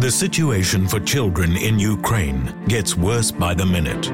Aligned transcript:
The 0.00 0.10
situation 0.10 0.88
for 0.88 0.98
children 0.98 1.58
in 1.58 1.78
Ukraine 1.78 2.54
gets 2.66 2.96
worse 2.96 3.30
by 3.30 3.52
the 3.52 3.66
minute. 3.66 4.04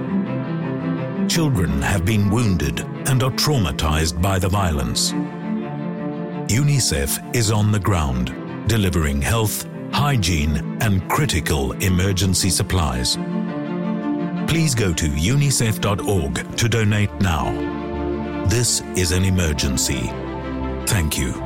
Children 1.31 1.81
have 1.81 2.05
been 2.05 2.29
wounded 2.29 2.81
and 3.09 3.23
are 3.23 3.31
traumatized 3.31 4.21
by 4.21 4.41
the 4.41 4.49
violence. 4.49 5.13
UNICEF 6.49 7.37
is 7.37 7.53
on 7.53 7.71
the 7.71 7.79
ground, 7.79 8.35
delivering 8.69 9.23
health, 9.23 9.69
hygiene, 9.93 10.77
and 10.81 11.09
critical 11.09 11.71
emergency 11.75 12.51
supplies. 12.51 13.17
Please 14.49 14.75
go 14.75 14.93
to 14.93 15.07
unicef.org 15.07 16.57
to 16.57 16.69
donate 16.69 17.15
now. 17.21 17.53
This 18.49 18.81
is 18.97 19.13
an 19.13 19.25
emergency. 19.25 20.11
Thank 20.85 21.17
you. 21.17 21.46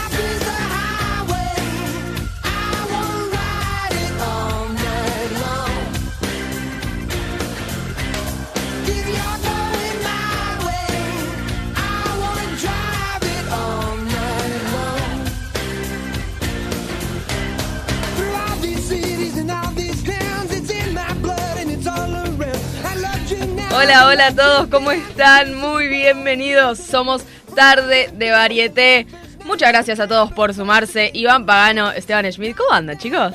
Hola, 23.73 24.07
hola 24.07 24.27
a 24.27 24.35
todos, 24.35 24.67
¿cómo 24.67 24.91
están? 24.91 25.55
Muy 25.55 25.87
bienvenidos. 25.87 26.77
Somos 26.79 27.23
Tarde 27.55 28.09
de 28.13 28.31
Varieté. 28.31 29.07
Muchas 29.45 29.69
gracias 29.69 29.99
a 29.99 30.07
todos 30.07 30.31
por 30.33 30.53
sumarse. 30.53 31.09
Iván 31.13 31.45
Pagano, 31.45 31.91
Esteban 31.91 32.29
Schmidt, 32.31 32.55
¿cómo 32.55 32.71
andan, 32.73 32.97
chicos? 32.97 33.33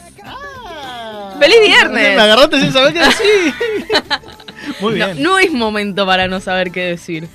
¡Feliz 1.38 1.56
viernes! 1.66 2.16
Me 2.16 2.22
agarraste 2.22 2.60
sin 2.60 2.72
saber 2.72 2.92
qué 2.92 3.00
decir. 3.00 3.54
Muy 4.80 4.98
No, 4.98 5.06
bien. 5.06 5.22
no 5.22 5.38
es 5.38 5.52
momento 5.52 6.06
para 6.06 6.28
no 6.28 6.40
saber 6.40 6.70
qué 6.70 6.80
decir 6.82 7.28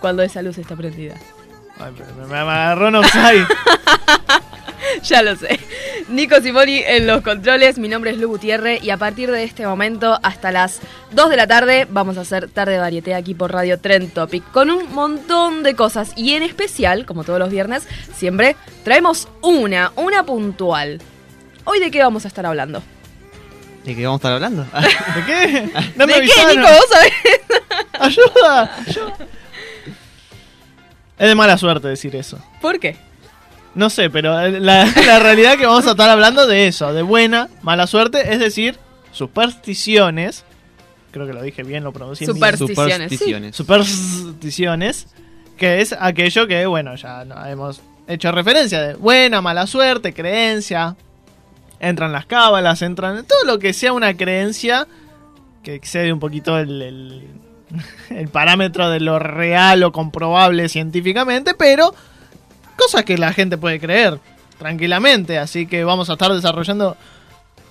cuando 0.00 0.22
esa 0.22 0.42
luz 0.42 0.58
está 0.58 0.76
prendida. 0.76 1.14
Ay, 1.80 1.92
pero 1.96 2.14
me, 2.14 2.26
me 2.26 2.36
agarró 2.38 2.98
offside. 3.00 3.46
Ya 5.02 5.22
lo 5.22 5.36
sé. 5.36 5.58
Nico 6.08 6.40
Simoni 6.40 6.78
en 6.78 7.06
los 7.06 7.22
controles, 7.22 7.78
mi 7.78 7.88
nombre 7.88 8.10
es 8.10 8.18
Lu 8.18 8.28
Gutiérrez 8.28 8.82
y 8.82 8.90
a 8.90 8.96
partir 8.96 9.30
de 9.30 9.44
este 9.44 9.66
momento 9.66 10.18
hasta 10.22 10.50
las 10.50 10.80
2 11.12 11.30
de 11.30 11.36
la 11.36 11.46
tarde 11.46 11.86
vamos 11.90 12.16
a 12.16 12.22
hacer 12.22 12.48
tarde 12.48 12.72
de 12.72 12.78
varieté 12.78 13.14
aquí 13.14 13.34
por 13.34 13.52
Radio 13.52 13.78
Trend 13.78 14.12
Topic 14.12 14.50
con 14.50 14.70
un 14.70 14.92
montón 14.94 15.62
de 15.62 15.74
cosas 15.74 16.12
y 16.16 16.34
en 16.34 16.42
especial, 16.42 17.04
como 17.06 17.24
todos 17.24 17.38
los 17.38 17.50
viernes, 17.50 17.86
siempre 18.14 18.56
traemos 18.84 19.28
una, 19.42 19.92
una 19.96 20.24
puntual. 20.24 21.00
Hoy 21.64 21.80
de 21.80 21.90
qué 21.90 22.02
vamos 22.02 22.24
a 22.24 22.28
estar 22.28 22.46
hablando? 22.46 22.82
¿De 23.84 23.94
qué 23.94 24.06
vamos 24.06 24.24
a 24.24 24.28
estar 24.28 24.32
hablando? 24.32 24.62
¿De 25.14 25.24
qué? 25.26 25.70
No 25.96 26.06
me 26.06 26.14
¿De 26.14 26.20
qué. 26.20 26.56
Nico? 26.56 26.68
¿Vos 26.68 26.86
sabés? 26.90 27.12
¡Ayuda! 27.98 28.76
ayuda. 28.86 29.16
Es 31.18 31.28
de 31.28 31.34
mala 31.34 31.58
suerte 31.58 31.88
decir 31.88 32.14
eso. 32.16 32.38
¿Por 32.60 32.78
qué? 32.78 32.96
No 33.74 33.90
sé, 33.90 34.10
pero 34.10 34.34
la, 34.50 34.84
la 35.06 35.18
realidad 35.18 35.52
es 35.54 35.58
que 35.58 35.66
vamos 35.66 35.86
a 35.86 35.90
estar 35.92 36.08
hablando 36.10 36.46
de 36.46 36.66
eso, 36.68 36.92
de 36.92 37.02
buena, 37.02 37.48
mala 37.62 37.86
suerte, 37.86 38.32
es 38.32 38.38
decir, 38.40 38.76
supersticiones. 39.12 40.44
Creo 41.10 41.26
que 41.26 41.32
lo 41.32 41.42
dije 41.42 41.62
bien, 41.62 41.84
lo 41.84 41.92
pronuncié 41.92 42.26
bien. 42.26 42.36
Supersticiones. 42.36 43.10
sí. 43.10 43.16
Supersticiones. 43.16 43.56
Supersticiones, 43.56 45.06
que 45.56 45.80
es 45.80 45.94
aquello 45.98 46.46
que, 46.46 46.66
bueno, 46.66 46.94
ya 46.96 47.24
no- 47.24 47.44
hemos 47.46 47.80
hecho 48.06 48.30
referencia 48.32 48.80
de 48.82 48.94
buena, 48.94 49.40
mala 49.40 49.66
suerte, 49.66 50.12
creencia. 50.12 50.96
Entran 51.80 52.12
las 52.12 52.26
cábalas, 52.26 52.82
entran 52.82 53.24
todo 53.24 53.44
lo 53.44 53.58
que 53.58 53.72
sea 53.72 53.92
una 53.92 54.16
creencia 54.16 54.86
que 55.62 55.74
excede 55.74 56.12
un 56.12 56.18
poquito 56.20 56.58
el, 56.58 56.82
el, 56.82 57.22
el 58.10 58.28
parámetro 58.28 58.90
de 58.90 59.00
lo 59.00 59.18
real 59.18 59.82
o 59.82 59.92
comprobable 59.92 60.68
científicamente, 60.68 61.54
pero 61.54 61.94
cosas 62.76 63.04
que 63.04 63.18
la 63.18 63.32
gente 63.32 63.58
puede 63.58 63.80
creer 63.80 64.18
tranquilamente. 64.58 65.38
Así 65.38 65.66
que 65.66 65.84
vamos 65.84 66.10
a 66.10 66.14
estar 66.14 66.32
desarrollando 66.32 66.96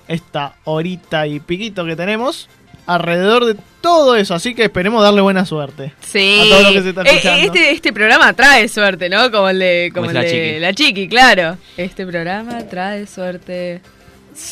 esta 0.08 0.54
horita 0.64 1.28
y 1.28 1.40
piquito 1.40 1.86
que 1.86 1.96
tenemos 1.96 2.48
alrededor 2.86 3.44
de 3.46 3.58
todo 3.82 4.16
eso. 4.16 4.34
Así 4.36 4.56
que 4.56 4.64
esperemos 4.64 5.04
darle 5.04 5.20
buena 5.22 5.46
suerte. 5.46 5.94
Sí. 6.02 6.40
A 6.40 6.50
todo 6.56 6.62
lo 6.64 6.72
que 6.74 6.82
se 6.82 6.90
está 6.90 7.02
Eh, 7.02 7.06
escuchando. 7.10 7.42
Este, 7.46 7.72
este 7.72 7.94
programa 7.94 8.32
trae 8.34 8.68
suerte, 8.70 9.10
¿no? 9.10 9.30
Como 9.32 9.50
el 9.50 9.60
de, 9.60 9.92
como 9.94 10.08
Como 10.08 10.18
el 10.20 10.26
es 10.26 10.32
la 10.32 10.32
de 10.32 10.48
Chiqui. 10.48 10.60
la 10.62 10.74
chiqui, 10.74 11.08
claro. 11.10 11.58
Este 11.76 12.06
programa 12.08 12.60
trae 12.70 13.06
suerte. 13.08 13.82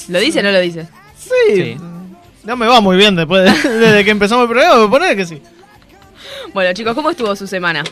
¿Lo 0.09 0.19
dice 0.19 0.39
o 0.39 0.43
no 0.43 0.51
lo 0.51 0.59
dice? 0.59 0.87
Sí. 1.17 1.29
Sí. 1.55 1.77
No 2.45 2.55
me 2.55 2.67
va 2.67 2.79
muy 2.81 2.95
bien 2.97 3.15
después 3.15 3.43
de- 3.63 3.69
desde 3.79 4.05
que 4.05 4.11
empezamos 4.11 4.43
el 4.43 4.49
programa, 4.49 4.81
me 4.83 4.87
pone 4.87 5.15
que 5.15 5.25
sí. 5.25 5.41
Bueno, 6.53 6.73
chicos, 6.73 6.93
¿cómo 6.93 7.09
estuvo 7.09 7.35
su 7.35 7.47
semana? 7.47 7.83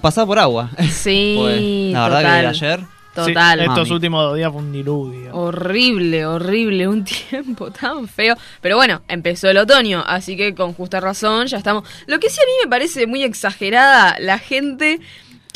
Pasada 0.00 0.26
por 0.26 0.38
agua. 0.38 0.70
Sí, 0.90 1.36
Pues, 1.40 1.60
la 1.92 2.02
verdad 2.08 2.18
total. 2.22 2.40
que 2.42 2.46
ayer. 2.48 2.80
Total. 3.14 3.58
Sí, 3.60 3.64
estos 3.66 3.90
últimos 3.90 4.22
dos 4.24 4.36
días 4.36 4.52
fue 4.52 4.60
un 4.60 4.72
diluvio. 4.72 5.34
Horrible, 5.34 6.26
horrible, 6.26 6.86
un 6.86 7.02
tiempo 7.30 7.70
tan 7.70 8.08
feo. 8.08 8.36
Pero 8.60 8.76
bueno, 8.76 9.00
empezó 9.08 9.48
el 9.48 9.56
otoño, 9.58 10.04
así 10.06 10.36
que 10.36 10.54
con 10.54 10.74
justa 10.74 11.00
razón 11.00 11.46
ya 11.46 11.56
estamos. 11.58 11.84
Lo 12.06 12.18
que 12.18 12.28
sí 12.28 12.38
a 12.40 12.44
mí 12.46 12.52
me 12.64 12.68
parece 12.70 13.06
muy 13.06 13.22
exagerada, 13.22 14.16
la 14.20 14.38
gente 14.38 15.00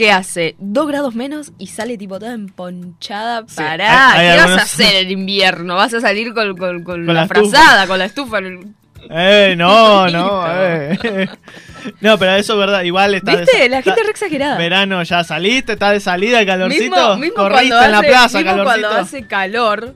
que 0.01 0.11
hace 0.13 0.55
dos 0.59 0.89
grados 0.89 1.15
menos 1.15 1.53
y 1.59 1.67
sale 1.67 1.99
tipo 1.99 2.19
toda 2.19 2.33
emponchada. 2.33 3.45
Pará, 3.55 4.13
hay- 4.13 4.29
hay 4.29 4.37
¿qué 4.39 4.43
vas 4.45 4.59
a 4.59 4.63
hacer 4.63 4.95
en 5.05 5.11
invierno? 5.11 5.75
¿Vas 5.77 5.93
a 5.93 6.01
salir 6.01 6.33
con, 6.33 6.57
con- 6.57 6.83
con 6.85 7.05
Con 7.05 7.07
la, 7.07 7.13
la 7.23 7.27
frazada, 7.29 7.87
con 7.87 7.99
la 7.99 8.07
estufa? 8.07 8.39
en 8.39 8.47
el- 8.47 8.75
Eh, 9.11 9.55
no, 9.59 10.09
no, 10.11 10.45
eh. 10.49 11.29
No, 12.01 12.19
pero 12.19 12.33
eso 12.37 12.55
es 12.55 12.59
verdad. 12.59 12.83
Igual 12.83 13.15
está. 13.15 13.37
¿Viste? 13.37 13.69
La 13.69 13.83
gente 13.83 14.03
re 14.03 14.11
exagerada. 14.11 14.57
Verano 14.57 15.03
ya 15.03 15.23
saliste, 15.23 15.73
está 15.73 15.91
de 15.91 16.01
salida 16.01 16.41
el 16.41 16.47
calorcito. 16.47 16.97
Mismo, 16.97 17.17
mismo 17.17 17.35
corriste 17.37 17.67
en 17.85 17.93
la 17.93 17.99
hace- 17.99 18.09
plaza, 18.09 18.39
mismo 18.39 18.51
calorcito. 18.53 18.65
cuando 18.89 18.89
hace 19.03 19.27
calor, 19.27 19.95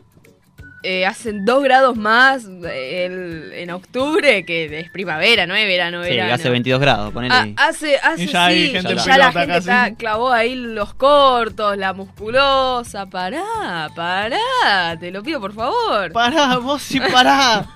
eh, 0.84 1.06
hacen 1.06 1.45
dos 1.45 1.65
grados 1.65 1.97
más 1.97 2.45
eh, 2.65 3.06
el- 3.06 3.53
en 3.55 3.71
octubre, 3.71 4.45
que 4.45 4.78
es 4.81 4.91
primavera, 4.91 5.47
no 5.47 5.55
es 5.55 5.67
verano, 5.67 6.05
Sí, 6.05 6.11
verano. 6.11 6.34
hace 6.34 6.50
22 6.50 6.81
grados, 6.81 7.12
ponele 7.12 7.34
Ah, 7.34 7.69
hace, 7.69 7.97
hace 7.99 8.25
Y 8.25 8.27
ya 8.27 8.45
hay 8.47 8.67
sí, 8.67 8.72
gente 8.72 8.93
en 8.93 8.99
ya 8.99 9.17
la 9.17 9.31
pelota 9.33 9.33
gente 9.41 9.47
casi. 9.55 9.59
está, 9.71 9.95
clavó 9.97 10.31
ahí 10.33 10.55
los 10.55 10.95
cortos, 10.95 11.77
la 11.78 11.93
musculosa, 11.95 13.06
pará, 13.06 13.89
pará, 13.97 14.97
te 15.00 15.11
lo 15.11 15.22
pido 15.22 15.41
por 15.41 15.55
favor. 15.55 16.12
Pará, 16.12 16.59
vos 16.59 16.83
sí 16.83 17.01
pará. 17.01 17.66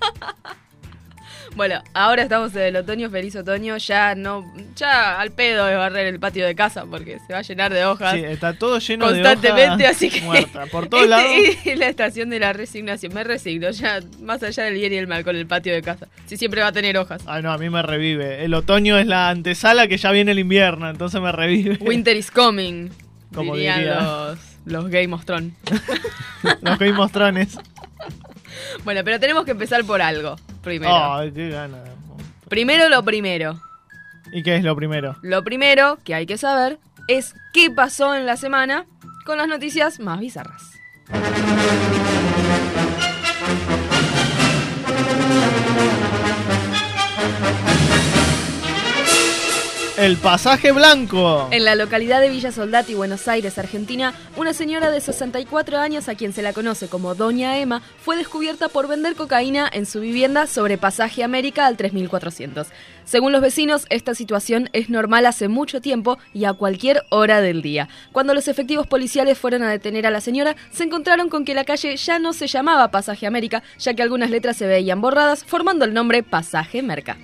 Bueno, 1.58 1.82
ahora 1.92 2.22
estamos 2.22 2.54
en 2.54 2.62
el 2.62 2.76
otoño, 2.76 3.10
feliz 3.10 3.34
otoño, 3.34 3.78
ya 3.78 4.14
no, 4.14 4.48
ya 4.76 5.18
al 5.18 5.32
pedo 5.32 5.66
de 5.66 5.74
barrer 5.74 6.06
el 6.06 6.20
patio 6.20 6.46
de 6.46 6.54
casa 6.54 6.84
porque 6.88 7.18
se 7.26 7.32
va 7.32 7.40
a 7.40 7.42
llenar 7.42 7.74
de 7.74 7.84
hojas. 7.84 8.14
Sí, 8.14 8.22
está 8.22 8.52
todo 8.52 8.78
lleno 8.78 9.06
constantemente, 9.06 9.82
de 9.82 9.84
hojas 9.86 9.96
así 9.96 10.08
que 10.08 10.20
muertas. 10.20 10.70
Por 10.70 10.86
todos 10.88 11.02
este 11.02 11.10
lados. 11.10 11.56
Es 11.64 11.76
la 11.80 11.88
estación 11.88 12.30
de 12.30 12.38
la 12.38 12.52
resignación. 12.52 13.12
Me 13.12 13.24
resigno, 13.24 13.70
ya 13.70 13.98
más 14.22 14.40
allá 14.44 14.62
del 14.62 14.74
bien 14.74 14.92
y 14.92 14.98
el 14.98 15.08
mal 15.08 15.24
con 15.24 15.34
el 15.34 15.48
patio 15.48 15.74
de 15.74 15.82
casa. 15.82 16.06
Si 16.26 16.36
siempre 16.36 16.60
va 16.60 16.68
a 16.68 16.72
tener 16.72 16.96
hojas. 16.96 17.22
Ay, 17.26 17.42
no, 17.42 17.50
a 17.50 17.58
mí 17.58 17.68
me 17.68 17.82
revive. 17.82 18.44
El 18.44 18.54
otoño 18.54 18.96
es 18.96 19.08
la 19.08 19.28
antesala 19.28 19.88
que 19.88 19.96
ya 19.96 20.12
viene 20.12 20.30
el 20.30 20.38
invierno, 20.38 20.88
entonces 20.88 21.20
me 21.20 21.32
revive. 21.32 21.78
Winter 21.80 22.16
is 22.16 22.30
coming. 22.30 22.90
Como 23.34 23.56
dirían 23.56 23.78
diría. 23.80 24.00
los, 24.00 24.38
los 24.64 24.88
Game 24.90 25.12
of 25.12 25.24
Thrones. 25.24 25.54
Los 26.62 26.78
Game 26.78 27.00
of 27.00 27.10
Thrones. 27.10 27.58
Bueno, 28.84 29.02
pero 29.04 29.20
tenemos 29.20 29.44
que 29.44 29.52
empezar 29.52 29.84
por 29.84 30.00
algo. 30.02 30.36
Primero. 30.62 31.14
Ay, 31.14 31.32
qué 31.32 31.48
gana. 31.50 31.78
Primero 32.48 32.88
lo 32.88 33.02
primero. 33.02 33.60
¿Y 34.32 34.42
qué 34.42 34.56
es 34.56 34.64
lo 34.64 34.74
primero? 34.76 35.16
Lo 35.22 35.44
primero 35.44 35.98
que 36.04 36.14
hay 36.14 36.26
que 36.26 36.38
saber 36.38 36.78
es 37.08 37.34
qué 37.52 37.70
pasó 37.70 38.14
en 38.14 38.26
la 38.26 38.36
semana 38.36 38.86
con 39.24 39.38
las 39.38 39.48
noticias 39.48 40.00
más 40.00 40.20
bizarras. 40.20 40.62
El 49.98 50.16
pasaje 50.16 50.70
blanco. 50.70 51.48
En 51.50 51.64
la 51.64 51.74
localidad 51.74 52.20
de 52.20 52.30
Villa 52.30 52.52
Soldati, 52.52 52.94
Buenos 52.94 53.26
Aires, 53.26 53.58
Argentina, 53.58 54.14
una 54.36 54.52
señora 54.52 54.92
de 54.92 55.00
64 55.00 55.76
años, 55.78 56.08
a 56.08 56.14
quien 56.14 56.32
se 56.32 56.40
la 56.40 56.52
conoce 56.52 56.86
como 56.86 57.16
Doña 57.16 57.58
Emma, 57.58 57.82
fue 58.00 58.16
descubierta 58.16 58.68
por 58.68 58.86
vender 58.86 59.16
cocaína 59.16 59.68
en 59.72 59.86
su 59.86 59.98
vivienda 59.98 60.46
sobre 60.46 60.78
Pasaje 60.78 61.24
América 61.24 61.66
al 61.66 61.76
3400. 61.76 62.68
Según 63.04 63.32
los 63.32 63.40
vecinos, 63.40 63.86
esta 63.90 64.14
situación 64.14 64.70
es 64.72 64.88
normal 64.88 65.26
hace 65.26 65.48
mucho 65.48 65.80
tiempo 65.80 66.16
y 66.32 66.44
a 66.44 66.52
cualquier 66.52 67.02
hora 67.10 67.40
del 67.40 67.60
día. 67.60 67.88
Cuando 68.12 68.34
los 68.34 68.46
efectivos 68.46 68.86
policiales 68.86 69.36
fueron 69.36 69.64
a 69.64 69.70
detener 69.70 70.06
a 70.06 70.12
la 70.12 70.20
señora, 70.20 70.54
se 70.70 70.84
encontraron 70.84 71.28
con 71.28 71.44
que 71.44 71.54
la 71.54 71.64
calle 71.64 71.96
ya 71.96 72.20
no 72.20 72.34
se 72.34 72.46
llamaba 72.46 72.92
Pasaje 72.92 73.26
América, 73.26 73.64
ya 73.80 73.94
que 73.94 74.04
algunas 74.04 74.30
letras 74.30 74.58
se 74.58 74.68
veían 74.68 75.00
borradas, 75.00 75.42
formando 75.44 75.84
el 75.84 75.92
nombre 75.92 76.22
Pasaje 76.22 76.84
Merca. 76.84 77.16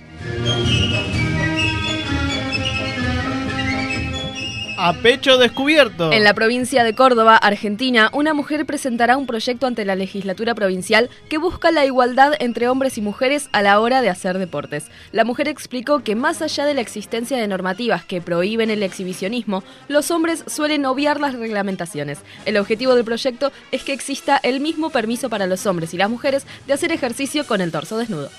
A 4.77 4.93
pecho 4.93 5.37
descubierto. 5.37 6.11
En 6.11 6.23
la 6.23 6.33
provincia 6.33 6.83
de 6.83 6.93
Córdoba, 6.93 7.37
Argentina, 7.37 8.09
una 8.11 8.33
mujer 8.33 8.65
presentará 8.65 9.15
un 9.15 9.25
proyecto 9.25 9.67
ante 9.67 9.85
la 9.85 9.95
legislatura 9.95 10.53
provincial 10.53 11.09
que 11.29 11.37
busca 11.37 11.71
la 11.71 11.85
igualdad 11.85 12.33
entre 12.39 12.67
hombres 12.67 12.97
y 12.97 13.01
mujeres 13.01 13.47
a 13.53 13.61
la 13.61 13.79
hora 13.79 14.01
de 14.01 14.09
hacer 14.09 14.37
deportes. 14.37 14.87
La 15.13 15.23
mujer 15.23 15.47
explicó 15.47 16.03
que 16.03 16.15
más 16.15 16.41
allá 16.41 16.65
de 16.65 16.73
la 16.73 16.81
existencia 16.81 17.37
de 17.37 17.47
normativas 17.47 18.03
que 18.03 18.21
prohíben 18.21 18.69
el 18.69 18.83
exhibicionismo, 18.83 19.63
los 19.87 20.11
hombres 20.11 20.43
suelen 20.47 20.85
obviar 20.85 21.21
las 21.21 21.35
reglamentaciones. 21.35 22.19
El 22.45 22.57
objetivo 22.57 22.95
del 22.95 23.05
proyecto 23.05 23.53
es 23.71 23.83
que 23.83 23.93
exista 23.93 24.37
el 24.43 24.59
mismo 24.59 24.89
permiso 24.89 25.29
para 25.29 25.47
los 25.47 25.65
hombres 25.65 25.93
y 25.93 25.97
las 25.97 26.09
mujeres 26.09 26.45
de 26.67 26.73
hacer 26.73 26.91
ejercicio 26.91 27.45
con 27.45 27.61
el 27.61 27.71
torso 27.71 27.97
desnudo. 27.97 28.29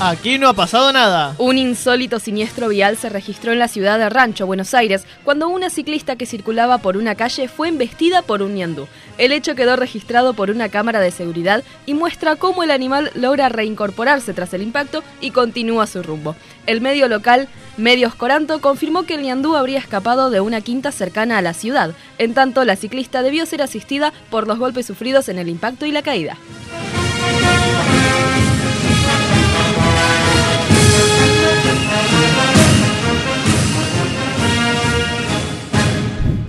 Aquí 0.00 0.38
no 0.38 0.48
ha 0.48 0.54
pasado 0.54 0.92
nada. 0.92 1.34
Un 1.38 1.58
insólito 1.58 2.20
siniestro 2.20 2.68
vial 2.68 2.96
se 2.96 3.08
registró 3.08 3.50
en 3.50 3.58
la 3.58 3.66
ciudad 3.66 3.98
de 3.98 4.08
Rancho, 4.08 4.46
Buenos 4.46 4.72
Aires, 4.72 5.04
cuando 5.24 5.48
una 5.48 5.70
ciclista 5.70 6.14
que 6.14 6.24
circulaba 6.24 6.78
por 6.78 6.96
una 6.96 7.16
calle 7.16 7.48
fue 7.48 7.66
embestida 7.66 8.22
por 8.22 8.40
un 8.40 8.54
ñandú. 8.54 8.86
El 9.18 9.32
hecho 9.32 9.56
quedó 9.56 9.74
registrado 9.74 10.34
por 10.34 10.50
una 10.50 10.68
cámara 10.68 11.00
de 11.00 11.10
seguridad 11.10 11.64
y 11.84 11.94
muestra 11.94 12.36
cómo 12.36 12.62
el 12.62 12.70
animal 12.70 13.10
logra 13.16 13.48
reincorporarse 13.48 14.32
tras 14.34 14.54
el 14.54 14.62
impacto 14.62 15.02
y 15.20 15.32
continúa 15.32 15.88
su 15.88 16.00
rumbo. 16.04 16.36
El 16.66 16.80
medio 16.80 17.08
local, 17.08 17.48
Medios 17.76 18.14
Coranto, 18.14 18.60
confirmó 18.60 19.02
que 19.02 19.14
el 19.14 19.22
ñandú 19.22 19.56
habría 19.56 19.80
escapado 19.80 20.30
de 20.30 20.40
una 20.40 20.60
quinta 20.60 20.92
cercana 20.92 21.38
a 21.38 21.42
la 21.42 21.54
ciudad. 21.54 21.90
En 22.18 22.34
tanto, 22.34 22.64
la 22.64 22.76
ciclista 22.76 23.22
debió 23.22 23.46
ser 23.46 23.62
asistida 23.62 24.12
por 24.30 24.46
los 24.46 24.60
golpes 24.60 24.86
sufridos 24.86 25.28
en 25.28 25.40
el 25.40 25.48
impacto 25.48 25.86
y 25.86 25.90
la 25.90 26.02
caída. 26.02 26.36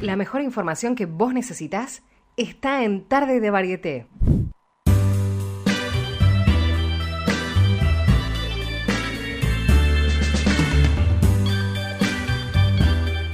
La 0.09 0.15
mejor 0.15 0.41
información 0.41 0.95
que 0.95 1.05
vos 1.05 1.35
necesitas 1.35 2.01
está 2.35 2.83
en 2.83 3.03
Tarde 3.07 3.39
de 3.39 3.51
Varieté. 3.51 4.07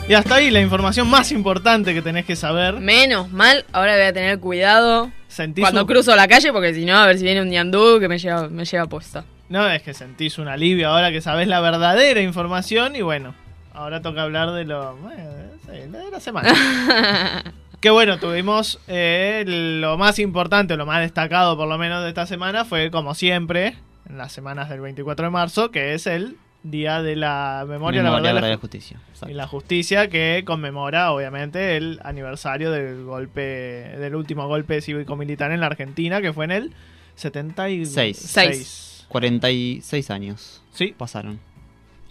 Y 0.08 0.14
hasta 0.14 0.36
ahí 0.36 0.52
la 0.52 0.62
información 0.62 1.10
más 1.10 1.32
importante 1.32 1.94
que 1.94 2.02
tenés 2.02 2.26
que 2.26 2.36
saber. 2.36 2.76
Menos 2.76 3.32
mal, 3.32 3.66
ahora 3.72 3.94
voy 3.96 4.04
a 4.06 4.14
tener 4.14 4.40
cuidado 4.40 5.12
Sentís 5.28 5.64
cuando 5.64 5.82
un- 5.82 5.88
cruzo 5.88 6.16
la 6.16 6.28
calle 6.28 6.52
porque 6.54 6.74
si 6.76 6.86
no, 6.86 6.96
a 6.98 7.08
ver 7.08 7.18
si 7.18 7.24
viene 7.24 7.42
un 7.42 7.50
ñandú 7.50 8.00
que 8.00 8.08
me 8.08 8.20
lleva, 8.20 8.48
me 8.50 8.66
lleva 8.66 8.86
puesta. 8.86 9.24
No, 9.50 9.68
es 9.68 9.82
que 9.82 9.94
sentís 9.94 10.38
un 10.38 10.48
alivio 10.48 10.90
ahora 10.90 11.12
que 11.12 11.22
sabés 11.22 11.48
la 11.48 11.60
verdadera 11.60 12.22
información 12.22 12.96
y 12.96 13.02
bueno, 13.02 13.34
ahora 13.74 14.02
toca 14.02 14.22
hablar 14.24 14.52
de 14.52 14.66
lo... 14.66 14.96
bueno, 14.98 15.24
de 15.68 16.12
la 16.12 16.20
semana. 16.20 16.54
que 17.80 17.90
bueno, 17.90 18.18
tuvimos 18.18 18.80
eh, 18.88 19.44
lo 19.48 19.98
más 19.98 20.20
importante, 20.20 20.76
lo 20.78 20.86
más 20.86 21.02
destacado 21.02 21.58
por 21.58 21.68
lo 21.68 21.78
menos 21.78 22.04
de 22.04 22.10
esta 22.10 22.26
semana 22.26 22.66
fue 22.66 22.92
como 22.92 23.14
siempre, 23.16 23.76
en 24.10 24.18
las 24.18 24.32
semanas 24.32 24.70
del 24.70 24.82
24 24.82 25.26
de 25.26 25.32
marzo, 25.32 25.72
que 25.72 25.94
es 25.94 26.08
el 26.08 26.38
Día 26.64 27.04
de 27.04 27.16
la 27.16 27.64
Memoria, 27.68 28.02
la 28.02 28.10
Memoria, 28.10 28.34
la 28.34 28.42
verdad 28.42 28.50
y 28.50 28.58
Ju- 28.58 28.62
justicia. 28.62 29.00
Exacto. 29.10 29.30
y 29.32 29.36
la 29.36 29.46
Justicia, 29.48 30.10
que 30.10 30.44
conmemora 30.46 31.12
obviamente 31.12 31.78
el 31.78 32.00
aniversario 32.04 32.72
del 32.72 33.04
golpe, 33.04 33.42
del 33.42 34.16
último 34.16 34.48
golpe 34.48 34.82
cívico-militar 34.82 35.52
en 35.52 35.60
la 35.60 35.68
Argentina, 35.68 36.22
que 36.22 36.34
fue 36.34 36.46
en 36.46 36.52
el 36.52 36.74
76. 37.16 38.18
Seis. 38.18 39.06
46 39.10 40.10
años 40.10 40.64
Sí, 40.74 40.96
pasaron. 40.98 41.40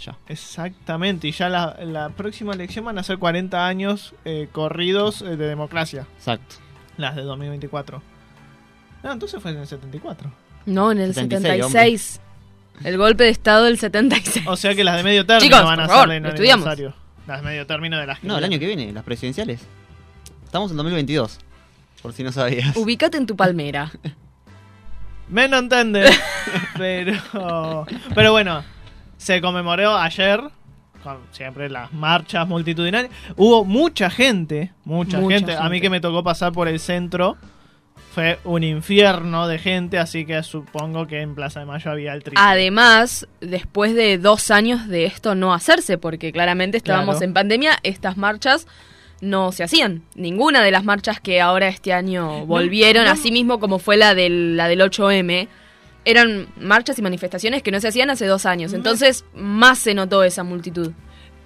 Ya. 0.00 0.16
Exactamente, 0.28 1.28
y 1.28 1.32
ya 1.32 1.48
la, 1.48 1.76
la 1.82 2.10
próxima 2.10 2.52
elección 2.52 2.84
van 2.84 2.98
a 2.98 3.02
ser 3.02 3.18
40 3.18 3.66
años 3.66 4.14
eh, 4.24 4.48
corridos 4.52 5.22
eh, 5.22 5.36
de 5.36 5.46
democracia, 5.46 6.06
Exacto. 6.18 6.56
las 6.96 7.14
de 7.16 7.22
2024. 7.22 8.02
No, 9.02 9.12
entonces 9.12 9.40
fue 9.40 9.52
en 9.52 9.58
el 9.58 9.66
74. 9.66 10.30
No, 10.66 10.90
en 10.92 10.98
el 11.00 11.14
76, 11.14 11.62
76. 11.66 12.20
El 12.84 12.98
golpe 12.98 13.24
de 13.24 13.30
estado 13.30 13.64
del 13.64 13.78
76. 13.78 14.46
O 14.48 14.56
sea 14.56 14.74
que 14.74 14.82
las 14.82 14.96
de 14.96 15.04
medio 15.04 15.24
término 15.24 15.44
Chicos, 15.56 15.64
van 15.64 15.80
a 15.80 15.86
favor, 15.86 16.08
ser 16.08 16.16
en 16.16 16.26
estudiamos. 16.26 16.66
aniversario. 16.66 16.94
Las 17.26 17.40
de 17.40 17.46
medio 17.46 17.66
término 17.66 17.98
de 17.98 18.06
las 18.06 18.18
que 18.18 18.26
No, 18.26 18.36
el 18.36 18.44
año 18.44 18.58
que 18.58 18.66
viene, 18.66 18.92
las 18.92 19.04
presidenciales. 19.04 19.60
Estamos 20.44 20.70
en 20.70 20.76
2022. 20.78 21.38
Por 22.02 22.12
si 22.12 22.22
no 22.24 22.32
sabías. 22.32 22.76
Ubícate 22.76 23.16
en 23.16 23.26
tu 23.26 23.36
palmera. 23.36 23.92
Me 25.28 25.48
no 25.48 25.58
entiende. 25.58 26.10
pero, 26.76 27.86
pero 28.14 28.32
bueno, 28.32 28.62
se 29.24 29.40
conmemoró 29.40 29.96
ayer, 29.96 30.42
con 31.02 31.18
siempre 31.32 31.70
las 31.70 31.92
marchas 31.92 32.46
multitudinarias. 32.46 33.10
Hubo 33.36 33.64
mucha 33.64 34.10
gente, 34.10 34.72
mucha, 34.84 35.18
Mucha 35.18 35.36
gente. 35.36 35.56
A 35.56 35.68
mí 35.70 35.80
que 35.80 35.88
me 35.88 36.00
tocó 36.00 36.22
pasar 36.22 36.52
por 36.52 36.68
el 36.68 36.78
centro, 36.78 37.36
fue 38.14 38.38
un 38.44 38.62
infierno 38.62 39.48
de 39.48 39.58
gente, 39.58 39.98
así 39.98 40.24
que 40.26 40.42
supongo 40.42 41.06
que 41.06 41.20
en 41.22 41.34
Plaza 41.34 41.60
de 41.60 41.66
Mayo 41.66 41.90
había 41.90 42.12
el 42.12 42.22
triple. 42.22 42.40
Además, 42.44 43.26
después 43.40 43.94
de 43.94 44.18
dos 44.18 44.50
años 44.50 44.86
de 44.88 45.06
esto 45.06 45.34
no 45.34 45.54
hacerse, 45.54 45.96
porque 45.98 46.30
claramente 46.30 46.76
estábamos 46.76 47.16
Claro. 47.16 47.24
en 47.24 47.32
pandemia, 47.34 47.78
estas 47.82 48.16
marchas 48.16 48.66
no 49.20 49.52
se 49.52 49.64
hacían. 49.64 50.02
Ninguna 50.16 50.62
de 50.62 50.70
las 50.70 50.84
marchas 50.84 51.18
que 51.18 51.40
ahora 51.40 51.68
este 51.68 51.92
año 51.94 52.44
volvieron, 52.46 53.04
no. 53.06 53.10
así 53.10 53.32
mismo 53.32 53.58
como 53.58 53.78
fue 53.78 53.96
la 53.96 54.14
del, 54.14 54.56
la 54.56 54.68
del 54.68 54.80
8M, 54.82 55.48
eran 56.04 56.46
marchas 56.60 56.98
y 56.98 57.02
manifestaciones 57.02 57.62
que 57.62 57.70
no 57.70 57.80
se 57.80 57.88
hacían 57.88 58.10
hace 58.10 58.26
dos 58.26 58.46
años. 58.46 58.72
Entonces, 58.72 59.24
más 59.34 59.78
se 59.78 59.94
notó 59.94 60.22
esa 60.24 60.42
multitud. 60.44 60.92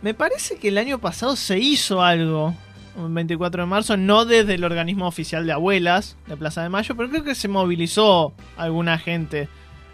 Me 0.03 0.15
parece 0.15 0.59
que 0.59 0.69
el 0.69 0.79
año 0.79 0.99
pasado 0.99 1.37
se 1.37 1.59
hizo 1.59 2.03
algo. 2.03 2.55
Un 2.97 3.15
24 3.15 3.63
de 3.63 3.67
marzo, 3.69 3.97
no 3.97 4.25
desde 4.25 4.55
el 4.55 4.65
organismo 4.65 5.07
oficial 5.07 5.47
de 5.47 5.53
abuelas 5.53 6.17
de 6.27 6.37
Plaza 6.37 6.63
de 6.65 6.69
Mayo, 6.69 6.97
pero 6.97 7.09
creo 7.09 7.23
que 7.23 7.37
se 7.37 7.47
movilizó 7.47 8.33
alguna 8.57 8.99
gente. 8.99 9.49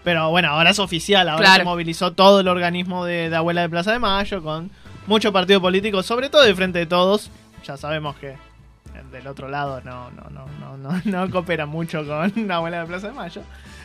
Pero 0.05 0.31
bueno, 0.31 0.49
ahora 0.49 0.71
es 0.71 0.79
oficial, 0.79 1.29
ahora 1.29 1.43
Claro. 1.45 1.61
se 1.61 1.65
movilizó 1.65 2.13
todo 2.13 2.41
el 2.41 2.49
organismo 2.49 3.05
de, 3.05 3.29
de 3.29 3.37
abuela 3.37 3.61
de 3.63 3.69
Plaza 3.69 3.93
de 3.93 3.99
Mayo 3.99 4.43
con 4.43 4.71
mucho 5.07 5.33
partido 5.35 5.61
político, 5.61 6.03
sobre 6.03 6.31
todo 6.31 6.43
de 6.45 6.55
frente 6.55 6.79
de 6.79 6.87
todos. 6.87 7.31
Ya 7.67 7.77
sabemos 7.77 8.17
que 8.17 8.35
del 9.13 9.27
otro 9.27 9.49
lado 9.49 9.81
no, 9.83 10.11
no, 10.13 10.31
no, 10.31 10.47
no, 10.61 10.77
no, 10.79 11.03
no 11.05 11.31
coopera 11.31 11.67
mucho 11.67 12.07
con 12.07 12.33
la 12.49 12.57
abuela 12.57 12.81
de 12.81 12.87
Plaza 12.87 13.09
de 13.09 13.13
Mayo. 13.15 13.43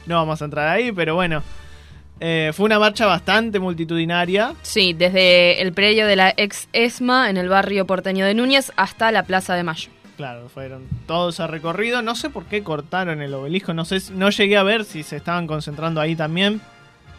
No 0.10 0.16
vamos 0.16 0.42
a 0.42 0.46
entrar 0.46 0.68
ahí, 0.68 0.92
pero 0.92 1.14
bueno. 1.16 1.44
Eh, 2.20 2.52
fue 2.54 2.66
una 2.66 2.80
marcha 2.80 3.06
bastante 3.06 3.60
multitudinaria. 3.60 4.54
Sí, 4.64 4.92
desde 4.94 5.62
el 5.62 5.72
predio 5.72 6.06
de 6.06 6.16
la 6.18 6.34
ex 6.36 6.68
ESMA 6.74 7.30
en 7.30 7.38
el 7.38 7.48
barrio 7.48 7.86
porteño 7.86 8.26
de 8.26 8.34
Núñez 8.34 8.74
hasta 8.76 9.12
la 9.12 9.24
Plaza 9.24 9.54
de 9.56 9.64
Mayo. 9.64 9.90
Claro, 10.18 10.50
fueron 10.50 10.82
todo 11.06 11.30
ese 11.30 11.48
recorrido. 11.48 12.02
No 12.02 12.16
sé 12.16 12.30
por 12.30 12.44
qué 12.46 12.62
cortaron 12.62 13.22
el 13.22 13.34
obelisco. 13.34 13.74
No 13.74 13.86
sé, 13.86 14.02
si- 14.02 14.12
no 14.14 14.32
llegué 14.32 14.58
a 14.58 14.64
ver 14.64 14.84
si 14.84 15.04
se 15.04 15.16
estaban 15.16 15.48
concentrando 15.48 16.02
ahí 16.02 16.16
también. 16.16 16.60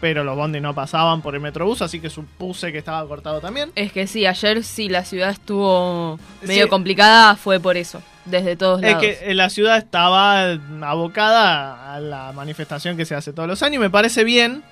Pero 0.02 0.25
los 0.25 0.35
bondis 0.35 0.61
no 0.62 0.75
pasaban 0.75 1.23
por 1.23 1.35
el 1.35 1.40
metrobús, 1.42 1.80
así 1.82 2.00
que 2.00 2.11
supuse 2.11 2.73
que 2.73 2.78
estaba 2.78 3.06
cortado 3.06 3.40
también. 3.40 3.70
Es 3.76 3.92
que 3.92 4.06
sí, 4.06 4.26
ayer 4.26 4.64
sí 4.64 4.88
la 4.88 5.04
ciudad 5.04 5.30
estuvo 5.30 6.18
medio 6.42 6.64
Sí. 6.64 6.68
complicada, 6.70 7.37
fue 7.37 7.61
por 7.61 7.76
eso, 7.76 8.02
desde 8.30 8.56
todos 8.56 8.82
Es 8.82 8.87
lados. 8.92 9.02
que 9.02 9.18
eh, 9.22 9.34
la 9.34 9.50
ciudad 9.50 9.76
estaba 9.78 10.52
abocada 10.82 11.94
a 11.94 12.00
la 12.00 12.32
manifestación 12.32 12.96
que 12.96 13.04
se 13.04 13.14
hace 13.14 13.32
todos 13.32 13.49
los 13.49 13.62
años. 13.62 13.76
y 13.76 13.78
Me 13.80 13.90
parece 13.90 14.25
bien. 14.25 14.62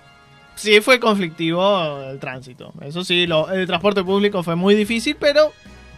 Sí, 0.54 0.80
fue 0.80 0.98
conflictivo 0.98 2.02
el 2.02 2.18
tránsito. 2.18 2.72
Eso 2.80 3.04
sí, 3.04 3.26
lo- 3.26 3.50
el 3.50 3.66
transporte 3.66 4.02
público 4.02 4.42
fue 4.42 4.56
muy 4.56 4.74
difícil, 4.74 5.16
pero 5.18 5.52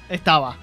estaba. 0.08 0.56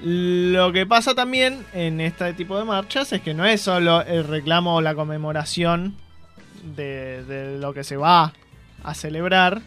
Lo 0.00 0.72
que 0.72 0.84
pasa 0.86 1.14
también 1.14 1.64
en 1.72 2.00
este 2.00 2.32
tipo 2.34 2.58
de 2.58 2.64
marchas 2.64 3.12
es 3.12 3.22
que 3.22 3.32
no 3.34 3.44
es 3.46 3.62
solo 3.62 4.02
el 4.02 4.24
reclamo 4.26 4.76
o 4.76 4.80
la 4.82 4.94
conmemoración 4.94 5.94
de, 6.76 7.24
de 7.24 7.58
lo 7.58 7.72
que 7.72 7.82
se 7.84 7.96
va 7.96 8.32
a 8.84 8.94
celebrar, 8.94 9.62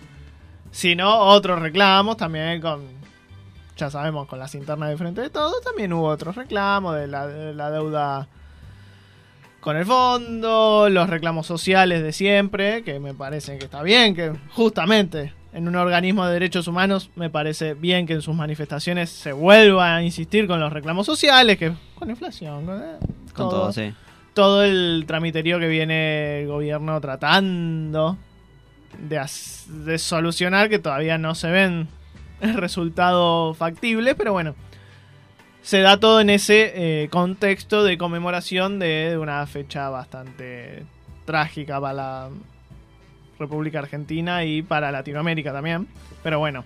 sino 0.72 1.18
otros 1.18 1.60
reclamos 1.62 2.18
también 2.18 2.62
con, 2.62 2.84
ya 3.80 3.90
sabemos, 3.90 4.28
con 4.28 4.40
las 4.40 4.54
internas 4.56 4.90
de 4.90 4.98
frente 4.98 5.22
de 5.22 5.30
todos, 5.30 5.62
también 5.62 5.94
hubo 5.94 6.08
otros 6.08 6.36
reclamos 6.36 6.96
de 6.96 7.08
la, 7.08 7.28
de 7.28 7.54
la 7.54 7.72
deuda 7.72 8.28
con 9.60 9.76
el 9.76 9.86
fondo, 9.86 10.88
los 10.90 11.10
reclamos 11.10 11.46
sociales 11.48 12.02
de 12.02 12.14
siempre, 12.14 12.84
que 12.84 13.00
me 13.00 13.14
parece 13.14 13.58
que 13.58 13.66
está 13.66 13.84
bien, 13.84 14.16
que 14.16 14.34
justamente 14.54 15.34
en 15.52 15.68
un 15.68 15.76
organismo 15.76 16.26
de 16.26 16.34
derechos 16.34 16.68
humanos 16.68 17.10
me 17.16 17.30
parece 17.30 17.74
bien 17.74 18.06
que 18.06 18.14
en 18.14 18.22
sus 18.22 18.36
manifestaciones 18.36 19.10
se 19.10 19.34
vuelva 19.34 19.96
a 19.96 20.04
insistir 20.04 20.48
con 20.48 20.60
los 20.60 20.72
reclamos 20.72 21.06
sociales, 21.06 21.58
que 21.58 21.74
con 21.96 22.10
inflación, 22.10 22.66
con, 22.66 22.82
eh, 22.82 22.98
Con 23.34 23.50
todo, 23.50 23.74
sí. 23.74 23.94
todo 24.34 24.64
el 24.64 25.04
tramiterío 25.08 25.60
que 25.60 25.68
viene 25.68 26.42
el 26.42 26.48
gobierno 26.48 27.02
tratando 27.02 28.18
de, 28.98 29.98
solucionar, 29.98 30.70
que 30.70 30.80
todavía 30.80 31.18
no 31.18 31.36
se 31.36 31.50
ven 31.50 31.88
resultado 32.56 33.54
factible, 33.54 34.16
pero 34.16 34.34
bueno, 34.34 34.56
se 35.62 35.82
da 35.82 36.00
todo 36.00 36.22
en 36.22 36.30
ese 36.30 37.04
eh, 37.04 37.10
contexto 37.10 37.84
de 37.84 37.98
conmemoración 37.98 38.80
de, 38.80 39.10
de 39.12 39.18
una 39.18 39.46
fecha 39.48 39.90
bastante 39.90 40.86
trágica 41.26 41.80
para 41.80 41.94
la 41.94 42.30
República 43.38 43.80
Argentina 43.80 44.44
y 44.46 44.62
para 44.62 44.92
Latinoamérica 44.92 45.52
también, 45.54 45.88
pero 46.24 46.40
bueno. 46.40 46.66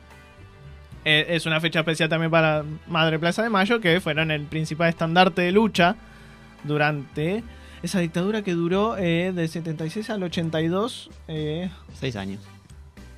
eh, 1.06 1.26
es 1.30 1.46
una 1.46 1.60
fecha 1.60 1.80
especial 1.80 2.10
también 2.10 2.32
para 2.32 2.64
Madre 2.88 3.20
Plaza 3.20 3.44
de 3.44 3.50
Mayo, 3.50 3.80
que 3.82 4.00
fueron 4.00 4.32
el 4.32 4.44
principal 4.44 4.90
estandarte 4.90 5.42
de 5.42 5.52
lucha 5.52 5.96
durante 6.64 7.44
esa 7.84 8.00
dictadura 8.00 8.42
que 8.44 8.54
duró 8.54 8.96
eh, 8.98 9.34
del 9.36 9.50
76 9.50 10.10
al 10.10 10.24
82. 10.24 11.10
eh, 11.28 11.70
Seis 11.94 12.16
años. 12.16 12.40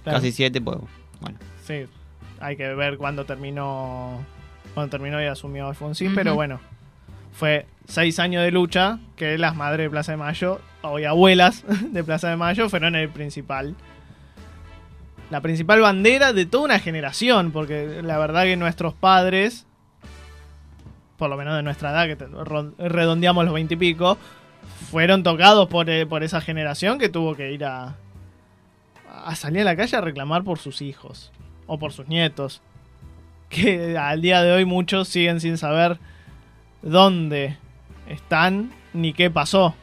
claro, 0.03 0.17
Casi 0.17 0.31
siete, 0.31 0.59
pues. 0.59 0.79
Bueno. 1.21 1.37
Sí, 1.63 1.85
hay 2.39 2.57
que 2.57 2.73
ver 2.73 2.97
cuándo 2.97 3.25
terminó 3.25 4.23
cuando 4.75 4.91
terminó 4.91 5.21
y 5.21 5.25
asumió 5.25 5.67
Alfonsín, 5.69 6.13
pero 6.13 6.35
bueno, 6.35 6.59
fue 7.31 7.65
seis 7.87 8.19
años 8.19 8.43
de 8.43 8.51
lucha 8.51 8.99
que 9.15 9.37
las 9.37 9.55
madres 9.55 9.85
de 9.85 9.89
Plaza 9.89 10.11
de 10.11 10.17
Mayo, 10.17 10.59
hoy 10.81 11.05
abuelas 11.05 11.63
de 11.91 12.03
Plaza 12.03 12.29
de 12.29 12.35
Mayo, 12.35 12.69
fueron 12.69 12.95
el 12.95 13.09
principal. 13.09 13.73
La 15.31 15.41
principal 15.41 15.79
bandera 15.79 16.33
de 16.33 16.45
toda 16.45 16.65
una 16.65 16.79
generación, 16.79 17.51
porque 17.51 18.01
la 18.03 18.17
verdad 18.17 18.43
que 18.43 18.57
nuestros 18.57 18.93
padres, 18.93 19.65
por 21.17 21.29
lo 21.29 21.37
menos 21.37 21.55
de 21.55 21.63
nuestra 21.63 21.91
edad, 21.91 22.05
que 22.05 22.87
redondeamos 22.89 23.45
los 23.45 23.53
veintipico, 23.53 24.17
fueron 24.91 25.23
tocados 25.23 25.69
por, 25.69 25.89
eh, 25.89 26.05
por 26.05 26.21
esa 26.21 26.41
generación 26.41 26.99
que 26.99 27.07
tuvo 27.07 27.33
que 27.33 27.53
ir 27.53 27.63
a, 27.63 27.95
a 29.23 29.35
salir 29.35 29.61
a 29.61 29.65
la 29.65 29.77
calle 29.77 29.95
a 29.95 30.01
reclamar 30.01 30.43
por 30.43 30.59
sus 30.59 30.81
hijos 30.81 31.31
o 31.67 31.77
por 31.79 31.93
sus 31.93 32.07
nietos. 32.07 32.61
Que 33.49 33.97
al 33.97 34.21
día 34.21 34.41
de 34.41 34.51
hoy 34.51 34.65
muchos 34.65 35.07
siguen 35.07 35.39
sin 35.39 35.57
saber 35.57 35.99
dónde 36.81 37.57
están 38.09 38.71
ni 38.93 39.13
qué 39.13 39.29
pasó 39.29 39.75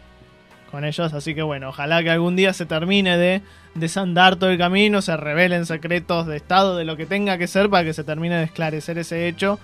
con 0.71 0.85
ellos. 0.85 1.13
Así 1.13 1.35
que 1.35 1.43
bueno, 1.43 1.69
ojalá 1.69 2.03
que 2.03 2.11
algún 2.11 2.37
día 2.37 2.53
se 2.53 2.67
termine 2.67 3.17
de 3.17 3.43
desandar 3.75 4.37
todo 4.37 4.51
el 4.51 4.59
camino, 4.59 5.01
se 5.01 5.17
revelen 5.17 5.67
secretos 5.67 6.27
de 6.27 6.37
Estado, 6.37 6.77
de 6.77 6.85
lo 6.85 6.97
que 6.97 7.07
tenga 7.07 7.39
que 7.39 7.47
ser 7.47 7.71
para 7.71 7.85
que 7.85 7.95
se 7.95 8.05
termine 8.05 8.37
de 8.37 8.45
esclarecer 8.45 8.99
ese 8.99 9.29
hecho 9.29 9.59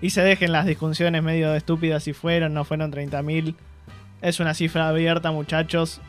y 0.00 0.10
se 0.10 0.22
dejen 0.22 0.52
las 0.52 0.66
discusiones 0.66 1.22
medio 1.22 1.54
estúpidas 1.54 2.02
si 2.02 2.12
fueron, 2.12 2.52
no 2.52 2.64
fueron 2.64 2.92
30.000. 2.92 3.54
Es 4.20 4.40
una 4.40 4.54
cifra 4.54 4.88
abierta, 4.88 5.30
muchachos 5.30 6.00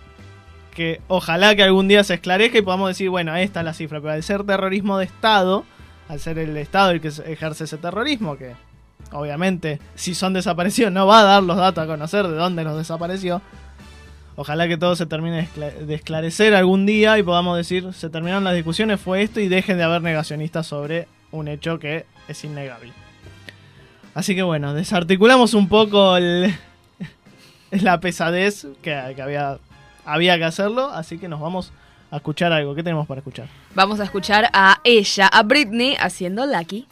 que 0.76 1.02
ojalá 1.08 1.56
que 1.56 1.64
algún 1.64 1.88
día 1.88 2.04
se 2.04 2.14
esclarezca 2.16 2.58
y 2.58 2.62
podamos 2.62 2.90
decir, 2.90 3.10
bueno, 3.10 3.36
esta 3.36 3.62
es 3.62 3.66
la 3.66 3.74
cifra, 3.74 4.00
pero 4.02 4.14
al 4.14 4.22
ser 4.24 4.44
terrorismo 4.44 4.98
de 5.00 5.06
Estado, 5.06 5.66
al 6.10 6.20
ser 6.20 6.38
el 6.38 6.56
Estado 6.58 6.92
el 6.92 7.02
que 7.02 7.08
ejerce 7.08 7.64
ese 7.64 7.78
terrorismo, 7.78 8.38
que 8.38 8.52
obviamente 9.12 9.80
si 9.96 10.14
son 10.14 10.34
desaparecidos 10.34 10.92
no 10.92 11.08
va 11.08 11.22
a 11.22 11.24
dar 11.24 11.44
los 11.44 11.58
datos 11.58 11.84
a 11.84 11.88
conocer 11.88 12.28
de 12.28 12.36
dónde 12.36 12.64
los 12.64 12.78
desapareció, 12.78 13.42
ojalá 14.36 14.68
que 14.68 14.78
todo 14.78 14.96
se 14.98 15.06
termine 15.06 15.38
de 15.38 15.44
escla- 15.44 15.74
de 15.86 15.96
esclarecer 15.96 16.54
algún 16.54 16.86
día 16.86 17.18
y 17.18 17.24
podamos 17.24 17.56
decir, 17.58 17.94
se 17.94 18.10
terminaron 18.10 18.44
las 18.44 18.54
discusiones, 18.56 19.00
fue 19.00 19.22
esto 19.22 19.40
y 19.40 19.48
dejen 19.48 19.78
de 19.78 19.84
haber 19.86 20.02
negacionistas 20.02 20.68
sobre 20.68 21.08
un 21.32 21.48
hecho 21.48 21.80
que 21.80 22.06
es 22.28 22.44
innegable. 22.44 22.92
Así 24.14 24.36
que 24.36 24.44
bueno, 24.44 24.74
desarticulamos 24.74 25.54
un 25.54 25.68
poco 25.70 26.18
la 27.72 28.00
pesadez 28.00 28.68
que, 28.82 29.14
que 29.16 29.22
había 29.22 29.58
había 30.06 30.38
que 30.38 30.46
hacerlo, 30.46 30.90
así 30.90 31.18
que 31.18 31.28
nos 31.28 31.40
vamos 31.40 31.72
a 32.12 32.18
escuchar 32.18 32.54
algo. 32.54 32.76
¿Qué 32.76 32.84
tenemos 32.84 33.08
para 33.08 33.20
escuchar? 33.20 33.48
Vamos 33.74 34.00
a 34.00 34.04
escuchar 34.04 34.50
a 34.54 34.80
ella, 34.84 35.28
a 35.28 35.44
Britney, 35.44 35.96
haciendo 36.00 36.46
Lucky. 36.46 36.88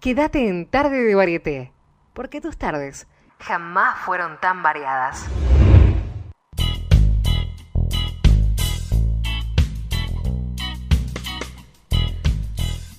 Quédate 0.00 0.48
en 0.48 0.66
Tarde 0.66 1.02
de 1.04 1.14
Varieté, 1.14 1.72
porque 2.14 2.40
tus 2.40 2.56
tardes 2.56 3.06
jamás 3.38 3.98
fueron 3.98 4.38
tan 4.40 4.62
variadas. 4.62 5.26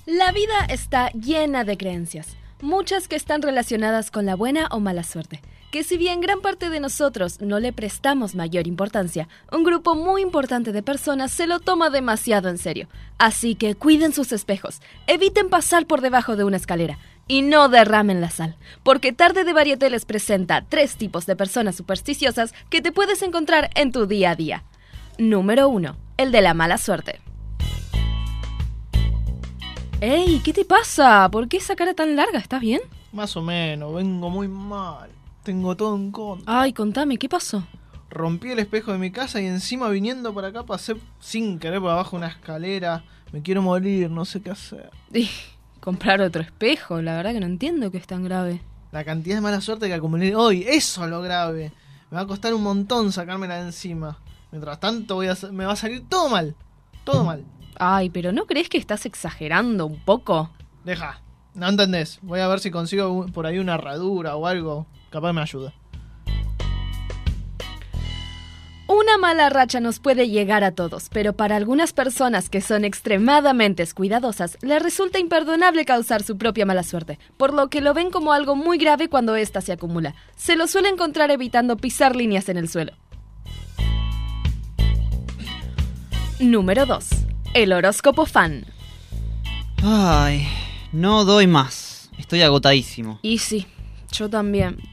La 0.06 0.30
vida 0.30 0.66
está 0.68 1.10
llena 1.10 1.64
de 1.64 1.76
creencias, 1.76 2.36
muchas 2.60 3.08
que 3.08 3.16
están 3.16 3.42
relacionadas 3.42 4.10
con 4.10 4.26
la 4.26 4.36
buena 4.36 4.68
o 4.70 4.78
mala 4.78 5.02
suerte. 5.02 5.40
Que 5.72 5.82
si 5.84 5.96
bien 5.96 6.20
gran 6.20 6.42
parte 6.42 6.68
de 6.68 6.80
nosotros 6.80 7.40
no 7.40 7.58
le 7.58 7.72
prestamos 7.72 8.34
mayor 8.34 8.66
importancia, 8.66 9.26
un 9.50 9.64
grupo 9.64 9.94
muy 9.94 10.20
importante 10.20 10.70
de 10.70 10.82
personas 10.82 11.32
se 11.32 11.46
lo 11.46 11.60
toma 11.60 11.88
demasiado 11.88 12.50
en 12.50 12.58
serio. 12.58 12.88
Así 13.16 13.54
que 13.54 13.74
cuiden 13.74 14.12
sus 14.12 14.32
espejos, 14.32 14.82
eviten 15.06 15.48
pasar 15.48 15.86
por 15.86 16.02
debajo 16.02 16.36
de 16.36 16.44
una 16.44 16.58
escalera 16.58 16.98
y 17.26 17.40
no 17.40 17.70
derramen 17.70 18.20
la 18.20 18.28
sal, 18.28 18.54
porque 18.82 19.14
Tarde 19.14 19.44
de 19.44 19.54
Varieté 19.54 19.88
les 19.88 20.04
presenta 20.04 20.62
tres 20.68 20.96
tipos 20.96 21.24
de 21.24 21.36
personas 21.36 21.74
supersticiosas 21.74 22.52
que 22.68 22.82
te 22.82 22.92
puedes 22.92 23.22
encontrar 23.22 23.70
en 23.74 23.92
tu 23.92 24.04
día 24.06 24.32
a 24.32 24.36
día. 24.36 24.64
Número 25.16 25.70
1. 25.70 25.96
El 26.18 26.32
de 26.32 26.42
la 26.42 26.52
mala 26.52 26.76
suerte. 26.76 27.18
¡Ey! 30.02 30.42
¿Qué 30.44 30.52
te 30.52 30.66
pasa? 30.66 31.30
¿Por 31.32 31.48
qué 31.48 31.56
esa 31.56 31.76
cara 31.76 31.94
tan 31.94 32.14
larga? 32.14 32.38
¿Estás 32.38 32.60
bien? 32.60 32.82
Más 33.10 33.38
o 33.38 33.40
menos, 33.40 33.94
vengo 33.94 34.28
muy 34.28 34.48
mal. 34.48 35.21
Tengo 35.42 35.76
todo 35.76 35.96
en 35.96 36.12
contra. 36.12 36.60
Ay, 36.60 36.72
contame, 36.72 37.18
¿qué 37.18 37.28
pasó? 37.28 37.66
Rompí 38.10 38.50
el 38.50 38.58
espejo 38.58 38.92
de 38.92 38.98
mi 38.98 39.10
casa 39.10 39.40
y 39.40 39.46
encima 39.46 39.88
viniendo 39.88 40.32
para 40.34 40.48
acá 40.48 40.64
pasé 40.64 40.96
sin 41.18 41.58
querer 41.58 41.80
por 41.80 41.90
abajo 41.90 42.16
una 42.16 42.28
escalera. 42.28 43.04
Me 43.32 43.42
quiero 43.42 43.62
morir, 43.62 44.10
no 44.10 44.24
sé 44.24 44.40
qué 44.42 44.50
hacer. 44.50 44.90
Y 45.14 45.28
comprar 45.80 46.20
otro 46.20 46.42
espejo, 46.42 47.02
la 47.02 47.16
verdad 47.16 47.32
que 47.32 47.40
no 47.40 47.46
entiendo 47.46 47.90
que 47.90 47.98
es 47.98 48.06
tan 48.06 48.22
grave. 48.22 48.62
La 48.92 49.04
cantidad 49.04 49.36
de 49.36 49.40
mala 49.40 49.60
suerte 49.60 49.88
que 49.88 49.94
acumulé 49.94 50.36
hoy, 50.36 50.64
eso 50.68 51.02
es 51.04 51.10
lo 51.10 51.22
grave. 51.22 51.72
Me 52.10 52.16
va 52.16 52.22
a 52.22 52.26
costar 52.26 52.54
un 52.54 52.62
montón 52.62 53.10
sacármela 53.10 53.56
de 53.56 53.62
encima. 53.62 54.18
Mientras 54.52 54.78
tanto 54.78 55.16
voy 55.16 55.28
a, 55.28 55.36
me 55.50 55.64
va 55.64 55.72
a 55.72 55.76
salir 55.76 56.06
todo 56.08 56.28
mal. 56.28 56.54
Todo 57.02 57.24
mal. 57.24 57.42
Ay, 57.76 58.10
pero 58.10 58.30
¿no 58.32 58.44
crees 58.44 58.68
que 58.68 58.78
estás 58.78 59.06
exagerando 59.06 59.86
un 59.86 59.98
poco? 59.98 60.50
Deja. 60.84 61.20
No 61.54 61.68
entendés. 61.68 62.18
Voy 62.22 62.40
a 62.40 62.48
ver 62.48 62.60
si 62.60 62.70
consigo 62.70 63.26
por 63.32 63.46
ahí 63.46 63.58
una 63.58 63.74
herradura 63.74 64.36
o 64.36 64.46
algo. 64.46 64.86
Capaz 65.12 65.32
me 65.34 65.42
ayuda. 65.42 65.74
Una 68.88 69.16
mala 69.16 69.48
racha 69.48 69.78
nos 69.78 70.00
puede 70.00 70.28
llegar 70.28 70.64
a 70.64 70.72
todos, 70.72 71.08
pero 71.10 71.34
para 71.34 71.56
algunas 71.56 71.92
personas 71.92 72.48
que 72.48 72.60
son 72.60 72.84
extremadamente 72.84 73.86
cuidadosas, 73.94 74.58
les 74.62 74.82
resulta 74.82 75.18
imperdonable 75.18 75.84
causar 75.84 76.22
su 76.22 76.36
propia 76.36 76.66
mala 76.66 76.82
suerte, 76.82 77.18
por 77.36 77.54
lo 77.54 77.68
que 77.68 77.80
lo 77.80 77.94
ven 77.94 78.10
como 78.10 78.32
algo 78.32 78.56
muy 78.56 78.78
grave 78.78 79.08
cuando 79.08 79.36
ésta 79.36 79.60
se 79.60 79.72
acumula. 79.72 80.14
Se 80.36 80.56
lo 80.56 80.66
suele 80.66 80.88
encontrar 80.88 81.30
evitando 81.30 81.76
pisar 81.76 82.16
líneas 82.16 82.48
en 82.48 82.56
el 82.56 82.68
suelo. 82.68 82.92
Número 86.40 86.86
2. 86.86 87.08
El 87.54 87.72
horóscopo 87.72 88.26
fan. 88.26 88.66
Ay, 89.82 90.46
no 90.92 91.24
doy 91.24 91.46
más. 91.46 92.10
Estoy 92.18 92.42
agotadísimo. 92.42 93.20
Y 93.22 93.38
sí, 93.38 93.66
yo 94.10 94.28
también. 94.28 94.91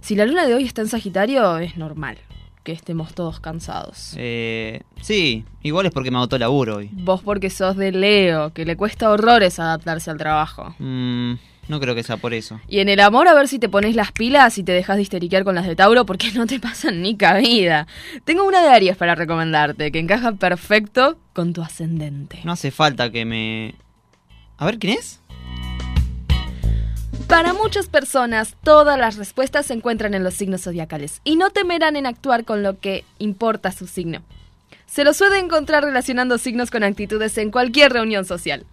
Si 0.00 0.14
la 0.16 0.26
luna 0.26 0.46
de 0.46 0.54
hoy 0.54 0.64
está 0.64 0.82
en 0.82 0.88
Sagitario, 0.88 1.58
es 1.58 1.76
normal 1.76 2.18
que 2.64 2.72
estemos 2.72 3.14
todos 3.14 3.40
cansados. 3.40 4.14
Eh, 4.16 4.82
sí, 5.00 5.44
igual 5.62 5.86
es 5.86 5.92
porque 5.92 6.10
me 6.10 6.18
agotó 6.18 6.36
el 6.36 6.40
laburo 6.40 6.76
hoy. 6.76 6.90
Vos 6.92 7.22
porque 7.22 7.50
sos 7.50 7.76
de 7.76 7.92
Leo, 7.92 8.52
que 8.52 8.64
le 8.64 8.76
cuesta 8.76 9.10
horrores 9.10 9.58
adaptarse 9.58 10.10
al 10.10 10.18
trabajo. 10.18 10.74
Mm, 10.78 11.34
no 11.68 11.80
creo 11.80 11.94
que 11.94 12.02
sea 12.02 12.16
por 12.16 12.34
eso. 12.34 12.60
Y 12.68 12.80
en 12.80 12.88
el 12.88 13.00
amor 13.00 13.28
a 13.28 13.34
ver 13.34 13.48
si 13.48 13.58
te 13.58 13.68
pones 13.68 13.94
las 13.94 14.12
pilas 14.12 14.58
y 14.58 14.62
te 14.62 14.72
dejas 14.72 14.96
de 14.96 15.02
histeriquear 15.02 15.44
con 15.44 15.54
las 15.54 15.66
de 15.66 15.76
Tauro 15.76 16.04
porque 16.04 16.32
no 16.32 16.46
te 16.46 16.60
pasan 16.60 17.00
ni 17.02 17.16
cabida. 17.16 17.86
Tengo 18.24 18.44
una 18.44 18.62
de 18.62 18.68
Aries 18.68 18.96
para 18.96 19.14
recomendarte, 19.14 19.90
que 19.90 19.98
encaja 19.98 20.32
perfecto 20.32 21.18
con 21.32 21.52
tu 21.52 21.62
ascendente. 21.62 22.40
No 22.44 22.52
hace 22.52 22.70
falta 22.70 23.10
que 23.10 23.24
me... 23.24 23.74
A 24.58 24.66
ver, 24.66 24.78
¿quién 24.78 24.98
es? 24.98 25.19
Para 27.30 27.54
muchas 27.54 27.86
personas, 27.86 28.56
todas 28.64 28.98
las 28.98 29.16
respuestas 29.16 29.66
se 29.66 29.72
encuentran 29.72 30.14
en 30.14 30.24
los 30.24 30.34
signos 30.34 30.62
zodiacales 30.62 31.20
y 31.22 31.36
no 31.36 31.50
temerán 31.50 31.94
en 31.94 32.06
actuar 32.06 32.44
con 32.44 32.64
lo 32.64 32.80
que 32.80 33.04
importa 33.20 33.70
su 33.70 33.86
signo. 33.86 34.22
Se 34.86 35.04
lo 35.04 35.14
suele 35.14 35.38
encontrar 35.38 35.84
relacionando 35.84 36.38
signos 36.38 36.72
con 36.72 36.82
actitudes 36.82 37.38
en 37.38 37.52
cualquier 37.52 37.92
reunión 37.92 38.24
social. 38.24 38.66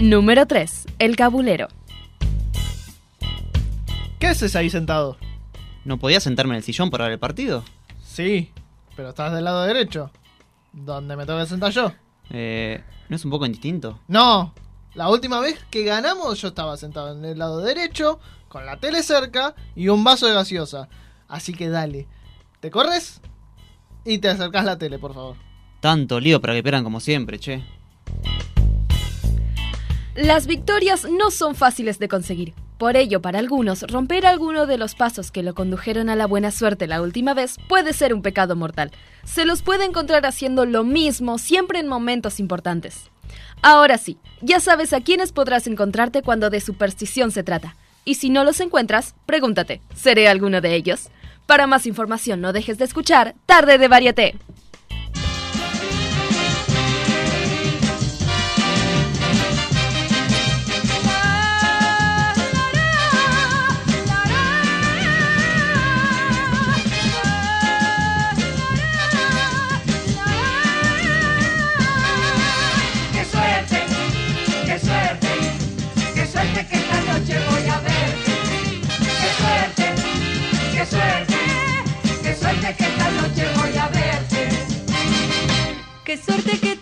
Número 0.00 0.46
3. 0.46 0.86
El 0.98 1.16
cabulero. 1.16 1.68
¿Qué 4.18 4.26
haces 4.26 4.56
ahí 4.56 4.70
sentado? 4.70 5.18
¿No 5.84 5.98
podía 5.98 6.18
sentarme 6.18 6.54
en 6.54 6.58
el 6.58 6.64
sillón 6.64 6.88
para 6.88 7.04
ver 7.04 7.12
el 7.12 7.18
partido? 7.18 7.62
Sí, 8.02 8.52
pero 8.96 9.10
estás 9.10 9.34
del 9.34 9.44
lado 9.44 9.64
derecho. 9.64 10.10
¿Dónde 10.72 11.14
me 11.14 11.26
tengo 11.26 11.40
que 11.40 11.46
sentar 11.46 11.72
yo? 11.72 11.92
Eh, 12.30 12.82
¿No 13.10 13.16
es 13.16 13.24
un 13.26 13.30
poco 13.30 13.44
indistinto? 13.44 14.00
No, 14.08 14.54
la 14.94 15.08
última 15.08 15.40
vez 15.40 15.58
que 15.70 15.84
ganamos 15.84 16.40
yo 16.40 16.48
estaba 16.48 16.76
sentado 16.76 17.12
en 17.12 17.24
el 17.24 17.38
lado 17.38 17.60
derecho, 17.60 18.20
con 18.48 18.66
la 18.66 18.78
tele 18.78 19.02
cerca 19.02 19.54
y 19.76 19.88
un 19.88 20.02
vaso 20.02 20.26
de 20.26 20.34
gaseosa. 20.34 20.88
Así 21.28 21.52
que 21.52 21.68
dale, 21.68 22.08
¿te 22.60 22.70
corres? 22.70 23.20
Y 24.04 24.18
te 24.18 24.28
acercás 24.28 24.64
la 24.64 24.78
tele, 24.78 24.98
por 24.98 25.14
favor. 25.14 25.36
Tanto 25.80 26.18
lío 26.18 26.40
para 26.40 26.54
que 26.54 26.62
pierdan 26.62 26.84
como 26.84 27.00
siempre, 27.00 27.38
che. 27.38 27.62
Las 30.14 30.46
victorias 30.46 31.06
no 31.08 31.30
son 31.30 31.54
fáciles 31.54 31.98
de 31.98 32.08
conseguir. 32.08 32.54
Por 32.78 32.96
ello, 32.96 33.20
para 33.20 33.38
algunos, 33.38 33.82
romper 33.82 34.24
alguno 34.24 34.66
de 34.66 34.78
los 34.78 34.94
pasos 34.94 35.30
que 35.30 35.42
lo 35.42 35.54
condujeron 35.54 36.08
a 36.08 36.16
la 36.16 36.26
buena 36.26 36.50
suerte 36.50 36.86
la 36.86 37.02
última 37.02 37.34
vez 37.34 37.56
puede 37.68 37.92
ser 37.92 38.14
un 38.14 38.22
pecado 38.22 38.56
mortal. 38.56 38.90
Se 39.24 39.44
los 39.44 39.62
puede 39.62 39.84
encontrar 39.84 40.26
haciendo 40.26 40.64
lo 40.64 40.84
mismo 40.84 41.38
siempre 41.38 41.80
en 41.80 41.88
momentos 41.88 42.40
importantes. 42.40 43.10
Ahora 43.62 43.98
sí, 43.98 44.18
ya 44.40 44.60
sabes 44.60 44.92
a 44.92 45.00
quiénes 45.00 45.32
podrás 45.32 45.66
encontrarte 45.66 46.22
cuando 46.22 46.50
de 46.50 46.60
superstición 46.60 47.30
se 47.30 47.42
trata. 47.42 47.76
Y 48.04 48.14
si 48.14 48.30
no 48.30 48.44
los 48.44 48.60
encuentras, 48.60 49.14
pregúntate, 49.26 49.80
¿seré 49.94 50.28
alguno 50.28 50.60
de 50.60 50.74
ellos? 50.74 51.08
Para 51.46 51.66
más 51.66 51.86
información 51.86 52.40
no 52.40 52.52
dejes 52.52 52.78
de 52.78 52.84
escuchar 52.84 53.34
Tarde 53.46 53.78
de 53.78 53.88
Varieté. 53.88 54.34
Qué 86.08 86.16
suerte 86.16 86.58
que 86.58 86.77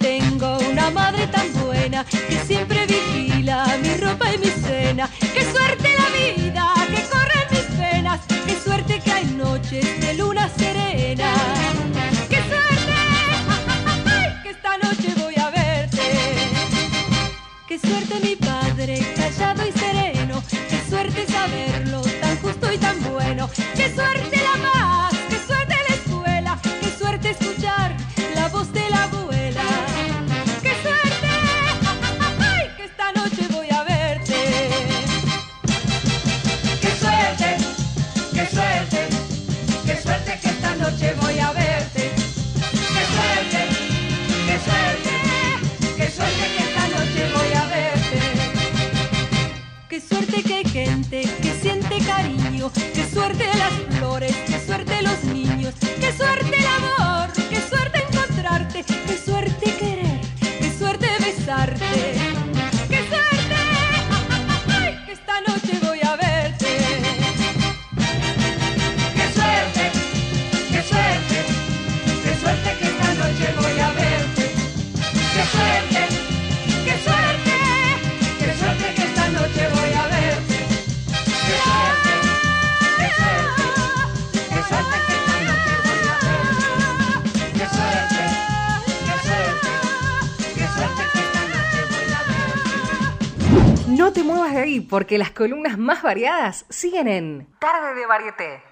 te 94.16 94.22
muevas 94.22 94.54
de 94.54 94.60
ahí 94.60 94.80
porque 94.80 95.18
las 95.18 95.30
columnas 95.30 95.76
más 95.76 96.02
variadas 96.02 96.64
siguen 96.70 97.06
en 97.06 97.48
Tarde 97.58 97.94
de 98.00 98.06
Varieté. 98.06 98.62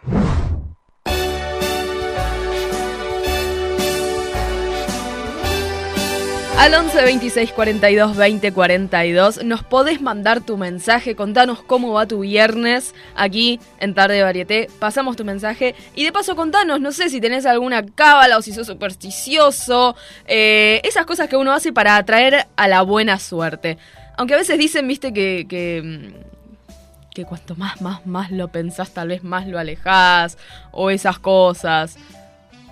Al 6.58 6.72
11 6.72 7.02
26 7.02 7.52
42 7.52 8.16
20 8.16 8.52
42 8.52 9.44
nos 9.44 9.62
podés 9.62 10.00
mandar 10.00 10.40
tu 10.40 10.56
mensaje, 10.56 11.14
contanos 11.14 11.62
cómo 11.62 11.92
va 11.92 12.06
tu 12.06 12.20
viernes 12.20 12.94
aquí 13.14 13.60
en 13.80 13.92
Tarde 13.92 14.14
de 14.14 14.22
Varieté, 14.22 14.70
pasamos 14.78 15.14
tu 15.14 15.26
mensaje 15.26 15.74
y 15.94 16.04
de 16.04 16.12
paso 16.12 16.36
contanos, 16.36 16.80
no 16.80 16.90
sé 16.90 17.10
si 17.10 17.20
tenés 17.20 17.44
alguna 17.44 17.84
cábala 17.84 18.38
o 18.38 18.42
si 18.42 18.54
sos 18.54 18.66
supersticioso, 18.66 19.94
eh, 20.26 20.80
esas 20.84 21.04
cosas 21.04 21.28
que 21.28 21.36
uno 21.36 21.52
hace 21.52 21.70
para 21.70 21.96
atraer 21.96 22.46
a 22.56 22.66
la 22.66 22.80
buena 22.80 23.18
suerte. 23.18 23.76
Aunque 24.16 24.34
a 24.34 24.36
veces 24.38 24.58
dicen, 24.58 24.86
viste, 24.86 25.12
que, 25.12 25.46
que, 25.48 25.82
mm, 25.84 27.10
que 27.14 27.24
cuanto 27.24 27.54
más, 27.56 27.80
más, 27.80 28.06
más 28.06 28.30
lo 28.30 28.48
pensás, 28.48 28.90
tal 28.92 29.08
vez 29.08 29.22
más 29.24 29.46
lo 29.46 29.58
alejás 29.58 30.38
o 30.72 30.90
esas 30.90 31.18
cosas. 31.18 31.96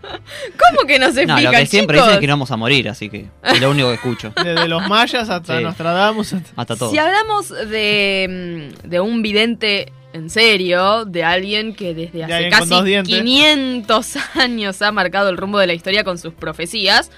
¿Cómo 0.00 0.86
que 0.86 0.98
no 0.98 1.12
se 1.12 1.26
No, 1.26 1.36
fijan, 1.36 1.52
lo 1.52 1.58
que 1.58 1.66
siempre 1.66 1.96
chicos? 1.96 2.06
dicen 2.08 2.14
es 2.18 2.20
que 2.20 2.26
no 2.28 2.32
vamos 2.34 2.50
a 2.50 2.56
morir, 2.56 2.88
así 2.88 3.10
que 3.10 3.26
es 3.42 3.60
lo 3.60 3.70
único 3.70 3.88
que 3.88 3.94
escucho. 3.94 4.32
Desde 4.42 4.66
los 4.68 4.88
mayas 4.88 5.28
hasta 5.28 5.58
Sí. 5.58 5.62
Nostradamus. 5.64 6.32
hasta- 6.32 6.50
Hasta 6.56 6.76
todo. 6.76 6.90
Si 6.90 6.98
hablamos 6.98 7.48
de, 7.50 8.70
mm, 8.82 8.88
de 8.88 9.00
un 9.00 9.20
vidente 9.22 9.92
en 10.14 10.30
serio, 10.30 11.04
de 11.04 11.22
alguien 11.24 11.74
que 11.74 11.92
desde 11.94 12.24
hace 12.24 12.48
casi 12.48 12.82
dientes. 12.82 13.14
500 13.14 14.16
años 14.36 14.80
ha 14.80 14.90
marcado 14.92 15.28
el 15.28 15.36
rumbo 15.36 15.58
de 15.58 15.66
la 15.66 15.74
historia 15.74 16.02
con 16.02 16.16
sus 16.16 16.32
profecías, 16.32 17.10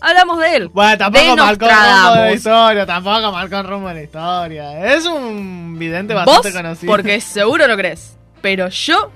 hablamos 0.00 0.38
de 0.38 0.54
él. 0.56 0.68
Bueno, 0.68 0.96
tampoco 0.96 1.24
de 1.24 1.36
marcó 1.36 1.64
el 1.66 1.72
rumbo 1.72 2.10
de 2.14 2.20
la 2.20 2.32
historia, 2.32 2.86
tampoco 2.86 3.32
marcó 3.32 3.56
el 3.58 3.66
rumbo 3.66 3.88
de 3.88 3.94
la 3.94 4.02
historia. 4.04 4.94
Es 4.94 5.04
un 5.06 5.76
vidente 5.76 6.14
bastante 6.14 6.50
Vos, 6.50 6.56
conocido. 6.56 6.92
porque 6.92 7.20
seguro 7.20 7.66
no 7.66 7.76
crees, 7.76 8.16
pero 8.40 8.68
yo 8.68 9.10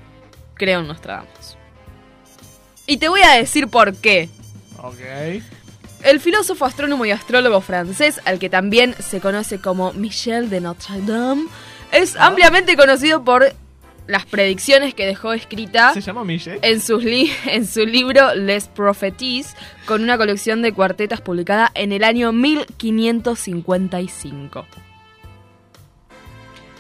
creo 0.55 0.81
en 0.81 0.89
Nostradamus. 0.89 1.31
Y 2.91 2.97
te 2.97 3.09
voy 3.09 3.21
a 3.23 3.35
decir 3.37 3.69
por 3.69 3.95
qué. 3.95 4.29
Ok. 4.79 4.99
El 6.03 6.19
filósofo, 6.19 6.65
astrónomo 6.65 7.05
y 7.07 7.13
astrólogo 7.13 7.61
francés, 7.61 8.21
al 8.25 8.41
que 8.41 8.49
también 8.51 8.97
se 8.99 9.21
conoce 9.21 9.61
como 9.61 9.93
Michel 9.93 10.51
de 10.51 10.61
Notre 10.61 11.01
Dame, 11.03 11.45
es 11.93 12.17
Ah. 12.17 12.27
ampliamente 12.27 12.77
conocido 12.77 13.23
por 13.23 13.55
las 14.09 14.27
predicciones 14.27 14.93
que 14.95 15.07
dejó 15.07 15.33
escrita 15.35 15.95
¿Se 15.95 16.01
llama 16.01 16.25
Michel? 16.25 16.59
en, 16.63 16.81
sus 16.81 17.05
li- 17.05 17.31
en 17.47 17.65
su 17.67 17.87
libro 17.87 18.35
Les 18.35 18.67
Prophéties, 18.67 19.55
con 19.87 20.03
una 20.03 20.17
colección 20.19 20.61
de 20.63 20.73
cuartetas 20.73 21.21
publicada 21.21 21.71
en 21.75 21.93
el 21.93 22.03
año 22.03 22.33
1555. 22.33 24.67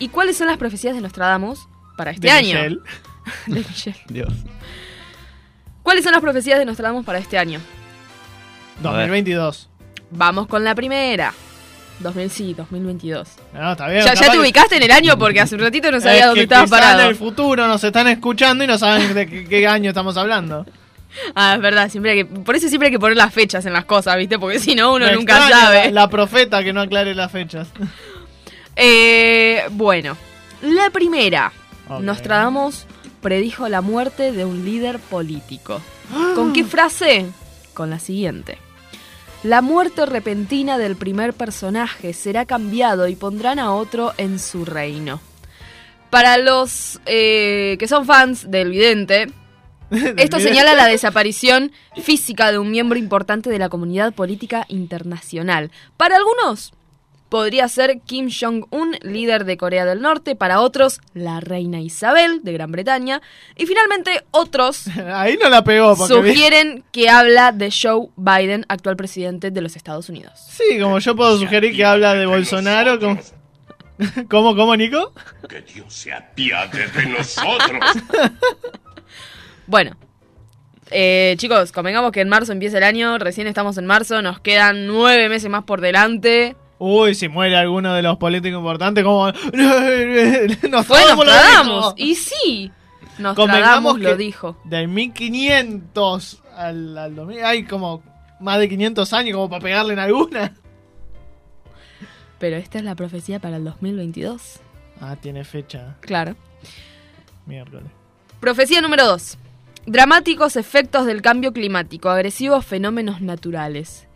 ¿Y 0.00 0.08
cuáles 0.08 0.36
son 0.38 0.48
las 0.48 0.56
profecías 0.56 0.96
de 0.96 1.02
Nostradamus 1.02 1.68
para 1.96 2.10
este 2.10 2.26
De 2.26 2.30
año? 2.32 2.54
Michel. 2.54 2.80
De 3.46 3.60
Michel. 3.60 3.94
Dios. 4.08 4.32
¿Cuáles 5.90 6.04
son 6.04 6.12
las 6.12 6.20
profecías 6.20 6.56
de 6.56 6.64
Nostradamus 6.64 7.04
para 7.04 7.18
este 7.18 7.36
año? 7.36 7.60
2022. 8.80 9.68
Vamos 10.12 10.46
con 10.46 10.62
la 10.62 10.72
primera. 10.76 11.34
2000, 11.98 12.30
sí, 12.30 12.54
2022. 12.54 13.28
No, 13.54 13.72
está 13.72 13.88
bien. 13.88 14.04
Ya, 14.04 14.14
ya 14.14 14.30
te 14.30 14.38
ubicaste 14.38 14.76
en 14.76 14.84
el 14.84 14.92
año 14.92 15.18
porque 15.18 15.40
hace 15.40 15.56
un 15.56 15.62
ratito 15.62 15.90
no 15.90 15.96
Es 15.96 16.04
sabía 16.04 16.26
dónde 16.26 16.42
que 16.42 16.44
estabas 16.44 16.70
parado. 16.70 17.00
en 17.00 17.06
el 17.08 17.16
futuro 17.16 17.66
nos 17.66 17.82
están 17.82 18.06
escuchando 18.06 18.62
y 18.62 18.68
no 18.68 18.78
saben 18.78 19.12
de 19.14 19.26
qué, 19.26 19.44
qué 19.48 19.66
año 19.66 19.88
estamos 19.88 20.16
hablando. 20.16 20.64
Ah, 21.34 21.54
es 21.56 21.60
verdad, 21.60 21.90
siempre 21.90 22.12
hay 22.12 22.18
que, 22.18 22.24
por 22.26 22.54
eso 22.54 22.68
siempre 22.68 22.86
hay 22.86 22.92
que 22.92 23.00
poner 23.00 23.16
las 23.16 23.34
fechas 23.34 23.66
en 23.66 23.72
las 23.72 23.84
cosas, 23.84 24.16
¿viste? 24.16 24.38
Porque 24.38 24.60
si 24.60 24.76
no, 24.76 24.94
uno 24.94 25.06
Me 25.06 25.12
nunca 25.14 25.48
sabe. 25.48 25.86
La, 25.86 26.02
la 26.02 26.08
profeta 26.08 26.62
que 26.62 26.72
no 26.72 26.82
aclare 26.82 27.16
las 27.16 27.32
fechas. 27.32 27.66
Eh, 28.76 29.64
bueno, 29.72 30.16
la 30.62 30.88
primera. 30.90 31.52
Ok. 31.88 32.00
Nostradamus 32.02 32.86
predijo 33.20 33.68
la 33.68 33.80
muerte 33.80 34.32
de 34.32 34.44
un 34.44 34.64
líder 34.64 34.98
político. 34.98 35.80
¿Con 36.34 36.52
qué 36.52 36.64
frase? 36.64 37.26
Con 37.74 37.90
la 37.90 37.98
siguiente. 37.98 38.58
La 39.42 39.62
muerte 39.62 40.04
repentina 40.04 40.76
del 40.76 40.96
primer 40.96 41.32
personaje 41.32 42.12
será 42.12 42.44
cambiado 42.44 43.08
y 43.08 43.16
pondrán 43.16 43.58
a 43.58 43.72
otro 43.72 44.12
en 44.18 44.38
su 44.38 44.64
reino. 44.64 45.20
Para 46.10 46.36
los 46.36 47.00
eh, 47.06 47.76
que 47.78 47.88
son 47.88 48.04
fans 48.04 48.50
del 48.50 48.70
vidente, 48.70 49.28
esto 50.16 50.40
señala 50.40 50.74
la 50.74 50.86
desaparición 50.86 51.72
física 52.02 52.52
de 52.52 52.58
un 52.58 52.70
miembro 52.70 52.98
importante 52.98 53.48
de 53.48 53.58
la 53.58 53.68
comunidad 53.68 54.12
política 54.12 54.66
internacional. 54.68 55.70
Para 55.96 56.16
algunos, 56.16 56.72
podría 57.30 57.66
ser 57.68 58.00
Kim 58.04 58.28
Jong-un, 58.28 58.96
líder 59.00 59.46
de 59.46 59.56
Corea 59.56 59.86
del 59.86 60.02
Norte. 60.02 60.36
Para 60.36 60.60
otros, 60.60 61.00
la 61.14 61.40
reina 61.40 61.80
Isabel 61.80 62.40
de 62.42 62.52
Gran 62.52 62.70
Bretaña. 62.72 63.22
Y 63.56 63.64
finalmente, 63.64 64.24
otros 64.32 64.86
Ahí 65.14 65.38
no 65.42 65.48
la 65.48 65.64
pegó. 65.64 65.96
Porque 65.96 66.20
vi- 66.20 66.30
sugieren 66.32 66.84
que 66.92 67.08
habla 67.08 67.52
de 67.52 67.70
Joe 67.70 68.08
Biden, 68.16 68.66
actual 68.68 68.96
presidente 68.96 69.50
de 69.50 69.60
los 69.62 69.76
Estados 69.76 70.08
Unidos. 70.10 70.32
Sí, 70.50 70.78
como 70.78 70.98
yo 70.98 71.16
puedo 71.16 71.38
sugerir 71.38 71.74
que 71.74 71.84
habla 71.84 72.12
de 72.14 72.26
Bolsonaro. 72.26 72.98
Como... 73.00 73.18
¿Cómo, 74.28 74.56
cómo, 74.56 74.76
Nico? 74.76 75.12
Que 75.48 75.60
Dios 75.62 75.92
se 75.92 76.12
apiade 76.12 76.86
de 76.88 77.06
nosotros. 77.06 77.70
Bueno. 79.66 79.96
eh, 80.90 81.34
chicos, 81.38 81.70
convengamos 81.70 82.10
que 82.10 82.20
en 82.20 82.28
marzo 82.28 82.50
empieza 82.52 82.78
el 82.78 82.82
año, 82.84 83.18
recién 83.18 83.46
estamos 83.46 83.78
en 83.78 83.86
marzo, 83.86 84.20
nos 84.22 84.40
quedan 84.40 84.86
nueve 84.88 85.28
meses 85.28 85.48
más 85.48 85.62
por 85.64 85.80
delante. 85.80 86.56
Uy, 86.82 87.14
si 87.14 87.28
muere 87.28 87.58
alguno 87.58 87.92
de 87.92 88.00
los 88.00 88.16
políticos 88.16 88.58
importantes, 88.58 89.04
como. 89.04 89.26
Nos 90.70 90.86
Fue 90.86 90.98
Nostradamus. 91.14 91.92
Y 91.96 92.14
sí, 92.14 92.72
Nostradamus 93.18 93.36
Convengamos 93.36 94.00
lo 94.00 94.16
dijo. 94.16 94.56
Del 94.64 94.88
1500 94.88 96.42
al, 96.56 96.96
al 96.96 97.14
2000, 97.14 97.44
hay 97.44 97.64
como 97.64 98.02
más 98.40 98.58
de 98.58 98.70
500 98.70 99.12
años 99.12 99.34
como 99.34 99.50
para 99.50 99.62
pegarle 99.62 99.92
en 99.92 99.98
alguna. 99.98 100.54
Pero 102.38 102.56
esta 102.56 102.78
es 102.78 102.84
la 102.84 102.94
profecía 102.94 103.40
para 103.40 103.58
el 103.58 103.64
2022. 103.64 104.60
Ah, 105.02 105.16
tiene 105.16 105.44
fecha. 105.44 105.98
Claro. 106.00 106.34
Miércoles. 107.44 107.90
Profecía 108.40 108.80
número 108.80 109.04
2. 109.04 109.36
Dramáticos 109.84 110.56
efectos 110.56 111.04
del 111.04 111.20
cambio 111.20 111.52
climático, 111.52 112.08
agresivos 112.08 112.64
fenómenos 112.64 113.20
naturales. 113.20 114.06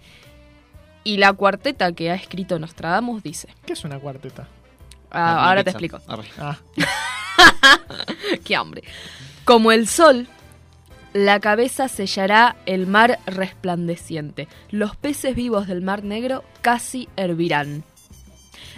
Y 1.05 1.19
la 1.19 1.33
cuarteta 1.35 1.93
que 1.93 2.11
ha 2.11 2.15
escrito 2.15 2.59
Nostradamus 2.59 3.23
dice. 3.23 3.49
¿Qué 3.67 3.75
es 3.75 3.85
una 3.85 3.99
cuarteta? 3.99 4.49
Ah, 5.11 5.35
Una 5.35 5.49
ahora 5.49 5.65
te 5.65 5.71
explico. 5.71 6.01
Ah, 6.39 6.57
Qué 8.45 8.57
hambre. 8.57 8.83
Como 9.45 9.71
el 9.71 9.87
sol, 9.87 10.27
la 11.13 11.39
cabeza 11.41 11.89
sellará 11.89 12.57
el 12.67 12.87
mar 12.87 13.19
resplandeciente. 13.27 14.49
Los 14.71 14.97
peces 14.97 15.37
vivos 15.37 15.67
del 15.67 15.83
mar 15.83 16.03
negro 16.03 16.43
casi 16.63 17.09
hervirán. 17.17 17.85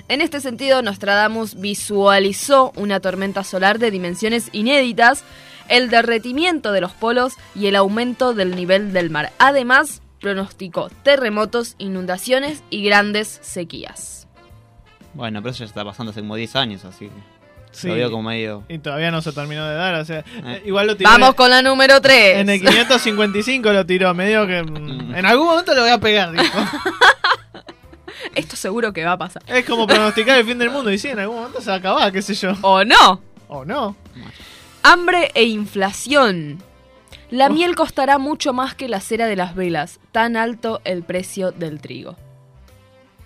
En 0.08 0.20
este 0.20 0.40
sentido, 0.40 0.82
Nostradamus 0.82 1.58
visualizó 1.58 2.72
una 2.76 3.00
tormenta 3.00 3.42
solar 3.44 3.78
de 3.78 3.90
dimensiones 3.90 4.50
inéditas, 4.52 5.24
el 5.68 5.88
derretimiento 5.88 6.72
de 6.72 6.80
los 6.80 6.92
polos 6.92 7.34
y 7.54 7.66
el 7.66 7.76
aumento 7.76 8.34
del 8.34 8.54
nivel 8.54 8.92
del 8.92 9.10
mar. 9.10 9.32
Además, 9.38 10.02
pronosticó 10.20 10.90
terremotos, 11.02 11.74
inundaciones 11.78 12.62
y 12.70 12.82
grandes 12.84 13.38
sequías. 13.42 14.26
Bueno, 15.14 15.40
pero 15.42 15.50
eso 15.52 15.60
ya 15.60 15.66
está 15.66 15.84
pasando 15.84 16.10
hace 16.10 16.20
como 16.20 16.36
10 16.36 16.56
años, 16.56 16.84
así 16.84 17.06
que 17.06 17.36
Sí. 17.72 17.88
lo 17.88 17.94
veo 17.94 18.10
como 18.10 18.22
medio... 18.30 18.64
Y 18.68 18.78
todavía 18.78 19.10
no 19.10 19.20
se 19.20 19.32
terminó 19.32 19.66
de 19.66 19.74
dar, 19.74 19.94
o 19.96 20.04
sea, 20.04 20.24
Eh. 20.44 20.62
igual 20.64 20.86
lo 20.86 20.96
tiró. 20.96 21.10
Vamos 21.10 21.34
con 21.34 21.50
la 21.50 21.60
número 21.60 22.00
3. 22.00 22.38
En 22.38 22.48
el 22.48 22.60
555 22.60 23.70
lo 23.72 23.84
tiró, 23.84 24.14
medio 24.14 24.46
que 24.46 24.62
mm, 24.62 25.14
en 25.14 25.26
algún 25.26 25.46
momento 25.46 25.74
lo 25.74 25.82
voy 25.82 25.90
a 25.90 25.98
pegar, 25.98 26.32
dijo. 26.32 26.44
Esto 28.34 28.56
seguro 28.56 28.92
que 28.92 29.04
va 29.04 29.12
a 29.12 29.18
pasar. 29.18 29.42
Es 29.46 29.64
como 29.66 29.86
pronosticar 29.86 30.38
el 30.38 30.46
fin 30.46 30.58
del 30.58 30.70
mundo 30.70 30.90
y 30.90 30.98
sí, 30.98 31.08
en 31.08 31.18
algún 31.18 31.36
momento 31.36 31.60
se 31.60 31.68
va 31.68 31.74
a 31.74 31.78
acabar, 31.78 32.12
qué 32.12 32.22
sé 32.22 32.34
yo. 32.34 32.52
¿O 32.62 32.84
no? 32.84 33.20
O 33.48 33.64
no. 33.64 33.96
Hambre 34.82 35.30
e 35.34 35.44
inflación. 35.44 36.62
La 37.30 37.48
miel 37.48 37.74
costará 37.74 38.18
mucho 38.18 38.52
más 38.52 38.74
que 38.74 38.88
la 38.88 39.00
cera 39.00 39.26
de 39.26 39.36
las 39.36 39.54
velas, 39.54 39.98
tan 40.12 40.36
alto 40.36 40.80
el 40.84 41.02
precio 41.02 41.50
del 41.50 41.80
trigo. 41.80 42.16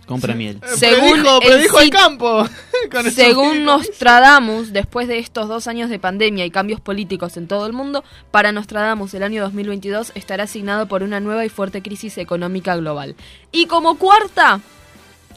Compra 0.07 0.35
miel. 0.35 0.61
Eh, 0.63 0.67
Según 0.77 1.23
predijo, 1.23 1.41
el 1.41 1.49
predijo 1.49 1.81
el 1.81 1.91
campo. 1.91 2.45
Con 2.91 3.11
Según. 3.13 3.65
Nostradamus, 3.65 4.73
después 4.73 5.07
de 5.07 5.19
estos 5.19 5.47
dos 5.47 5.69
años 5.69 5.89
de 5.89 6.01
pandemia 6.01 6.45
y 6.45 6.51
cambios 6.51 6.81
políticos 6.81 7.37
en 7.37 7.47
todo 7.47 7.67
el 7.67 7.73
mundo, 7.73 8.03
para 8.33 8.51
Nostradamus 8.51 9.15
el 9.15 9.23
año 9.23 9.43
2022 9.43 10.13
estará 10.17 10.45
asignado 10.45 10.87
por 10.87 11.05
una 11.05 11.21
nueva 11.21 11.45
y 11.45 11.49
fuerte 11.49 11.81
crisis 11.81 12.19
económica 12.19 12.75
global. 12.75 13.15
Y 13.53 13.67
como 13.67 13.99
cuarta, 13.99 14.61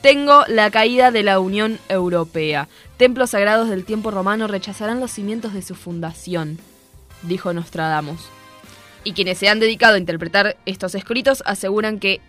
tengo 0.01 0.43
la 0.47 0.71
caída 0.71 1.11
de 1.11 1.21
la 1.21 1.39
Unión 1.39 1.77
Europea. 1.87 2.67
Templos 2.97 3.29
sagrados 3.31 3.69
del 3.69 3.85
tiempo 3.85 4.09
romano 4.09 4.47
rechazarán 4.47 4.99
los 4.99 5.11
cimientos 5.11 5.53
de 5.53 5.61
su 5.61 5.75
fundación, 5.75 6.57
dijo 7.21 7.53
Nostradamus. 7.53 8.21
Y 9.03 9.13
quienes 9.13 9.37
se 9.37 9.49
han 9.49 9.59
dedicado 9.59 9.95
a 9.95 9.97
interpretar 9.97 10.57
estos 10.65 10.95
escritos 10.95 11.43
aseguran 11.45 11.99
que 11.99 12.21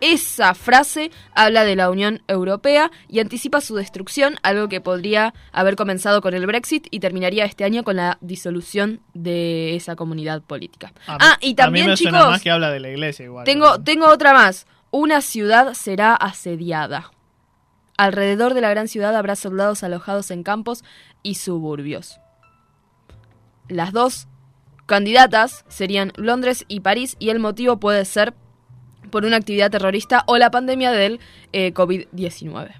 esa 0.00 0.54
frase 0.54 1.10
habla 1.34 1.64
de 1.64 1.76
la 1.76 1.90
Unión 1.90 2.22
Europea 2.28 2.90
y 3.08 3.20
anticipa 3.20 3.60
su 3.60 3.74
destrucción, 3.74 4.36
algo 4.42 4.68
que 4.68 4.80
podría 4.80 5.34
haber 5.52 5.76
comenzado 5.76 6.20
con 6.20 6.34
el 6.34 6.46
Brexit 6.46 6.86
y 6.90 7.00
terminaría 7.00 7.44
este 7.44 7.64
año 7.64 7.82
con 7.82 7.96
la 7.96 8.18
disolución 8.20 9.00
de 9.14 9.74
esa 9.74 9.96
comunidad 9.96 10.42
política. 10.42 10.92
A 11.06 11.16
ah, 11.20 11.38
y 11.40 11.46
a 11.46 11.48
mí 11.48 11.54
también, 11.54 11.96
suena 11.96 12.18
chicos, 12.18 12.30
más 12.30 12.42
que 12.42 12.50
habla 12.50 12.70
de 12.70 12.80
la 12.80 12.90
iglesia 12.90 13.24
igual. 13.24 13.44
tengo, 13.44 13.80
tengo 13.80 14.08
otra 14.08 14.32
más. 14.32 14.66
Una 14.90 15.20
ciudad 15.20 15.74
será 15.74 16.14
asediada. 16.14 17.10
Alrededor 17.96 18.54
de 18.54 18.60
la 18.60 18.70
gran 18.70 18.88
ciudad 18.88 19.16
habrá 19.16 19.36
soldados 19.36 19.82
alojados 19.82 20.30
en 20.30 20.44
campos 20.44 20.84
y 21.22 21.34
suburbios. 21.34 22.20
Las 23.68 23.92
dos 23.92 24.28
candidatas 24.88 25.64
serían 25.68 26.12
Londres 26.16 26.64
y 26.66 26.80
París 26.80 27.14
y 27.20 27.28
el 27.30 27.38
motivo 27.38 27.78
puede 27.78 28.04
ser 28.04 28.34
por 29.10 29.24
una 29.24 29.36
actividad 29.36 29.70
terrorista 29.70 30.24
o 30.26 30.36
la 30.38 30.50
pandemia 30.50 30.90
del 30.90 31.20
eh, 31.52 31.72
COVID-19. 31.72 32.70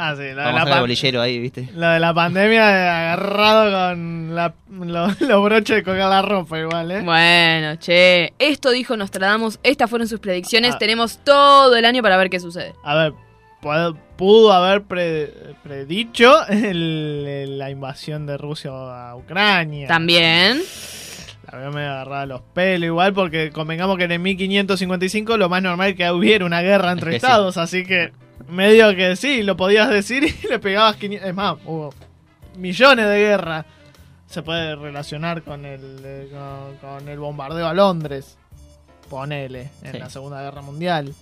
Ah, 0.00 0.14
sí, 0.16 0.22
la, 0.22 0.46
de 0.46 0.52
Vamos 0.52 0.70
la 0.70 0.80
bolillero 0.80 1.20
ahí, 1.20 1.40
¿viste? 1.40 1.68
la 1.74 1.94
de 1.94 2.00
la 2.00 2.14
pandemia 2.14 2.66
de 2.68 2.88
agarrado 2.88 3.90
con 3.94 4.32
la- 4.34 4.54
lo- 4.70 5.08
los 5.26 5.42
broches 5.44 5.76
de 5.76 5.82
colgar 5.82 6.08
la 6.08 6.22
ropa 6.22 6.56
igual, 6.60 6.90
¿eh? 6.92 7.02
Bueno, 7.02 7.74
che, 7.80 8.32
esto 8.38 8.70
dijo 8.70 8.96
Nostradamus, 8.96 9.58
estas 9.64 9.90
fueron 9.90 10.06
sus 10.06 10.20
predicciones, 10.20 10.74
Ah. 10.76 10.78
tenemos 10.78 11.18
todo 11.24 11.74
el 11.74 11.84
año 11.84 12.00
para 12.02 12.16
ver 12.16 12.30
qué 12.30 12.38
sucede. 12.38 12.74
A 12.84 12.94
ver, 12.94 13.12
puedo- 13.60 13.96
pudo 14.16 14.52
haber 14.52 14.82
pre- 14.84 15.32
predicho 15.64 16.46
el- 16.46 17.26
el- 17.26 17.58
la 17.58 17.70
invasión 17.70 18.24
de 18.26 18.38
Rusia 18.38 18.70
a 18.70 19.16
Ucrania. 19.16 19.88
También. 19.88 20.60
La 21.50 21.58
veo 21.58 21.70
medio 21.72 21.90
agarrada 21.90 22.26
los 22.26 22.40
pelos 22.42 22.86
igual 22.86 23.12
porque 23.14 23.50
convengamos 23.50 23.96
que 23.96 24.04
en 24.04 24.12
el 24.12 24.18
1555 24.18 25.36
lo 25.36 25.48
más 25.48 25.62
normal 25.62 25.90
es 25.90 25.96
que 25.96 26.10
hubiera 26.10 26.44
una 26.44 26.60
guerra 26.60 26.92
entre 26.92 27.10
Es 27.10 27.14
que 27.20 27.20
sí. 27.20 27.26
estados, 27.26 27.56
así 27.56 27.84
que 27.84 28.12
medio 28.48 28.94
que 28.94 29.16
sí, 29.16 29.42
lo 29.42 29.56
podías 29.56 29.88
decir 29.88 30.24
y 30.24 30.46
le 30.48 30.58
pegabas 30.58 30.96
500... 30.96 31.28
Es 31.28 31.34
más, 31.34 31.56
hubo 31.64 31.92
millones 32.56 33.06
de 33.06 33.18
guerras. 33.18 33.64
Se 34.26 34.42
puede 34.42 34.76
relacionar 34.76 35.42
con 35.42 35.64
el, 35.64 35.80
eh, 36.04 36.28
con, 36.30 36.76
con 37.00 37.08
el 37.08 37.18
bombardeo 37.18 37.66
a 37.66 37.72
Londres. 37.72 38.36
Ponele, 39.08 39.70
en 39.82 39.92
Sí. 39.92 39.98
la 39.98 40.10
Segunda 40.10 40.42
Guerra 40.42 40.60
Mundial. 40.60 41.14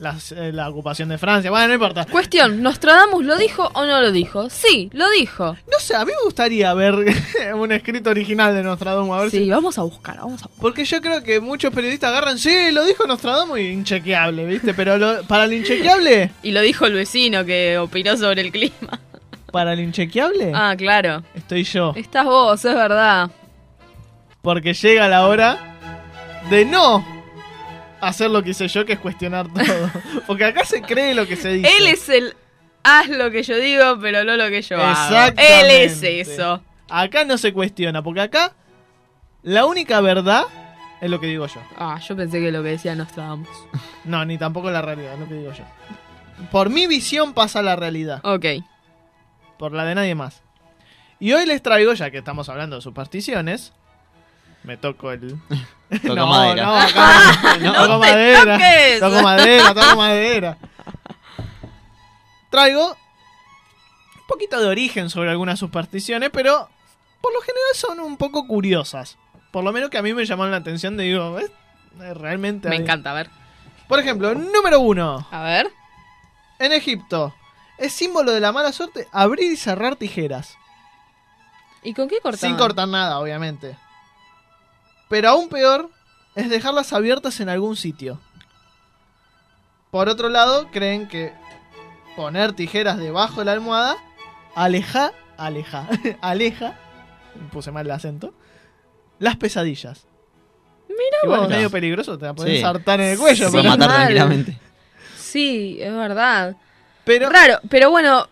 Las- 0.00 0.32
eh, 0.32 0.50
la 0.52 0.68
ocupación 0.68 1.08
de 1.08 1.18
Francia. 1.18 1.50
Bueno, 1.52 1.68
no 1.68 1.74
importa. 1.74 2.04
Cuestión, 2.04 2.60
¿Nostradamus 2.62 3.24
lo 3.24 3.36
dijo 3.38 3.70
o 3.74 3.84
no 3.86 4.00
lo 4.00 4.10
dijo? 4.10 4.50
Sí, 4.50 4.90
lo 4.92 5.08
dijo. 5.10 5.56
No 5.70 5.78
sé, 5.78 5.94
a 5.94 6.04
mí 6.04 6.10
me 6.10 6.24
gustaría 6.24 6.74
ver 6.74 6.94
un 7.54 7.70
escrito 7.72 8.10
original 8.10 8.52
de 8.54 8.64
Nostradamus. 8.64 9.16
A 9.16 9.20
ver 9.22 9.30
Sí, 9.30 9.44
si 9.44 9.50
vamos 9.50 9.78
a 9.78 9.82
buscar, 9.82 10.16
vamos 10.16 10.42
a 10.42 10.46
buscar. 10.46 10.60
Porque 10.60 10.84
yo 10.84 11.00
creo 11.00 11.22
que 11.22 11.38
muchos 11.40 11.72
periodistas 11.72 12.10
agarran, 12.10 12.38
sí, 12.38 12.72
lo 12.72 12.84
dijo 12.84 13.06
Nostradamus 13.06 13.60
y 13.60 13.68
inchequeable, 13.68 14.44
¿viste? 14.46 14.74
Pero 14.74 14.98
lo- 14.98 15.22
para 15.24 15.44
el 15.44 15.52
inchequeable, 15.52 16.32
Y 16.42 16.50
lo 16.50 16.60
dijo 16.60 16.86
el 16.86 16.94
vecino 16.94 17.44
que 17.44 17.78
opinó 17.78 18.16
sobre 18.16 18.40
el 18.42 18.50
clima. 18.50 18.98
para 19.52 19.74
el 19.74 19.80
inchequeable, 19.80 20.50
Ah, 20.52 20.74
claro. 20.76 21.22
estoy 21.36 21.62
yo. 21.62 21.92
Estás 21.94 22.24
vos, 22.24 22.64
es 22.64 22.74
verdad. 22.74 23.30
Porque 24.42 24.74
llega 24.74 25.06
la 25.08 25.26
hora 25.28 25.76
de 26.50 26.64
no 26.64 27.13
hacer 28.00 28.30
lo 28.30 28.42
que 28.42 28.50
hice 28.50 28.68
yo, 28.68 28.84
que 28.84 28.94
es 28.94 28.98
cuestionar 28.98 29.46
todo. 29.52 29.90
Porque 30.26 30.44
acá 30.44 30.64
se 30.64 30.82
cree 30.82 31.14
lo 31.14 31.26
que 31.26 31.36
se 31.36 31.50
dice. 31.50 31.70
Él 31.76 31.86
es 31.86 32.08
el 32.08 32.34
haz 32.82 33.08
lo 33.08 33.30
que 33.30 33.42
yo 33.42 33.56
digo, 33.56 33.98
pero 34.00 34.24
no 34.24 34.36
lo 34.36 34.48
que 34.48 34.62
yo 34.62 34.78
hago. 34.80 35.32
Él 35.36 35.70
es 35.70 36.02
eso. 36.02 36.62
Acá 36.88 37.24
no 37.24 37.38
se 37.38 37.52
cuestiona, 37.52 38.02
porque 38.02 38.20
acá 38.20 38.54
la 39.42 39.64
única 39.64 40.00
verdad 40.00 40.44
es 41.00 41.10
lo 41.10 41.18
que 41.18 41.26
digo 41.26 41.46
yo. 41.46 41.60
Ah, 41.76 41.98
yo 42.06 42.14
pensé 42.14 42.40
que 42.40 42.52
lo 42.52 42.62
que 42.62 42.70
decía 42.70 42.94
Nostradamus. 42.94 43.48
No, 44.04 44.22
ni 44.26 44.36
tampoco 44.36 44.70
la 44.70 44.82
realidad, 44.82 45.14
es 45.14 45.20
lo 45.20 45.26
que 45.26 45.34
digo 45.34 45.52
yo. 45.52 45.64
Por 46.50 46.68
mi 46.68 46.86
visión 46.86 47.32
pasa 47.32 47.62
la 47.62 47.74
realidad. 47.74 48.20
Ok. 48.22 48.44
por 49.58 49.72
la 49.72 49.84
de 49.84 49.94
nadie 49.94 50.14
más. 50.14 50.42
Y 51.18 51.32
hoy 51.32 51.46
les 51.46 51.62
traigo, 51.62 51.94
ya 51.94 52.10
que 52.10 52.18
estamos 52.18 52.50
hablando 52.50 52.76
de 52.76 52.82
supersticiones, 52.82 53.72
me 54.62 54.76
toco 54.76 55.10
el... 55.10 55.38
Toco 56.02 56.14
no, 56.14 56.26
madera. 56.26 56.64
no, 56.64 56.76
acá 56.80 57.58
no, 57.60 57.72
No 57.72 57.86
toco 57.86 57.98
madera, 58.00 58.58
toco 59.00 59.22
madera, 59.22 59.74
toco 59.74 59.96
madera. 59.96 60.58
Traigo 62.50 62.90
un 62.90 64.26
poquito 64.28 64.60
de 64.60 64.66
origen 64.66 65.10
sobre 65.10 65.30
algunas 65.30 65.58
supersticiones, 65.58 66.30
pero 66.32 66.68
por 67.20 67.32
lo 67.32 67.40
general 67.40 67.74
son 67.74 68.00
un 68.00 68.16
poco 68.16 68.46
curiosas. 68.46 69.18
Por 69.50 69.64
lo 69.64 69.72
menos 69.72 69.90
que 69.90 69.98
a 69.98 70.02
mí 70.02 70.14
me 70.14 70.24
llamaron 70.24 70.52
la 70.52 70.58
atención 70.58 70.96
de 70.96 71.04
digo, 71.04 71.32
¿ves? 71.32 71.50
Realmente... 71.98 72.68
Me 72.68 72.76
hay- 72.76 72.82
encanta, 72.82 73.10
a 73.10 73.14
ver. 73.14 73.30
Por 73.88 73.98
ejemplo, 74.00 74.34
número 74.34 74.80
uno. 74.80 75.26
A 75.30 75.42
ver. 75.42 75.70
En 76.58 76.72
Egipto, 76.72 77.34
es 77.78 77.92
símbolo 77.92 78.32
de 78.32 78.40
la 78.40 78.52
mala 78.52 78.72
suerte 78.72 79.08
abrir 79.12 79.52
y 79.52 79.56
cerrar 79.56 79.96
tijeras. 79.96 80.56
¿Y 81.82 81.92
con 81.92 82.08
qué 82.08 82.16
cortaban? 82.20 82.38
Sin 82.38 82.56
cortar 82.56 82.88
nada, 82.88 83.18
obviamente. 83.18 83.76
Pero 85.08 85.28
aún 85.30 85.48
peor 85.48 85.90
es 86.34 86.48
dejarlas 86.50 86.92
abiertas 86.92 87.40
en 87.40 87.48
algún 87.48 87.76
sitio. 87.76 88.20
Por 89.90 90.08
otro 90.08 90.28
lado, 90.28 90.68
creen 90.72 91.06
que 91.08 91.32
poner 92.16 92.52
tijeras 92.52 92.98
debajo 92.98 93.40
de 93.40 93.44
la 93.46 93.52
almohada 93.52 93.96
aleja, 94.54 95.12
aleja, 95.36 95.88
aleja, 96.20 96.74
puse 97.52 97.70
mal 97.70 97.86
el 97.86 97.92
acento, 97.92 98.34
las 99.18 99.36
pesadillas. 99.36 100.06
Mira 100.88 101.16
Igual 101.24 101.40
vos. 101.40 101.50
es 101.50 101.56
medio 101.56 101.70
peligroso, 101.70 102.18
te 102.18 102.24
va 102.24 102.32
a 102.32 102.34
poder 102.34 102.56
Sí. 102.56 102.60
saltar 102.62 103.00
en 103.00 103.10
el 103.10 103.18
cuello, 103.18 103.46
Sí, 103.48 103.56
pero, 103.56 103.68
matar 103.68 103.88
tranquilamente. 103.88 104.58
Sí, 105.16 105.78
es 105.80 105.92
verdad. 105.92 106.56
pero 107.04 107.30
Raro, 107.30 107.58
pero 107.68 107.90
bueno, 107.90 108.28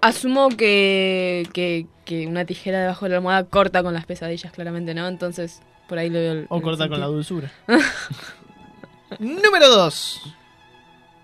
asumo 0.00 0.48
que, 0.50 1.48
que, 1.52 1.86
que 2.04 2.26
una 2.26 2.44
tijera 2.44 2.80
debajo 2.80 3.04
de 3.06 3.10
la 3.10 3.16
almohada 3.16 3.44
corta 3.44 3.82
con 3.82 3.94
las 3.94 4.06
pesadillas, 4.06 4.52
claramente, 4.52 4.94
¿no? 4.94 5.06
Entonces, 5.08 5.60
por 5.88 5.98
ahí 5.98 6.08
lo 6.10 6.18
veo. 6.18 6.32
el- 6.32 6.46
O 6.50 6.56
el 6.56 6.62
corta 6.62 6.88
con 6.88 7.00
la 7.00 7.06
dulzura. 7.06 7.50
Número 9.18 9.68
2. 9.68 10.34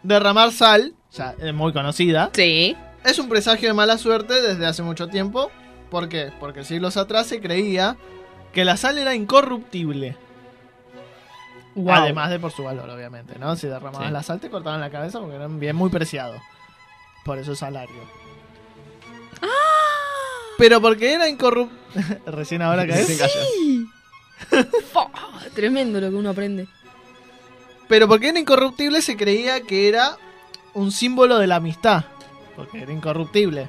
Derramar 0.02 0.52
sal, 0.52 0.94
o 1.10 1.12
sea, 1.12 1.34
es 1.40 1.54
muy 1.54 1.72
conocida. 1.72 2.30
Sí. 2.32 2.76
Es 3.04 3.18
un 3.18 3.28
presagio 3.28 3.68
de 3.68 3.74
mala 3.74 3.98
suerte 3.98 4.40
desde 4.42 4.66
hace 4.66 4.82
mucho 4.82 5.08
tiempo. 5.08 5.50
¿Por 5.90 6.08
qué? 6.08 6.32
Porque 6.40 6.64
siglos 6.64 6.96
atrás 6.96 7.26
se 7.26 7.40
creía 7.40 7.96
que 8.52 8.64
la 8.64 8.76
sal 8.76 8.98
era 8.98 9.14
incorruptible. 9.14 10.16
Wow. 11.74 11.92
Además 11.94 12.30
de 12.30 12.38
por 12.38 12.52
su 12.52 12.62
valor, 12.64 12.88
obviamente, 12.88 13.38
¿no? 13.38 13.56
Si 13.56 13.66
derramabas 13.66 14.06
Sí. 14.08 14.12
la 14.12 14.22
sal 14.22 14.40
te 14.40 14.48
cortaban 14.48 14.80
la 14.80 14.90
cabeza 14.90 15.20
porque 15.20 15.36
era 15.36 15.46
un 15.46 15.58
bien 15.60 15.74
muy 15.76 15.90
preciado. 15.90 16.34
Por 17.24 17.38
eso 17.38 17.52
es 17.52 17.58
salario. 17.58 18.23
Pero 20.58 20.80
porque 20.80 21.12
era 21.14 21.28
incorruptible... 21.28 22.20
Recién 22.26 22.62
ahora 22.62 22.86
caes. 22.86 23.06
Se 23.06 23.18
cayó. 23.18 23.40
Fua, 24.92 25.10
tremendo 25.54 26.00
lo 26.00 26.10
que 26.10 26.16
uno 26.16 26.30
aprende. 26.30 26.66
Pero 27.88 28.08
porque 28.08 28.28
era 28.28 28.38
incorruptible 28.38 29.02
se 29.02 29.16
creía 29.16 29.60
que 29.60 29.88
era 29.88 30.16
un 30.74 30.90
símbolo 30.90 31.38
de 31.38 31.46
la 31.46 31.56
amistad. 31.56 32.04
porque 32.56 32.82
era 32.82 32.92
incorruptible. 32.92 33.68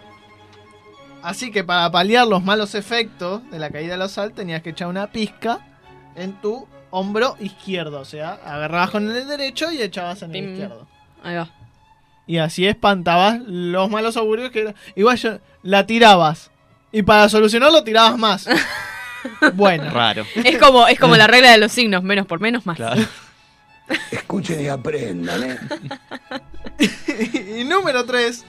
Así 1.21 1.52
que 1.52 1.63
para 1.63 1.89
paliar 1.91 2.28
los 2.28 2.43
malos 2.43 2.76
efectos 2.76 3.41
de 3.50 3.58
la 3.60 3.69
caída 3.71 3.93
de 3.93 3.98
la 3.98 4.10
sal, 4.10 4.34
tenías 4.34 4.62
que 4.62 4.69
echar 4.71 4.88
una 4.88 5.08
pizca 5.12 5.60
en 6.15 6.34
tu 6.39 6.67
hombro 6.91 7.36
izquierdo. 7.39 8.00
O 8.00 8.06
sea, 8.06 8.34
agarrabas 8.45 8.91
con 8.91 9.10
el 9.10 9.28
derecho 9.28 9.71
y 9.71 9.82
echabas 9.82 10.21
en 10.21 10.36
el 10.36 10.50
izquierdo. 10.52 10.88
Ahí 11.24 11.36
va. 11.36 11.50
Y 12.28 12.38
así 12.38 12.65
espantabas 12.67 13.39
los 13.45 13.89
malos 13.89 14.17
augurios 14.17 14.52
que 14.52 14.62
era- 14.62 14.76
Igual 14.95 15.17
yo- 15.17 15.39
la 15.63 15.86
tirabas. 15.86 16.52
Y 16.91 17.02
para 17.04 17.28
solucionarlo 17.30 17.84
tirabas 17.84 18.17
más. 18.17 18.48
bueno. 19.54 19.89
Raro. 19.89 20.26
Es 20.36 20.58
como, 20.58 20.88
es 20.88 21.00
como 21.00 21.15
la 21.15 21.28
regla 21.28 21.52
de 21.52 21.58
los 21.58 21.71
signos, 21.71 22.04
menos 22.04 22.26
por 22.26 22.39
menos 22.39 22.65
más. 22.65 22.78
Claro. 22.78 23.02
Escuchen 24.12 24.62
y 24.62 24.67
aprendan, 24.67 25.43
¿eh? 25.43 25.60
y 27.60 27.63
número 27.63 28.06
3. 28.06 28.45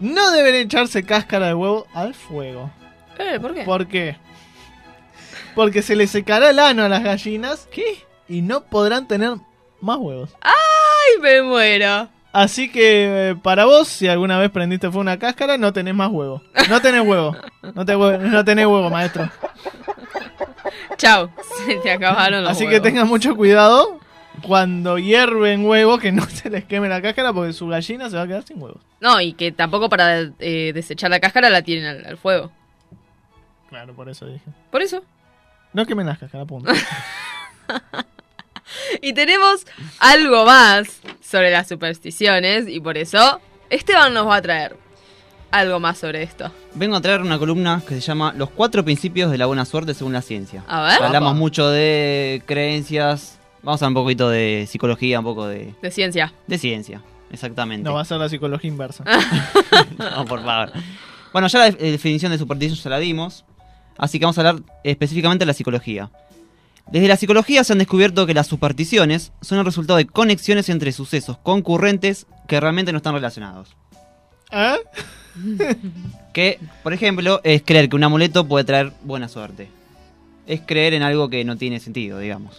No 0.00 0.30
deben 0.32 0.54
echarse 0.54 1.04
cáscara 1.04 1.46
de 1.46 1.54
huevo 1.54 1.86
al 1.94 2.14
fuego. 2.14 2.70
Eh, 3.18 3.38
¿por 3.40 3.54
qué? 3.54 3.62
¿Por 3.62 3.86
qué? 3.86 4.16
Porque 5.54 5.82
se 5.82 5.96
les 5.96 6.10
secará 6.10 6.50
el 6.50 6.58
ano 6.58 6.84
a 6.84 6.88
las 6.88 7.02
gallinas. 7.02 7.68
¿Qué? 7.70 8.04
Y 8.28 8.42
no 8.42 8.64
podrán 8.64 9.06
tener 9.06 9.34
más 9.80 9.98
huevos. 9.98 10.30
¡Ay, 10.40 11.20
me 11.20 11.42
muero! 11.42 12.08
Así 12.32 12.70
que 12.70 13.30
eh, 13.30 13.34
para 13.36 13.66
vos, 13.66 13.88
si 13.88 14.08
alguna 14.08 14.38
vez 14.38 14.50
prendiste 14.50 14.86
fuego 14.88 15.00
a 15.00 15.02
una 15.02 15.18
cáscara, 15.18 15.58
no 15.58 15.72
tenés 15.72 15.94
más 15.94 16.10
huevo. 16.10 16.42
No 16.70 16.80
tenés 16.80 17.06
huevo. 17.06 17.36
No, 17.74 17.84
te 17.84 17.94
no 17.94 18.44
tenés 18.44 18.66
huevo, 18.66 18.88
maestro. 18.88 19.28
Chau, 20.96 21.30
se 21.66 21.76
te 21.76 21.90
acabaron 21.92 22.42
los 22.42 22.52
Así 22.52 22.66
que 22.66 22.80
tengan 22.80 23.06
mucho 23.06 23.36
cuidado 23.36 24.00
cuando 24.46 24.98
hierven 24.98 25.66
huevos 25.66 26.00
que 26.00 26.10
no 26.10 26.22
se 26.28 26.48
les 26.48 26.64
queme 26.64 26.88
la 26.88 27.02
cáscara 27.02 27.34
porque 27.34 27.52
su 27.52 27.68
gallina 27.68 28.08
se 28.08 28.16
va 28.16 28.22
a 28.22 28.26
quedar 28.26 28.44
sin 28.44 28.62
huevos. 28.62 28.80
No, 29.00 29.20
y 29.20 29.34
que 29.34 29.52
tampoco 29.52 29.90
para 29.90 30.20
eh, 30.38 30.72
desechar 30.72 31.10
la 31.10 31.20
cáscara 31.20 31.50
la 31.50 31.62
tienen 31.62 31.84
al, 31.84 32.06
al 32.06 32.16
fuego. 32.16 32.50
Claro, 33.68 33.94
por 33.94 34.08
eso 34.08 34.26
dije. 34.26 34.44
Por 34.70 34.80
eso. 34.80 35.02
No 35.74 35.84
quemen 35.84 36.06
las 36.06 36.18
cáscaras, 36.18 36.46
punto. 36.46 36.72
Y 39.02 39.12
tenemos 39.12 39.66
algo 39.98 40.44
más 40.44 41.00
sobre 41.22 41.50
las 41.50 41.68
supersticiones 41.68 42.68
y 42.68 42.80
por 42.80 42.96
eso 42.98 43.40
Esteban 43.70 44.12
nos 44.14 44.26
va 44.26 44.36
a 44.36 44.42
traer 44.42 44.76
algo 45.50 45.80
más 45.80 45.98
sobre 45.98 46.22
esto. 46.22 46.50
Vengo 46.74 46.96
a 46.96 47.00
traer 47.00 47.20
una 47.20 47.38
columna 47.38 47.82
que 47.86 47.94
se 47.96 48.00
llama 48.00 48.32
Los 48.36 48.50
cuatro 48.50 48.84
principios 48.84 49.30
de 49.30 49.36
la 49.38 49.46
buena 49.46 49.64
suerte 49.66 49.92
según 49.94 50.12
la 50.14 50.22
ciencia. 50.22 50.64
A 50.66 50.82
ver. 50.84 51.02
Hablamos 51.02 51.36
mucho 51.36 51.68
de 51.68 52.42
creencias. 52.46 53.38
Vamos 53.62 53.82
a 53.82 53.88
un 53.88 53.94
poquito 53.94 54.28
de 54.30 54.66
psicología, 54.68 55.18
un 55.20 55.24
poco 55.26 55.46
de, 55.46 55.74
De 55.82 55.90
ciencia. 55.90 56.32
de 56.46 56.58
ciencia. 56.58 57.02
Exactamente. 57.30 57.84
No 57.84 57.94
va 57.94 58.00
a 58.00 58.04
ser 58.04 58.18
la 58.18 58.28
psicología 58.28 58.68
inversa. 58.70 59.04
No, 59.98 60.24
por 60.24 60.42
favor. 60.42 60.72
Bueno, 61.32 61.48
ya 61.48 61.58
la 61.60 61.64
def- 61.66 61.78
definición 61.78 62.32
de 62.32 62.38
superstición 62.38 62.78
ya 62.78 62.90
la 62.90 62.98
dimos. 62.98 63.44
Así 63.98 64.18
que 64.18 64.24
vamos 64.24 64.38
a 64.38 64.40
hablar 64.40 64.62
específicamente 64.84 65.42
de 65.42 65.46
la 65.46 65.52
psicología. 65.54 66.10
Desde 66.90 67.08
la 67.08 67.16
psicología 67.16 67.64
se 67.64 67.72
han 67.72 67.78
descubierto 67.78 68.26
que 68.26 68.34
las 68.34 68.46
supersticiones 68.46 69.32
son 69.40 69.58
el 69.58 69.64
resultado 69.64 69.96
de 69.96 70.06
conexiones 70.06 70.68
entre 70.68 70.92
sucesos 70.92 71.38
concurrentes 71.38 72.26
que 72.48 72.60
realmente 72.60 72.92
no 72.92 72.98
están 72.98 73.14
relacionados. 73.14 73.74
¿Eh? 74.50 74.76
Que, 76.34 76.58
por 76.82 76.92
ejemplo, 76.92 77.40
es 77.44 77.62
creer 77.62 77.88
que 77.88 77.96
un 77.96 78.04
amuleto 78.04 78.46
puede 78.46 78.64
traer 78.64 78.92
buena 79.04 79.28
suerte. 79.28 79.68
Es 80.46 80.60
creer 80.66 80.92
en 80.94 81.02
algo 81.02 81.30
que 81.30 81.44
no 81.44 81.56
tiene 81.56 81.80
sentido, 81.80 82.18
digamos. 82.18 82.58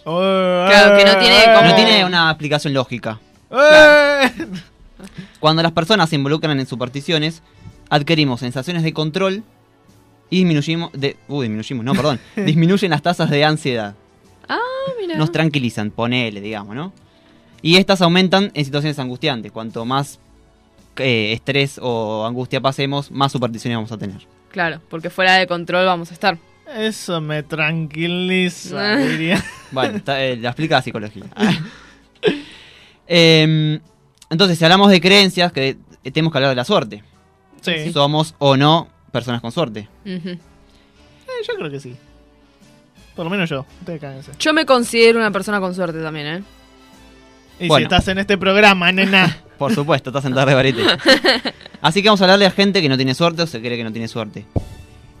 Claro, 0.68 0.96
que 0.96 1.04
no 1.04 1.18
tiene 1.18 1.44
como- 1.54 1.68
No 1.68 1.74
tiene 1.76 2.04
una 2.04 2.30
explicación 2.30 2.72
lógica. 2.74 3.20
¡Eh! 3.50 4.30
Cuando 5.38 5.62
las 5.62 5.72
personas 5.72 6.08
se 6.08 6.16
involucran 6.16 6.58
en 6.58 6.66
supersticiones, 6.66 7.42
adquirimos 7.90 8.40
sensaciones 8.40 8.82
de 8.82 8.92
control 8.92 9.44
y 10.30 10.38
disminuimos, 10.44 10.90
de, 10.92 11.16
uy, 11.28 11.46
disminuimos, 11.48 11.84
no, 11.84 11.92
perdón, 11.94 12.18
disminuyen 12.36 12.90
las 12.90 13.02
tasas 13.02 13.28
de 13.30 13.44
ansiedad. 13.44 13.94
Mira. 15.00 15.16
Nos 15.16 15.32
tranquilizan, 15.32 15.90
ponele, 15.90 16.40
digamos, 16.40 16.74
¿no? 16.74 16.92
Y 17.62 17.76
estas 17.76 18.02
aumentan 18.02 18.50
en 18.54 18.64
situaciones 18.64 18.98
angustiantes. 18.98 19.50
Cuanto 19.52 19.84
más 19.84 20.20
eh, 20.96 21.32
estrés 21.32 21.78
o 21.80 22.26
angustia 22.26 22.60
pasemos, 22.60 23.10
más 23.10 23.32
supersticiones 23.32 23.78
vamos 23.78 23.92
a 23.92 23.98
tener. 23.98 24.26
Claro, 24.50 24.80
porque 24.88 25.10
fuera 25.10 25.34
de 25.34 25.46
control 25.46 25.86
vamos 25.86 26.10
a 26.10 26.14
estar. 26.14 26.38
Eso 26.76 27.20
me 27.20 27.42
tranquiliza, 27.42 28.96
diría. 28.98 29.42
Bueno, 29.70 29.96
está, 29.96 30.22
eh, 30.24 30.36
la 30.36 30.50
explica 30.50 30.76
la 30.76 30.82
psicología. 30.82 31.24
Em, 33.06 33.80
entonces, 34.30 34.56
si 34.56 34.64
hablamos 34.64 34.90
de 34.90 34.98
creencias, 34.98 35.52
que 35.52 35.76
eh, 36.02 36.10
tenemos 36.10 36.32
que 36.32 36.38
hablar 36.38 36.50
de 36.50 36.56
la 36.56 36.64
suerte. 36.64 37.04
Sí. 37.60 37.92
Somos 37.92 38.34
o 38.38 38.56
no 38.56 38.88
personas 39.12 39.42
con 39.42 39.52
suerte. 39.52 39.88
Eh, 40.04 40.38
yo 41.46 41.54
creo 41.56 41.70
que 41.70 41.80
sí. 41.80 41.96
Por 43.14 43.24
lo 43.24 43.30
menos 43.30 43.48
yo. 43.48 43.64
Ustedes 43.80 44.00
cáguense. 44.00 44.32
Yo 44.38 44.52
me 44.52 44.66
considero 44.66 45.18
una 45.18 45.30
persona 45.30 45.60
con 45.60 45.74
suerte 45.74 46.02
también, 46.02 46.26
¿eh? 46.26 46.42
Y 47.60 47.68
Bueno. 47.68 47.88
si 47.88 47.94
estás 47.94 48.08
en 48.08 48.18
este 48.18 48.36
programa, 48.36 48.90
nena. 48.90 49.38
Por 49.58 49.72
supuesto, 49.72 50.10
estás 50.10 50.24
en 50.24 50.34
tarde 50.34 50.54
varete. 50.54 50.82
Así 51.80 52.02
que 52.02 52.08
vamos 52.08 52.20
a 52.20 52.24
hablarle 52.24 52.46
a 52.46 52.50
gente 52.50 52.82
que 52.82 52.88
no 52.88 52.96
tiene 52.96 53.14
suerte 53.14 53.42
o 53.42 53.46
se 53.46 53.60
cree 53.60 53.76
que 53.76 53.84
no 53.84 53.92
tiene 53.92 54.08
suerte. 54.08 54.44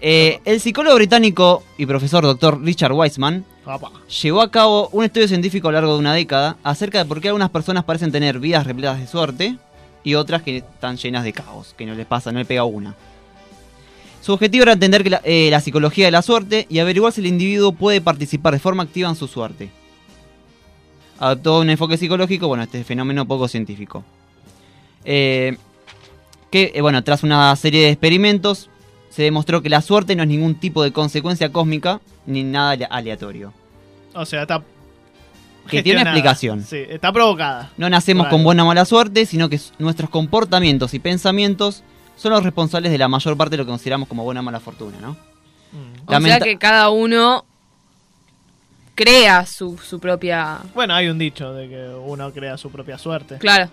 Eh, 0.00 0.40
el 0.44 0.60
psicólogo 0.60 0.96
británico 0.96 1.62
y 1.78 1.86
profesor 1.86 2.24
Dr. 2.24 2.60
Richard 2.62 2.92
Wiseman 2.92 3.44
Papá. 3.64 3.90
llevó 4.22 4.42
a 4.42 4.50
cabo 4.50 4.88
un 4.92 5.04
estudio 5.04 5.28
científico 5.28 5.68
a 5.68 5.70
lo 5.70 5.76
largo 5.78 5.92
de 5.94 5.98
una 6.00 6.12
década 6.12 6.56
acerca 6.62 6.98
de 6.98 7.04
por 7.06 7.20
qué 7.22 7.28
algunas 7.28 7.48
personas 7.50 7.84
parecen 7.84 8.12
tener 8.12 8.38
vidas 8.38 8.66
repletas 8.66 8.98
de 8.98 9.06
suerte 9.06 9.56
y 10.02 10.16
otras 10.16 10.42
que 10.42 10.58
están 10.58 10.96
llenas 10.98 11.24
de 11.24 11.32
caos, 11.32 11.74
que 11.78 11.86
no 11.86 11.94
les 11.94 12.04
pasa, 12.04 12.32
no 12.32 12.38
le 12.40 12.44
pega 12.44 12.64
una. 12.64 12.94
Su 14.24 14.32
objetivo 14.32 14.62
era 14.62 14.72
entender 14.72 15.02
que 15.04 15.10
la, 15.10 15.20
eh, 15.22 15.48
la 15.50 15.60
psicología 15.60 16.06
de 16.06 16.10
la 16.10 16.22
suerte 16.22 16.66
y 16.70 16.78
averiguar 16.78 17.12
si 17.12 17.20
el 17.20 17.26
individuo 17.26 17.72
puede 17.72 18.00
participar 18.00 18.54
de 18.54 18.58
forma 18.58 18.82
activa 18.84 19.10
en 19.10 19.16
su 19.16 19.28
suerte. 19.28 19.68
Adoptó 21.18 21.60
un 21.60 21.68
enfoque 21.68 21.98
psicológico, 21.98 22.48
bueno, 22.48 22.62
este 22.62 22.82
fenómeno 22.84 23.26
poco 23.26 23.48
científico. 23.48 24.02
Eh, 25.04 25.58
que, 26.50 26.72
eh, 26.74 26.80
bueno, 26.80 27.04
tras 27.04 27.22
una 27.22 27.54
serie 27.56 27.82
de 27.82 27.90
experimentos, 27.90 28.70
se 29.10 29.24
demostró 29.24 29.60
que 29.60 29.68
la 29.68 29.82
suerte 29.82 30.16
no 30.16 30.22
es 30.22 30.28
ningún 30.30 30.54
tipo 30.54 30.82
de 30.82 30.90
consecuencia 30.90 31.52
cósmica 31.52 32.00
ni 32.24 32.44
nada 32.44 32.70
ale- 32.70 32.88
aleatorio. 32.90 33.52
O 34.14 34.24
sea, 34.24 34.42
está. 34.42 34.62
Que 35.68 35.82
tiene 35.82 36.00
una 36.00 36.10
explicación. 36.10 36.62
Sí, 36.64 36.78
está 36.88 37.12
provocada. 37.12 37.70
No 37.76 37.90
nacemos 37.90 38.28
con 38.28 38.42
buena 38.42 38.64
o 38.64 38.66
mala 38.68 38.86
suerte, 38.86 39.26
sino 39.26 39.50
que 39.50 39.60
nuestros 39.78 40.08
comportamientos 40.08 40.94
y 40.94 40.98
pensamientos 40.98 41.82
son 42.16 42.32
los 42.32 42.42
responsables 42.42 42.90
de 42.92 42.98
la 42.98 43.08
mayor 43.08 43.36
parte 43.36 43.52
de 43.52 43.58
lo 43.58 43.64
que 43.64 43.70
consideramos 43.70 44.08
como 44.08 44.24
buena 44.24 44.40
o 44.40 44.42
mala 44.42 44.60
fortuna, 44.60 44.96
¿no? 45.00 45.12
Mm. 45.12 46.12
O 46.12 46.20
sea 46.20 46.40
que 46.40 46.56
cada 46.56 46.90
uno 46.90 47.44
crea 48.94 49.44
su, 49.46 49.76
su 49.78 49.98
propia... 49.98 50.60
Bueno, 50.74 50.94
hay 50.94 51.08
un 51.08 51.18
dicho 51.18 51.52
de 51.52 51.68
que 51.68 51.88
uno 52.06 52.32
crea 52.32 52.56
su 52.56 52.70
propia 52.70 52.96
suerte. 52.98 53.38
Claro. 53.38 53.68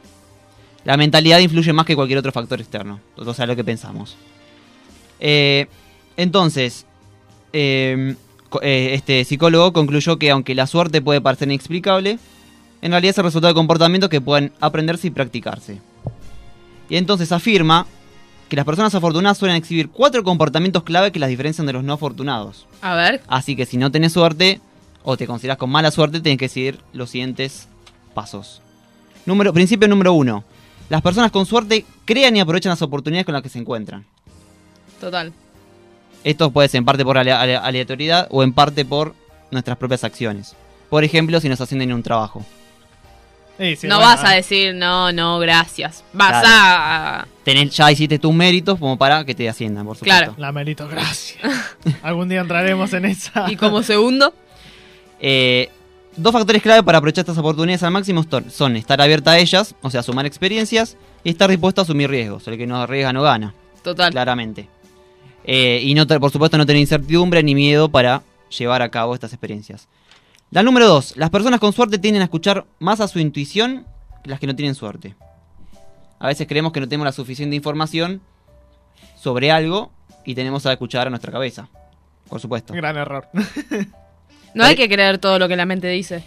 La 0.84 0.98
mentalidad 0.98 1.38
influye 1.40 1.72
más 1.74 1.86
que 1.86 1.96
cualquier 1.96 2.18
otro 2.20 2.32
factor 2.32 2.60
externo, 2.60 3.00
o 3.16 3.34
sea, 3.36 3.46
lo 3.46 3.56
que 3.56 3.64
pensamos. 3.64 4.18
Eh, 5.20 5.68
entonces, 6.18 6.88
co- 7.52 8.62
eh, 8.64 8.94
este 8.96 9.24
psicólogo 9.24 9.74
concluyó 9.74 10.18
que 10.18 10.32
aunque 10.32 10.56
la 10.56 10.66
suerte 10.66 11.00
puede 11.04 11.22
parecer 11.22 11.50
inexplicable, 11.50 12.18
en 12.82 12.92
realidad 12.92 13.12
es 13.12 13.18
el 13.20 13.26
resultado 13.26 13.54
de 13.54 13.60
comportamientos 13.60 14.10
que 14.10 14.22
pueden 14.22 14.52
aprenderse 14.60 15.06
y 15.06 15.12
practicarse. 15.12 15.80
Y 16.90 16.98
entonces 16.98 17.32
afirma 17.32 17.86
que 18.52 18.58
las 18.58 18.66
personas 18.66 18.94
afortunadas 18.94 19.38
suelen 19.38 19.56
exhibir 19.56 19.88
cuatro 19.88 20.26
comportamientos 20.26 20.84
clave 20.84 21.14
que 21.14 21.20
las 21.20 21.30
diferencian 21.30 21.66
de 21.66 21.72
los 21.72 21.86
no 21.86 21.94
afortunados. 21.94 22.68
A 22.82 22.96
ver. 22.96 23.22
Así 23.30 23.56
que 23.56 23.66
si 23.66 23.78
no 23.78 23.90
tenés 23.94 24.12
suerte 24.12 24.60
o 25.04 25.16
te 25.16 25.26
consideras 25.26 25.58
con 25.58 25.70
mala 25.70 25.90
suerte, 25.90 26.20
tenés 26.20 26.38
que 26.38 26.50
seguir 26.50 26.82
los 26.92 27.10
siguientes 27.12 27.70
pasos. 28.14 28.62
Número, 29.26 29.54
principio 29.54 29.88
número 29.88 30.12
uno. 30.12 30.44
Las 30.90 31.02
personas 31.02 31.32
con 31.32 31.46
suerte 31.46 31.86
crean 32.04 32.36
y 32.36 32.42
aprovechan 32.42 32.72
las 32.72 32.82
oportunidades 32.82 33.26
con 33.26 33.32
las 33.32 33.42
que 33.42 33.48
se 33.48 33.58
encuentran. 33.60 34.06
Total. 35.00 35.32
Esto 36.26 36.52
puede 36.52 36.68
ser 36.68 36.80
en 36.80 36.86
parte 36.86 37.06
por 37.06 37.18
ale- 37.18 37.32
ale- 37.32 37.56
aleatoriedad 37.56 38.28
o 38.32 38.44
en 38.44 38.52
parte 38.52 38.84
por 38.84 39.16
nuestras 39.50 39.78
propias 39.78 40.04
acciones. 40.04 40.58
Por 40.90 41.06
ejemplo, 41.06 41.40
si 41.40 41.48
nos 41.48 41.62
ascienden 41.62 41.92
en 41.92 41.96
un 41.96 42.04
trabajo. 42.04 42.46
Sí, 43.62 43.76
sí, 43.76 43.88
no 43.88 43.98
bueno, 43.98 44.10
vas 44.12 44.24
a 44.24 44.30
decir, 44.32 44.74
no, 44.74 45.12
no, 45.12 45.38
gracias. 45.38 46.04
Vas 46.14 46.42
Claro. 46.42 46.48
a... 46.50 47.28
Tenés, 47.44 47.76
ya 47.76 47.92
hiciste 47.92 48.18
tus 48.18 48.34
méritos 48.34 48.80
como 48.80 48.98
para 48.98 49.24
que 49.24 49.36
te 49.36 49.48
asciendan, 49.48 49.86
por 49.86 49.96
supuesto. 49.98 50.18
Claro. 50.18 50.34
La 50.38 50.52
meritocracia. 50.52 51.40
Algún 52.02 52.28
día 52.30 52.42
entraremos 52.42 52.92
en 52.94 53.06
esa. 53.06 53.52
Y 53.52 53.56
como 53.56 53.84
segundo, 53.84 54.34
Eh, 55.20 55.70
dos 56.18 56.34
factores 56.34 56.62
clave 56.64 56.82
para 56.84 56.98
aprovechar 56.98 57.22
estas 57.22 57.38
oportunidades 57.38 57.84
al 57.84 57.92
máximo 57.92 58.26
son- 58.30 58.50
son 58.50 58.76
estar 58.76 59.00
abierta 59.00 59.32
a 59.32 59.38
ellas, 59.38 59.76
o 59.84 59.90
sea, 59.92 60.02
sumar 60.02 60.26
experiencias, 60.26 60.98
y 61.24 61.30
estar 61.30 61.48
dispuesto 61.50 61.82
a 61.82 61.84
asumir 61.84 62.10
riesgos. 62.10 62.48
El 62.48 62.58
que 62.58 62.66
no 62.66 62.82
arriesga 62.82 63.14
no 63.14 63.22
gana, 63.22 63.54
total. 63.84 64.12
claramente. 64.12 64.68
Eh, 65.44 65.80
y 65.84 65.94
no, 65.94 66.08
por 66.08 66.32
supuesto 66.32 66.58
no 66.58 66.66
tener 66.66 66.80
incertidumbre 66.82 67.44
ni 67.44 67.54
miedo 67.56 67.90
para 67.90 68.24
llevar 68.58 68.82
a 68.82 68.90
cabo 68.90 69.14
estas 69.14 69.32
experiencias. 69.34 69.88
La 70.52 70.64
número 70.64 70.88
dos, 70.88 71.16
las 71.16 71.30
personas 71.30 71.60
con 71.60 71.72
suerte 71.74 71.98
tienden 71.98 72.22
a 72.22 72.26
escuchar 72.26 72.66
más 72.80 73.00
a 73.00 73.08
su 73.08 73.20
intuición 73.20 73.86
que 74.24 74.30
las 74.30 74.40
que 74.40 74.48
no 74.48 74.56
tienen 74.56 74.76
suerte. 74.76 75.16
A 76.20 76.28
veces 76.28 76.46
creemos 76.48 76.72
que 76.74 76.80
no 76.82 76.88
tenemos 76.88 77.06
la 77.06 77.12
suficiente 77.14 77.56
información 77.56 78.22
sobre 79.18 79.50
algo 79.52 79.92
y 80.26 80.36
tenemos 80.36 80.66
a 80.66 80.74
escuchar 80.74 81.08
a 81.08 81.10
nuestra 81.10 81.32
cabeza. 81.32 81.68
Por 82.30 82.40
supuesto. 82.40 82.74
Gran 82.74 82.98
error. 82.98 83.28
No 84.54 84.66
hay 84.66 84.76
que 84.76 84.90
creer 84.90 85.18
todo 85.18 85.40
lo 85.40 85.48
que 85.48 85.56
la 85.56 85.66
mente 85.66 85.88
dice. 85.88 86.26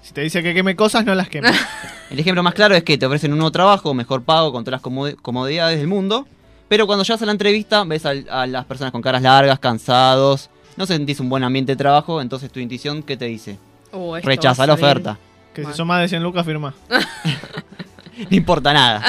si 0.00 0.14
te 0.14 0.22
dice 0.22 0.42
que 0.42 0.54
queme 0.54 0.74
cosas, 0.74 1.04
no 1.04 1.14
las 1.14 1.28
queme. 1.28 1.50
El 2.10 2.18
ejemplo 2.18 2.42
más 2.42 2.54
claro 2.54 2.74
es 2.74 2.82
que 2.82 2.96
te 2.96 3.04
ofrecen 3.04 3.32
un 3.32 3.36
nuevo 3.38 3.52
trabajo, 3.52 3.92
mejor 3.92 4.22
pago, 4.22 4.52
con 4.52 4.64
todas 4.64 4.80
las 4.80 4.82
comod- 4.82 5.16
comodidades 5.20 5.76
del 5.78 5.86
mundo, 5.86 6.26
pero 6.70 6.86
cuando 6.86 7.04
llegas 7.04 7.20
a 7.20 7.26
la 7.26 7.32
entrevista 7.32 7.84
ves 7.84 8.06
a, 8.06 8.46
las 8.46 8.64
personas 8.64 8.90
con 8.90 9.02
caras 9.02 9.20
largas, 9.20 9.58
cansados, 9.58 10.48
no 10.76 10.86
sentís 10.86 11.20
un 11.20 11.28
buen 11.28 11.42
ambiente 11.44 11.72
de 11.72 11.76
trabajo, 11.76 12.20
entonces 12.20 12.50
tu 12.50 12.60
intuición, 12.60 13.02
¿qué 13.02 13.16
te 13.16 13.26
dice? 13.26 13.58
Esto 13.86 14.16
Rechaza 14.22 14.66
la 14.66 14.74
oferta. 14.74 15.18
que 15.54 15.64
si 15.64 15.72
son 15.72 15.86
más 15.88 16.00
de 16.00 16.08
100 16.08 16.22
lucas, 16.22 16.44
firma. 16.46 16.74
No 18.30 18.36
importa 18.36 18.72
nada. 18.74 19.02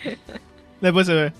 Después 0.80 1.06
se 1.06 1.12
ve. 1.14 1.32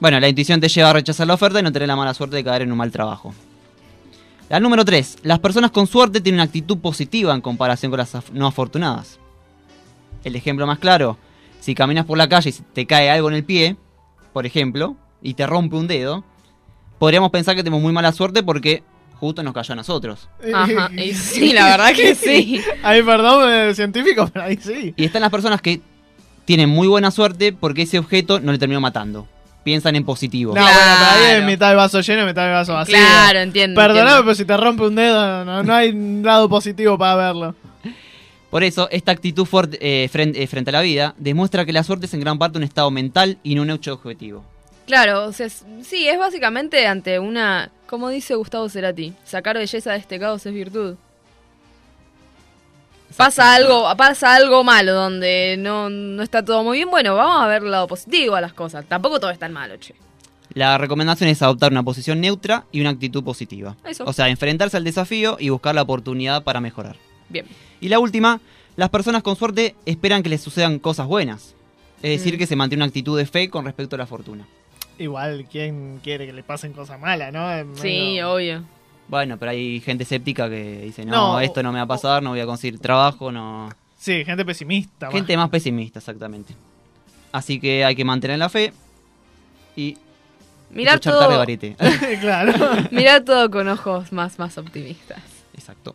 Bueno, 0.00 0.18
la 0.18 0.28
intuición 0.28 0.60
te 0.60 0.68
lleva 0.68 0.90
a 0.90 0.94
rechazar 0.94 1.26
la 1.28 1.34
oferta 1.34 1.60
y 1.60 1.62
no 1.62 1.70
tener 1.70 1.86
la 1.86 1.94
mala 1.96 2.12
suerte 2.12 2.34
de 2.36 2.42
caer 2.44 2.62
en 2.62 2.72
un 2.72 2.78
mal 2.78 2.90
trabajo. 2.90 3.32
La 4.48 4.58
número 4.58 4.84
3. 4.84 5.18
Las 5.22 5.38
personas 5.38 5.70
con 5.70 5.86
suerte 5.86 6.20
tienen 6.20 6.38
una 6.40 6.44
actitud 6.44 6.78
positiva 6.78 7.32
en 7.34 7.40
comparación 7.40 7.90
con 7.90 7.98
las 7.98 8.14
af- 8.16 8.30
no 8.32 8.48
afortunadas. 8.48 9.18
El 10.24 10.34
ejemplo 10.34 10.66
más 10.66 10.78
claro, 10.80 11.18
si 11.60 11.74
caminas 11.74 12.04
por 12.04 12.18
la 12.18 12.28
calle 12.28 12.50
y 12.50 12.52
te 12.52 12.84
cae 12.86 13.08
algo 13.10 13.28
en 13.28 13.36
el 13.36 13.44
pie, 13.44 13.76
por 14.32 14.44
ejemplo, 14.44 14.96
y 15.22 15.34
te 15.34 15.46
rompe 15.46 15.76
un 15.76 15.86
dedo, 15.86 16.24
podríamos 17.02 17.32
pensar 17.32 17.56
que 17.56 17.64
tenemos 17.64 17.82
muy 17.82 17.92
mala 17.92 18.12
suerte 18.12 18.44
porque 18.44 18.84
justo 19.18 19.42
nos 19.42 19.52
cayó 19.52 19.72
a 19.72 19.74
nosotros. 19.74 20.28
Ajá, 20.54 20.88
y 20.96 21.12
sí, 21.14 21.52
la 21.52 21.64
verdad 21.64 21.92
que 21.96 22.14
sí. 22.14 22.60
Ay, 22.84 23.02
perdón, 23.02 23.52
eh, 23.52 23.74
científico, 23.74 24.30
pero 24.32 24.44
ahí 24.44 24.56
sí. 24.62 24.94
Y 24.96 25.04
están 25.04 25.20
las 25.22 25.32
personas 25.32 25.60
que 25.60 25.80
tienen 26.44 26.68
muy 26.70 26.86
buena 26.86 27.10
suerte 27.10 27.52
porque 27.52 27.82
ese 27.82 27.98
objeto 27.98 28.38
no 28.38 28.52
le 28.52 28.58
terminó 28.58 28.80
matando. 28.80 29.26
Piensan 29.64 29.96
en 29.96 30.04
positivo. 30.04 30.54
No, 30.54 30.60
bueno, 30.62 30.76
pero 30.78 31.10
ahí 31.10 31.22
es 31.24 31.30
Claro. 31.30 31.46
mitad 31.46 31.68
del 31.70 31.76
vaso 31.76 32.00
lleno 32.02 32.22
y 32.22 32.26
mitad 32.26 32.42
del 32.44 32.52
vaso 32.52 32.74
vacío. 32.74 32.96
Claro, 32.96 33.38
entiendo. 33.40 33.80
Perdóname, 33.80 34.00
entiendo. 34.10 34.24
pero 34.24 34.34
si 34.36 34.44
te 34.44 34.56
rompe 34.56 34.82
un 34.84 34.94
dedo, 34.94 35.44
no, 35.44 35.62
no 35.64 35.74
hay 35.74 35.90
un 35.90 36.22
lado 36.24 36.48
positivo 36.48 36.96
para 36.96 37.16
verlo. 37.16 37.56
Por 38.48 38.62
eso, 38.62 38.88
esta 38.92 39.10
actitud 39.10 39.44
fuerte, 39.44 39.76
eh, 39.80 40.08
fren- 40.08 40.34
eh, 40.36 40.46
frente 40.46 40.70
a 40.70 40.72
la 40.74 40.82
vida 40.82 41.14
demuestra 41.18 41.64
que 41.64 41.72
la 41.72 41.82
suerte 41.82 42.06
es 42.06 42.14
en 42.14 42.20
gran 42.20 42.38
parte 42.38 42.58
un 42.58 42.64
estado 42.64 42.92
mental 42.92 43.38
y 43.42 43.56
no 43.56 43.62
un 43.62 43.70
hecho 43.70 43.92
objetivo. 43.94 44.44
Claro, 44.86 45.24
o 45.26 45.32
sea, 45.32 45.48
sí, 45.48 46.08
es 46.08 46.18
básicamente 46.18 46.86
ante 46.86 47.18
una, 47.18 47.70
como 47.86 48.08
dice 48.08 48.34
Gustavo 48.34 48.68
Cerati, 48.68 49.14
sacar 49.24 49.56
belleza 49.56 49.92
de 49.92 49.98
este 49.98 50.18
caos 50.18 50.44
es 50.46 50.52
virtud. 50.52 50.96
Pasa 53.16 53.54
algo, 53.54 53.94
pasa 53.96 54.34
algo 54.34 54.64
malo 54.64 54.94
donde 54.94 55.56
no, 55.58 55.90
no 55.90 56.22
está 56.22 56.42
todo 56.44 56.64
muy 56.64 56.78
bien, 56.78 56.90
bueno, 56.90 57.14
vamos 57.14 57.42
a 57.42 57.46
ver 57.46 57.62
el 57.62 57.70
lado 57.70 57.86
positivo 57.86 58.34
a 58.34 58.40
las 58.40 58.54
cosas. 58.54 58.86
Tampoco 58.86 59.20
todo 59.20 59.30
es 59.30 59.38
tan 59.38 59.52
malo, 59.52 59.76
che. 59.76 59.94
La 60.54 60.78
recomendación 60.78 61.28
es 61.28 61.40
adoptar 61.42 61.72
una 61.72 61.82
posición 61.82 62.20
neutra 62.20 62.64
y 62.72 62.80
una 62.80 62.90
actitud 62.90 63.22
positiva. 63.22 63.76
Eso. 63.84 64.04
O 64.06 64.12
sea, 64.12 64.28
enfrentarse 64.28 64.76
al 64.78 64.84
desafío 64.84 65.36
y 65.38 65.50
buscar 65.50 65.74
la 65.74 65.82
oportunidad 65.82 66.42
para 66.42 66.60
mejorar. 66.60 66.96
Bien. 67.28 67.46
Y 67.80 67.88
la 67.88 67.98
última, 67.98 68.40
las 68.76 68.88
personas 68.90 69.22
con 69.22 69.36
suerte 69.36 69.74
esperan 69.86 70.22
que 70.22 70.28
les 70.30 70.40
sucedan 70.42 70.78
cosas 70.78 71.06
buenas. 71.06 71.54
Es 72.02 72.18
decir, 72.18 72.34
Mm. 72.34 72.38
que 72.38 72.46
se 72.46 72.56
mantiene 72.56 72.82
una 72.82 72.88
actitud 72.88 73.16
de 73.16 73.26
fe 73.26 73.48
con 73.48 73.64
respecto 73.64 73.96
a 73.96 73.98
la 73.98 74.06
fortuna. 74.06 74.46
Igual, 74.98 75.46
¿quién 75.50 76.00
quiere 76.02 76.26
que 76.26 76.32
le 76.32 76.42
pasen 76.42 76.72
cosas 76.72 77.00
malas, 77.00 77.32
no? 77.32 77.50
Es 77.52 77.66
Sí, 77.80 77.88
medio- 77.88 78.32
obvio. 78.34 78.64
Bueno, 79.08 79.36
pero 79.38 79.50
hay 79.50 79.80
gente 79.80 80.04
escéptica 80.04 80.48
que 80.48 80.82
dice, 80.82 81.04
no, 81.04 81.32
No. 81.34 81.40
esto 81.40 81.62
no 81.62 81.72
me 81.72 81.78
va 81.78 81.84
a 81.84 81.88
pasar, 81.88 82.22
no 82.22 82.30
voy 82.30 82.40
a 82.40 82.46
conseguir 82.46 82.78
trabajo, 82.78 83.30
no... 83.32 83.68
Sí, 83.98 84.24
gente 84.24 84.44
pesimista. 84.44 85.10
Gente 85.10 85.36
más 85.36 85.48
pesimista, 85.50 85.98
exactamente. 85.98 86.54
Así 87.30 87.60
que 87.60 87.84
hay 87.84 87.94
que 87.94 88.04
mantener 88.04 88.38
la 88.38 88.48
fe 88.48 88.72
y 89.76 89.96
Mirar 90.70 90.94
escuchar 90.94 91.12
todo, 91.14 91.28
claro. 92.20 92.52
mirar 92.90 93.22
todo 93.24 93.50
con 93.50 93.68
ojos 93.68 94.12
más, 94.12 94.38
más 94.38 94.56
optimistas. 94.58 95.20
Exacto. 95.54 95.94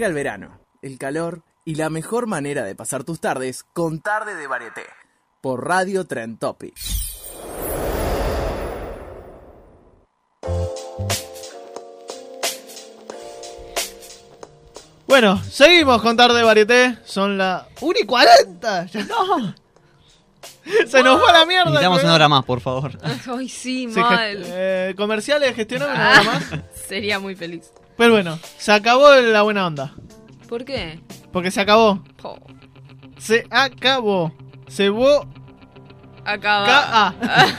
Llega 0.00 0.08
el 0.08 0.14
verano, 0.14 0.58
el 0.80 0.96
calor 0.96 1.42
y 1.62 1.74
la 1.74 1.90
mejor 1.90 2.26
manera 2.26 2.64
de 2.64 2.74
pasar 2.74 3.04
tus 3.04 3.20
tardes 3.20 3.64
con 3.64 4.00
Tarde 4.00 4.34
de 4.34 4.46
Varieté 4.46 4.86
por 5.42 5.68
Radio 5.68 6.06
Trend 6.06 6.38
Topic. 6.38 6.74
Bueno, 15.06 15.42
seguimos 15.42 16.00
con 16.02 16.16
Tarde 16.16 16.42
Varieté. 16.42 16.98
Son 17.04 17.36
las 17.36 17.64
1 17.80 17.98
y 18.02 18.06
40. 18.06 18.86
Ya 18.86 19.04
no. 19.04 19.54
Se 20.86 21.02
nos 21.02 21.20
fue 21.20 21.30
a 21.30 21.32
la 21.32 21.46
mierda. 21.46 21.64
Necesitamos 21.66 22.04
una 22.04 22.14
hora 22.14 22.28
más, 22.28 22.44
por 22.44 22.60
favor. 22.60 22.92
Ay, 23.02 23.48
sí, 23.48 23.88
Sí, 23.92 23.98
mal. 24.00 24.38
gest- 24.38 24.46
eh, 24.52 24.94
comerciales, 24.96 25.54
gestioname 25.56 25.94
nada 25.94 26.22
más. 26.22 26.44
Sería 26.88 27.18
muy 27.18 27.34
feliz. 27.34 27.72
Pero 28.00 28.14
bueno, 28.14 28.38
se 28.56 28.72
acabó 28.72 29.14
la 29.14 29.42
buena 29.42 29.66
onda. 29.66 29.92
¿Por 30.48 30.64
qué? 30.64 30.98
Porque 31.34 31.50
se 31.50 31.60
acabó. 31.60 32.02
Po. 32.16 32.38
Se 33.18 33.46
acabó. 33.50 34.32
Se 34.68 34.88
vo... 34.88 35.26
Acaba. 36.24 36.66
Ca- 36.66 37.14
ah. 37.20 37.24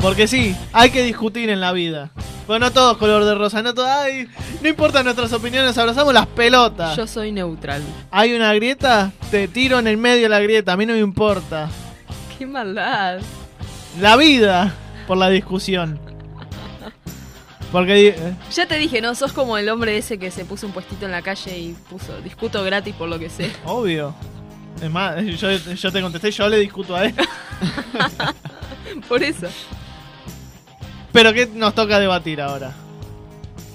Porque 0.00 0.28
sí, 0.28 0.54
hay 0.72 0.90
que 0.90 1.02
discutir 1.02 1.50
en 1.50 1.60
la 1.60 1.72
vida. 1.72 2.12
Pero 2.46 2.60
no 2.60 2.70
todo 2.70 2.92
es 2.92 2.98
color 2.98 3.24
de 3.24 3.34
rosa, 3.34 3.62
no 3.62 3.74
todo. 3.74 3.88
Ay, 3.88 4.28
no 4.62 4.68
importa 4.68 5.02
nuestras 5.02 5.32
opiniones, 5.32 5.76
abrazamos 5.76 6.14
las 6.14 6.28
pelotas. 6.28 6.96
Yo 6.96 7.08
soy 7.08 7.32
neutral. 7.32 7.82
Hay 8.12 8.32
una 8.32 8.54
grieta, 8.54 9.10
te 9.32 9.48
tiro 9.48 9.80
en 9.80 9.88
el 9.88 9.96
medio 9.96 10.22
de 10.22 10.28
la 10.28 10.38
grieta, 10.38 10.74
a 10.74 10.76
mí 10.76 10.86
no 10.86 10.92
me 10.92 11.00
importa. 11.00 11.68
Qué 12.38 12.46
maldad. 12.46 13.18
La 14.00 14.14
vida 14.14 14.72
por 15.08 15.16
la 15.16 15.30
discusión. 15.30 15.98
Porque 17.72 18.08
eh, 18.08 18.34
Ya 18.54 18.66
te 18.66 18.76
dije, 18.78 19.00
¿no? 19.00 19.14
Sos 19.14 19.32
como 19.32 19.56
el 19.58 19.68
hombre 19.70 19.96
ese 19.96 20.18
que 20.18 20.30
se 20.30 20.44
puso 20.44 20.66
un 20.66 20.72
puestito 20.74 21.06
en 21.06 21.10
la 21.12 21.22
calle 21.22 21.58
y 21.58 21.72
puso 21.88 22.20
discuto 22.20 22.62
gratis 22.62 22.94
por 22.94 23.08
lo 23.08 23.18
que 23.18 23.30
sé. 23.30 23.50
obvio. 23.64 24.14
Es 24.80 24.90
más, 24.90 25.24
yo, 25.24 25.50
yo 25.52 25.92
te 25.92 26.00
contesté, 26.02 26.30
yo 26.30 26.48
le 26.48 26.58
discuto 26.58 26.96
a 26.96 27.04
él. 27.06 27.14
Por 29.08 29.22
eso. 29.22 29.46
Pero 31.12 31.32
¿qué 31.32 31.46
nos 31.46 31.74
toca 31.74 31.98
debatir 32.00 32.40
ahora? 32.40 32.72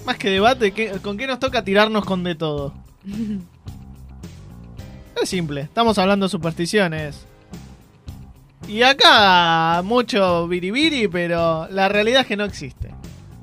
Más 0.05 0.17
que 0.17 0.29
debate, 0.31 0.71
¿qué- 0.73 0.99
¿con 1.01 1.17
qué 1.17 1.25
nos 1.27 1.39
toca 1.39 1.63
tirarnos 1.63 2.03
con 2.03 2.23
de 2.23 2.35
todo? 2.35 2.73
Es 5.21 5.29
simple, 5.29 5.61
estamos 5.61 5.97
hablando 5.97 6.25
de 6.27 6.29
supersticiones. 6.29 7.25
Y 8.67 8.83
acá 8.83 9.81
mucho 9.83 10.47
biribiri, 10.47 11.07
pero 11.07 11.67
la 11.71 11.89
realidad 11.89 12.21
es 12.21 12.27
que 12.27 12.35
no 12.37 12.43
existe. 12.43 12.91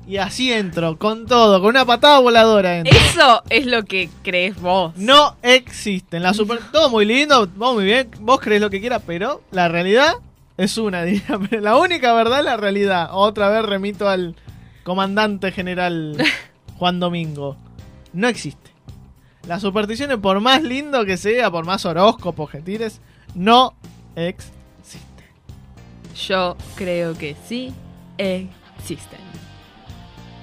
Y 0.07 0.17
así 0.17 0.53
entro, 0.53 0.97
con 0.99 1.25
todo, 1.25 1.59
con 1.59 1.69
una 1.69 1.85
patada 1.85 2.19
voladora 2.19 2.77
entro. 2.77 2.95
Eso 2.95 3.43
es 3.49 3.65
lo 3.65 3.85
que 3.85 4.09
crees 4.21 4.59
vos. 4.61 4.95
No 4.97 5.35
existen. 5.41 6.21
La 6.21 6.33
super... 6.33 6.59
Todo 6.71 6.89
muy 6.89 7.05
lindo, 7.05 7.47
vos 7.55 7.73
muy 7.73 7.85
bien, 7.85 8.11
vos 8.19 8.39
crees 8.39 8.61
lo 8.61 8.69
que 8.69 8.79
quieras, 8.79 9.01
pero 9.05 9.41
la 9.51 9.67
realidad 9.67 10.13
es 10.57 10.77
una. 10.77 11.03
Pero 11.49 11.61
La 11.61 11.77
única 11.77 12.13
verdad 12.13 12.39
es 12.39 12.45
la 12.45 12.57
realidad. 12.57 13.09
Otra 13.11 13.49
vez 13.49 13.65
remito 13.65 14.07
al 14.07 14.35
comandante 14.83 15.51
general 15.51 16.17
Juan 16.77 16.99
Domingo. 16.99 17.57
No 18.13 18.27
existe. 18.27 18.71
Las 19.47 19.61
supersticiones, 19.61 20.17
por 20.17 20.39
más 20.39 20.63
lindo 20.63 21.05
que 21.05 21.17
sea, 21.17 21.51
por 21.51 21.65
más 21.65 21.85
horóscopos 21.85 22.49
que 22.49 22.61
tires, 22.61 23.01
no 23.35 23.75
existen. 24.15 24.55
Yo 26.15 26.55
creo 26.75 27.15
que 27.15 27.35
sí 27.47 27.73
existen. 28.17 29.24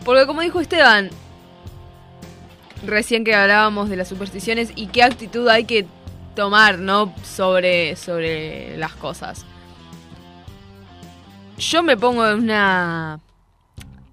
Porque 0.05 0.27
como 0.27 0.41
dijo 0.41 0.61
Esteban, 0.61 1.11
recién 2.85 3.25
que 3.25 3.35
hablábamos 3.35 3.89
de 3.89 3.97
las 3.97 4.09
supersticiones 4.09 4.73
y 4.75 4.89
qué 4.89 5.03
actitud 5.05 5.47
hay 5.49 5.65
que 5.65 5.87
tomar, 6.35 6.79
¿no? 6.79 7.15
Sobre, 7.23 7.95
sobre 7.97 8.77
las 8.79 8.95
cosas. 8.95 9.45
Yo 11.59 11.83
me 11.85 11.97
pongo 11.97 12.27
en 12.27 12.41
una 12.41 13.21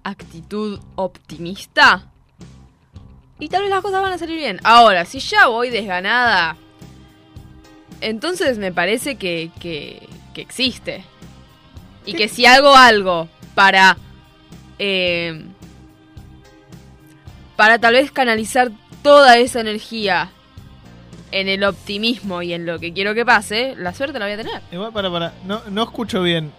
actitud 0.04 0.78
optimista 0.94 2.06
y 3.40 3.48
tal 3.48 3.62
vez 3.62 3.70
las 3.70 3.80
cosas 3.82 4.02
van 4.02 4.12
a 4.12 4.18
salir 4.18 4.36
bien. 4.36 4.60
Ahora, 4.62 5.04
si 5.04 5.18
ya 5.18 5.48
voy 5.48 5.70
desganada, 5.70 6.56
entonces 8.00 8.58
me 8.58 8.70
parece 8.70 9.16
que, 9.16 9.50
que, 9.58 10.08
que 10.34 10.42
existe. 10.42 11.04
Y 12.06 12.14
que 12.14 12.28
si 12.28 12.46
hago 12.46 12.76
algo 12.76 13.28
para. 13.54 13.96
eh, 14.78 15.46
para 17.60 17.78
tal 17.78 17.92
vez 17.92 18.10
canalizar 18.10 18.72
toda 19.02 19.36
esa 19.36 19.60
energía 19.60 20.30
en 21.30 21.46
el 21.46 21.62
optimismo 21.62 22.40
y 22.40 22.54
en 22.54 22.64
lo 22.64 22.78
que 22.78 22.94
quiero 22.94 23.14
que 23.14 23.26
pase, 23.26 23.74
la 23.76 23.92
suerte 23.92 24.18
la 24.18 24.24
voy 24.24 24.32
a 24.32 24.36
tener. 24.38 24.62
Igual, 24.72 24.94
para, 24.94 25.12
para, 25.12 25.34
no, 25.44 25.60
no 25.68 25.82
escucho 25.82 26.22
bien. 26.22 26.52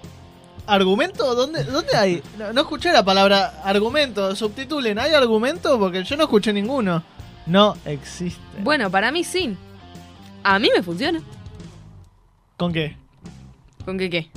¿Argumento? 0.68 1.34
¿Dónde, 1.34 1.64
dónde 1.64 1.98
hay? 1.98 2.22
No, 2.38 2.54
no 2.54 2.62
escuché 2.62 2.92
la 2.92 3.04
palabra 3.04 3.64
argumento. 3.64 4.36
Subtitulen, 4.36 5.00
¿hay 5.00 5.16
argumento? 5.16 5.80
Porque 5.80 6.04
yo 6.04 6.16
no 6.18 6.26
escuché 6.26 6.54
ninguno. 6.54 7.02
No 7.48 7.76
existe. 7.84 8.40
Bueno, 8.60 8.92
para 8.92 9.12
mí 9.12 9.24
sí. 9.24 9.58
A 10.44 10.60
mí 10.60 10.70
me 10.72 10.84
funciona. 10.84 11.20
¿Con 12.58 12.72
qué? 12.72 12.96
¿Con 13.86 13.98
qué 13.98 14.08
qué? 14.08 14.30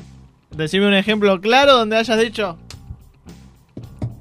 Decime 0.50 0.86
un 0.86 0.94
ejemplo 0.94 1.38
claro 1.42 1.74
donde 1.74 1.98
hayas 1.98 2.18
dicho. 2.18 2.56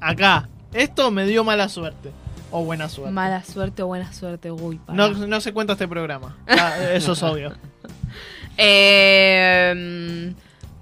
Acá, 0.01 0.49
esto 0.73 1.09
me 1.09 1.25
dio 1.25 1.45
mala 1.45 1.69
suerte. 1.69 2.11
O 2.55 2.63
buena 2.63 2.87
suerte. 2.87 3.11
Mala 3.11 3.43
suerte 3.43 3.81
o 3.81 3.87
buena 3.87 4.13
suerte, 4.13 4.51
uy. 4.51 4.79
No, 4.87 5.09
no 5.09 5.41
se 5.41 5.51
cuenta 5.53 5.73
este 5.73 5.87
programa. 5.87 6.37
Ah, 6.47 6.75
eso 6.93 7.13
es 7.13 7.23
obvio. 7.23 7.53
Eh, 8.55 10.31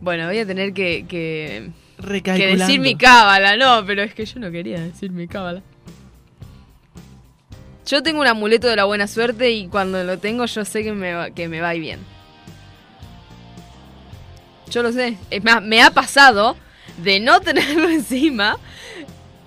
bueno, 0.01 0.27
voy 0.27 0.39
a 0.39 0.45
tener 0.45 0.73
que, 0.73 1.05
que, 1.07 1.71
que 1.95 2.01
Recalculando. 2.01 2.65
decir 2.65 2.81
mi 2.81 2.95
cábala, 2.97 3.55
no, 3.55 3.85
pero 3.85 4.03
es 4.03 4.13
que 4.13 4.25
yo 4.25 4.41
no 4.41 4.51
quería 4.51 4.81
decir 4.81 5.09
mi 5.11 5.25
cábala. 5.25 5.61
Yo 7.85 8.03
tengo 8.03 8.19
un 8.19 8.27
amuleto 8.27 8.67
de 8.67 8.75
la 8.75 8.83
buena 8.83 9.07
suerte 9.07 9.51
y 9.51 9.67
cuando 9.67 10.03
lo 10.03 10.19
tengo 10.19 10.45
yo 10.47 10.65
sé 10.65 10.83
que 10.83 10.91
me 10.91 11.13
va, 11.13 11.29
que 11.31 11.47
me 11.47 11.61
va 11.61 11.69
a 11.69 11.75
ir 11.75 11.81
bien. 11.81 11.99
Yo 14.69 14.83
lo 14.83 14.91
sé. 14.91 15.17
Es 15.29 15.41
más, 15.41 15.61
me 15.61 15.81
ha 15.81 15.91
pasado 15.91 16.57
de 16.97 17.21
no 17.21 17.39
tenerlo 17.39 17.87
encima 17.89 18.57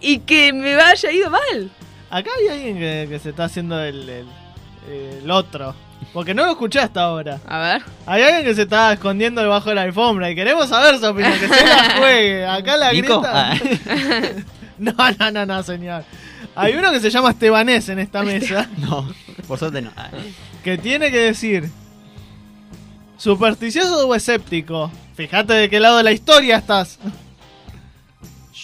y 0.01 0.21
que 0.21 0.55
me 0.55 0.75
haya 0.77 1.13
ido 1.13 1.29
mal. 1.31 1.71
Acá 2.15 2.31
hay 2.39 2.47
alguien 2.49 2.79
que, 2.79 3.07
que 3.09 3.19
se 3.19 3.31
está 3.31 3.45
haciendo 3.47 3.83
el, 3.83 4.09
el, 4.09 4.27
el 5.23 5.31
otro. 5.33 5.75
Porque 6.13 6.33
no 6.33 6.45
lo 6.45 6.53
escuché 6.53 6.79
hasta 6.79 7.03
ahora. 7.03 7.41
A 7.45 7.59
ver. 7.59 7.83
Hay 8.07 8.23
alguien 8.23 8.45
que 8.45 8.55
se 8.55 8.63
está 8.63 8.93
escondiendo 8.93 9.41
debajo 9.41 9.71
de 9.71 9.75
la 9.75 9.83
alfombra 9.83 10.31
y 10.31 10.37
queremos 10.37 10.69
saber 10.69 10.99
su 11.01 11.07
opinión, 11.07 11.33
que 11.41 11.49
se 11.49 11.67
la 11.67 11.97
juegue. 11.99 12.47
Acá 12.47 12.77
la 12.77 12.93
¿Nico? 12.93 13.21
grieta. 13.21 13.53
Ah. 13.53 13.59
No, 14.79 14.93
no, 15.19 15.31
no, 15.31 15.47
no, 15.47 15.63
señor. 15.63 16.05
Hay 16.55 16.75
uno 16.75 16.93
que 16.93 17.01
se 17.01 17.11
llama 17.11 17.31
Estebanés 17.31 17.89
en 17.89 17.99
esta 18.01 18.23
mesa 18.23 18.69
No, 18.79 19.09
por 19.49 19.59
suerte 19.59 19.83
no. 19.83 19.91
Ah. 19.97 20.09
que 20.63 20.79
tiene 20.79 21.11
que 21.11 21.19
decir 21.19 21.71
supersticioso 23.17 24.07
o 24.07 24.15
escéptico. 24.15 24.91
Fíjate 25.17 25.53
de 25.55 25.71
qué 25.71 25.81
lado 25.81 25.97
de 25.99 26.03
la 26.05 26.13
historia 26.13 26.59
estás. 26.59 26.99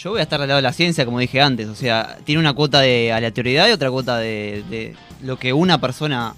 Yo 0.02 0.12
voy 0.12 0.20
a 0.20 0.22
estar 0.22 0.40
del 0.40 0.48
lado 0.48 0.56
de 0.56 0.62
la 0.62 0.72
ciencia, 0.72 1.04
como 1.04 1.18
dije 1.18 1.42
antes. 1.42 1.68
O 1.68 1.74
sea, 1.74 2.16
tiene 2.24 2.40
una 2.40 2.54
cuota 2.54 2.80
de 2.80 3.12
aleatoriedad 3.12 3.68
y 3.68 3.72
otra 3.72 3.90
cuota 3.90 4.16
de, 4.16 4.64
de 4.70 4.96
lo 5.22 5.38
que 5.38 5.52
una 5.52 5.78
persona 5.78 6.34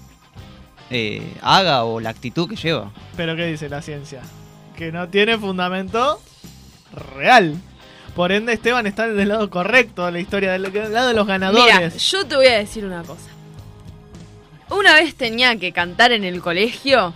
eh, 0.89 1.33
haga 1.41 1.85
o 1.85 2.01
la 2.01 2.09
actitud 2.09 2.49
que 2.49 2.57
lleva. 2.57 2.91
Pero 3.15 3.37
¿qué 3.37 3.45
dice 3.45 3.69
la 3.69 3.81
ciencia? 3.81 4.21
Que 4.75 4.91
no 4.91 5.07
tiene 5.07 5.37
fundamento 5.37 6.19
real. 7.15 7.55
Por 8.17 8.33
ende, 8.33 8.51
Esteban 8.51 8.85
está 8.85 9.07
del 9.07 9.29
lado 9.29 9.49
correcto 9.49 10.05
de 10.07 10.11
la 10.11 10.19
historia, 10.19 10.51
del 10.51 10.63
lado 10.63 11.07
de 11.07 11.13
los 11.13 11.25
ganadores. 11.25 11.73
Mira, 11.73 11.89
yo 11.89 12.25
te 12.25 12.35
voy 12.35 12.47
a 12.47 12.57
decir 12.57 12.83
una 12.83 13.03
cosa. 13.03 13.29
Una 14.71 14.95
vez 14.95 15.15
tenía 15.15 15.57
que 15.57 15.71
cantar 15.71 16.11
en 16.11 16.25
el 16.25 16.41
colegio 16.41 17.13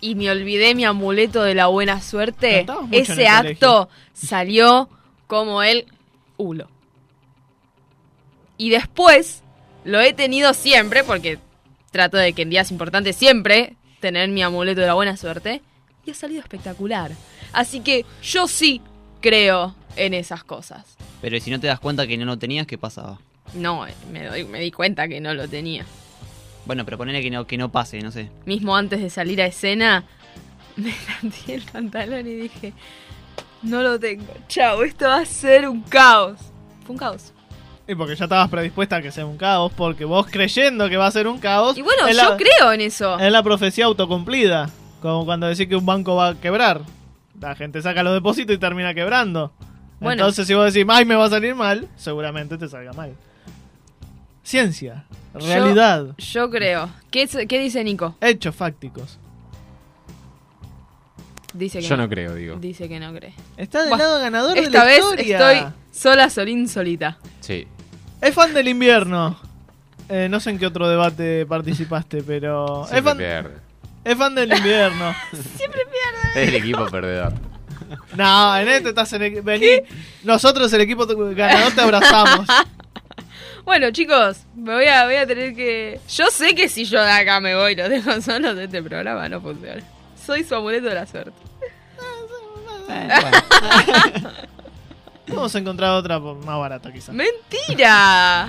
y 0.00 0.14
me 0.14 0.30
olvidé 0.30 0.74
mi 0.74 0.86
amuleto 0.86 1.42
de 1.42 1.54
la 1.54 1.66
buena 1.66 2.00
suerte. 2.00 2.64
Ese 2.90 3.28
acto 3.28 3.90
salió 4.14 4.88
como 5.26 5.62
el 5.62 5.86
hulo. 6.36 6.68
Y 8.56 8.70
después 8.70 9.42
lo 9.84 10.00
he 10.00 10.12
tenido 10.12 10.54
siempre, 10.54 11.04
porque 11.04 11.38
trato 11.90 12.16
de 12.16 12.32
que 12.32 12.42
en 12.42 12.50
días 12.50 12.70
importantes 12.70 13.16
siempre 13.16 13.76
tener 14.00 14.28
mi 14.28 14.42
amuleto 14.42 14.80
de 14.80 14.86
la 14.86 14.94
buena 14.94 15.16
suerte. 15.16 15.62
Y 16.06 16.10
ha 16.10 16.14
salido 16.14 16.40
espectacular. 16.40 17.12
Así 17.52 17.80
que 17.80 18.04
yo 18.22 18.46
sí 18.46 18.80
creo 19.20 19.74
en 19.96 20.12
esas 20.14 20.44
cosas. 20.44 20.96
Pero 21.22 21.40
si 21.40 21.50
no 21.50 21.58
te 21.58 21.66
das 21.66 21.80
cuenta 21.80 22.06
que 22.06 22.16
no 22.18 22.26
lo 22.26 22.38
tenías, 22.38 22.66
¿qué 22.66 22.76
pasaba? 22.76 23.18
No, 23.54 23.86
me, 24.12 24.24
doy- 24.26 24.44
me 24.44 24.60
di 24.60 24.70
cuenta 24.70 25.08
que 25.08 25.20
no 25.20 25.32
lo 25.34 25.48
tenía. 25.48 25.86
Bueno, 26.66 26.84
pero 26.84 26.98
ponele 26.98 27.22
que 27.22 27.30
no, 27.30 27.46
que 27.46 27.56
no 27.56 27.70
pase, 27.72 28.00
no 28.00 28.10
sé. 28.10 28.30
Mismo 28.46 28.76
antes 28.76 29.00
de 29.00 29.08
salir 29.10 29.40
a 29.40 29.46
escena, 29.46 30.04
me 30.76 30.92
planteé 31.06 31.54
el 31.56 31.62
pantalón 31.62 32.26
y 32.26 32.34
dije, 32.34 32.72
no 33.64 33.82
lo 33.82 33.98
tengo. 33.98 34.32
Chao, 34.48 34.82
esto 34.82 35.06
va 35.06 35.18
a 35.18 35.24
ser 35.26 35.68
un 35.68 35.80
caos. 35.82 36.38
Fue 36.84 36.92
un 36.92 36.98
caos. 36.98 37.32
Y 37.86 37.94
porque 37.94 38.16
ya 38.16 38.24
estabas 38.24 38.48
predispuesta 38.48 38.96
a 38.96 39.02
que 39.02 39.10
sea 39.10 39.26
un 39.26 39.36
caos, 39.36 39.70
porque 39.76 40.04
vos 40.06 40.26
creyendo 40.30 40.88
que 40.88 40.96
va 40.96 41.06
a 41.06 41.10
ser 41.10 41.26
un 41.28 41.38
caos. 41.38 41.76
Y 41.76 41.82
bueno, 41.82 42.08
yo 42.08 42.14
la- 42.30 42.36
creo 42.36 42.72
en 42.72 42.80
eso. 42.80 43.18
Es 43.18 43.30
la 43.32 43.42
profecía 43.42 43.84
autocumplida. 43.86 44.70
Como 45.02 45.24
cuando 45.26 45.46
decís 45.46 45.66
que 45.68 45.76
un 45.76 45.84
banco 45.84 46.16
va 46.16 46.28
a 46.28 46.34
quebrar. 46.34 46.80
La 47.40 47.54
gente 47.54 47.82
saca 47.82 48.02
los 48.02 48.14
depósitos 48.14 48.54
y 48.56 48.58
termina 48.58 48.94
quebrando. 48.94 49.52
Bueno. 50.00 50.22
Entonces, 50.22 50.46
si 50.46 50.54
vos 50.54 50.72
decís, 50.72 50.86
ay, 50.90 51.04
me 51.04 51.14
va 51.14 51.26
a 51.26 51.30
salir 51.30 51.54
mal, 51.54 51.88
seguramente 51.96 52.56
te 52.56 52.68
salga 52.68 52.92
mal. 52.94 53.14
Ciencia, 54.42 55.04
realidad, 55.32 56.08
Yo, 56.18 56.50
creo. 56.50 56.90
¿Qué, 57.10 57.26
¿Qué 57.48 57.58
dice 57.58 57.82
Nico? 57.82 58.14
hechos 58.20 58.54
fácticos. 58.54 59.18
Dice 61.54 61.78
que 61.78 61.86
Yo 61.86 61.96
no 61.96 62.08
creo, 62.08 62.34
digo. 62.34 62.56
Dice 62.56 62.88
que 62.88 62.98
no 62.98 63.14
cree. 63.14 63.32
Está 63.56 63.80
del 63.82 63.90
Buah, 63.90 63.98
lado 63.98 64.20
ganador 64.20 64.54
de 64.54 64.60
Esta 64.60 64.84
vez 64.84 65.04
estoy 65.16 65.64
sola, 65.92 66.28
solín, 66.28 66.68
solita. 66.68 67.16
Sí. 67.40 67.66
Es 68.20 68.34
fan 68.34 68.52
del 68.52 68.66
invierno. 68.66 69.38
Eh, 70.08 70.28
no 70.28 70.40
sé 70.40 70.50
en 70.50 70.58
qué 70.58 70.66
otro 70.66 70.88
debate 70.88 71.46
participaste, 71.46 72.24
pero. 72.24 72.86
Es 72.90 73.02
fan, 73.02 73.16
pierde. 73.16 73.54
es 74.04 74.16
fan 74.16 74.34
del 74.34 74.52
invierno. 74.52 75.14
Siempre 75.56 75.82
pierde. 75.84 76.42
Es 76.42 76.48
el 76.48 76.54
equipo 76.56 76.86
perdedor. 76.86 77.32
No, 78.16 78.56
en 78.56 78.68
este 78.68 78.88
estás 78.88 79.12
en 79.12 79.22
el 79.22 79.42
vení. 79.42 79.82
Nosotros, 80.24 80.72
el 80.72 80.80
equipo 80.80 81.06
ganador, 81.06 81.72
te 81.72 81.80
abrazamos. 81.80 82.48
Bueno, 83.64 83.90
chicos, 83.92 84.42
me 84.54 84.74
voy 84.74 84.84
a, 84.84 85.06
voy 85.06 85.14
a 85.14 85.26
tener 85.26 85.54
que. 85.54 85.98
Yo 86.10 86.26
sé 86.26 86.54
que 86.54 86.68
si 86.68 86.84
yo 86.84 87.02
de 87.02 87.10
acá 87.10 87.40
me 87.40 87.54
voy 87.54 87.72
y 87.72 87.76
los 87.76 87.88
dejo 87.88 88.20
solos 88.20 88.56
de 88.56 88.64
este 88.64 88.82
programa, 88.82 89.26
no 89.30 89.40
funciona. 89.40 89.82
Soy 90.24 90.44
su 90.44 90.54
amuleto 90.54 90.86
de 90.86 90.94
la 90.94 91.06
suerte. 91.06 91.32
Vamos 95.28 95.54
a 95.54 95.58
encontrar 95.58 95.90
otra 95.92 96.18
más 96.18 96.58
barata, 96.58 96.92
quizás. 96.92 97.14
¡Mentira! 97.14 98.48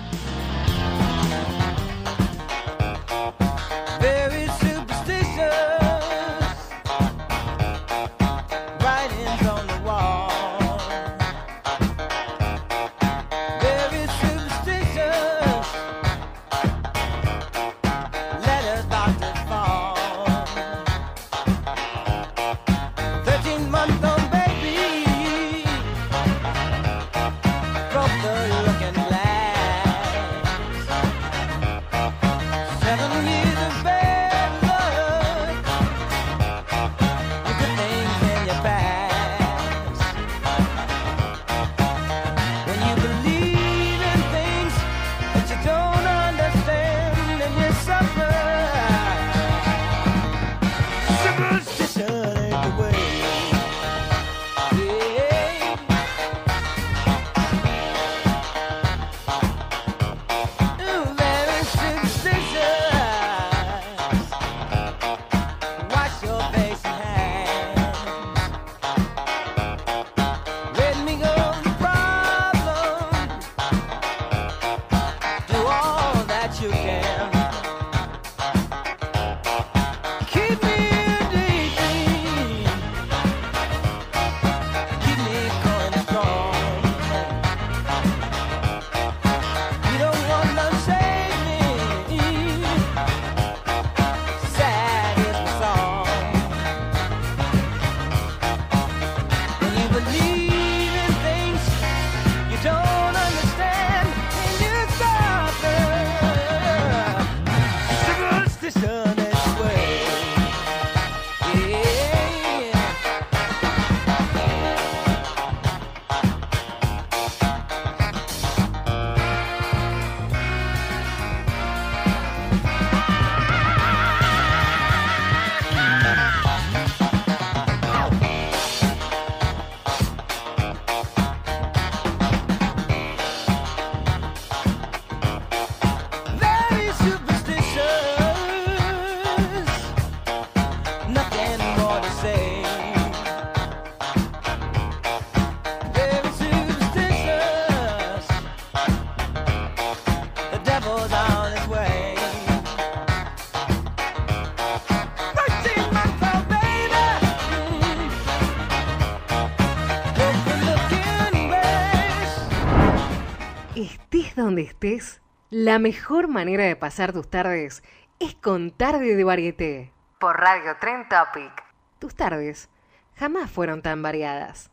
Estés, 164.61 165.21
la 165.49 165.79
mejor 165.79 166.27
manera 166.27 166.63
de 166.63 166.75
pasar 166.75 167.13
tus 167.13 167.29
tardes 167.29 167.83
es 168.19 168.35
con 168.35 168.71
Tarde 168.71 169.15
de 169.15 169.23
Varieté. 169.23 169.93
Por 170.19 170.37
Radio 170.37 170.77
Tren 170.79 171.07
Topic. 171.09 171.51
Tus 171.99 172.15
tardes 172.15 172.69
jamás 173.15 173.51
fueron 173.51 173.81
tan 173.81 174.01
variadas. 174.01 174.71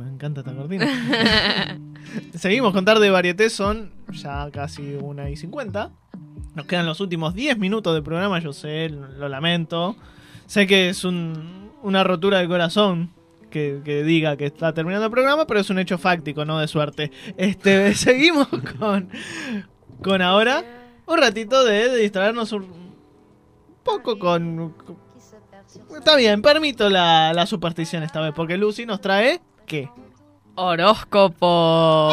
Me 0.00 0.08
encanta 0.10 0.40
esta 0.40 0.54
cortina. 0.54 0.86
Seguimos 2.34 2.72
con 2.72 2.84
tarde 2.84 3.04
de 3.04 3.10
varieté, 3.10 3.50
son 3.50 3.92
ya 4.12 4.50
casi 4.50 4.94
una 4.94 5.30
y 5.30 5.36
cincuenta. 5.36 5.90
Nos 6.54 6.66
quedan 6.66 6.86
los 6.86 7.00
últimos 7.00 7.34
10 7.34 7.58
minutos 7.58 7.94
de 7.94 8.02
programa, 8.02 8.38
yo 8.40 8.52
sé, 8.52 8.88
lo 8.88 9.28
lamento. 9.28 9.96
Sé 10.46 10.66
que 10.66 10.88
es 10.88 11.04
un- 11.04 11.70
una 11.82 12.02
rotura 12.04 12.38
de 12.38 12.48
corazón 12.48 13.10
que, 13.50 13.80
que 13.84 14.02
diga 14.02 14.36
que 14.36 14.46
está 14.46 14.72
terminando 14.74 15.06
el 15.06 15.12
programa, 15.12 15.46
pero 15.46 15.60
es 15.60 15.70
un 15.70 15.78
hecho 15.78 15.98
fáctico, 15.98 16.44
no 16.44 16.58
de 16.58 16.66
suerte. 16.68 17.10
Este, 17.36 17.94
seguimos 17.94 18.48
con, 18.78 19.08
con 20.02 20.22
ahora 20.22 20.64
un 21.06 21.18
ratito 21.18 21.64
de, 21.64 21.88
de 21.90 21.96
distraernos 21.98 22.52
un 22.52 22.66
poco 23.84 24.18
con, 24.18 24.70
con- 24.84 25.10
Está 25.96 26.16
bien, 26.16 26.42
permito 26.42 26.88
la, 26.88 27.32
la 27.32 27.46
superstición 27.46 28.02
esta 28.02 28.20
vez, 28.20 28.32
porque 28.34 28.56
Lucy 28.56 28.86
nos 28.86 29.00
trae... 29.00 29.40
¿Qué? 29.70 29.88
Horóscopo. 30.56 32.10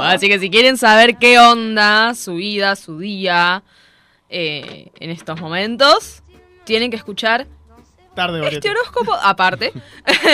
Así 0.00 0.26
que 0.26 0.38
si 0.38 0.48
quieren 0.48 0.78
saber 0.78 1.18
qué 1.18 1.38
onda 1.38 2.14
su 2.14 2.36
vida, 2.36 2.76
su 2.76 2.98
día 2.98 3.62
eh, 4.30 4.88
en 5.00 5.10
estos 5.10 5.38
momentos, 5.38 6.22
tienen 6.64 6.90
que 6.90 6.96
escuchar 6.96 7.46
Tarde, 8.14 8.40
este 8.48 8.70
horóscopo, 8.70 9.12
aparte, 9.12 9.70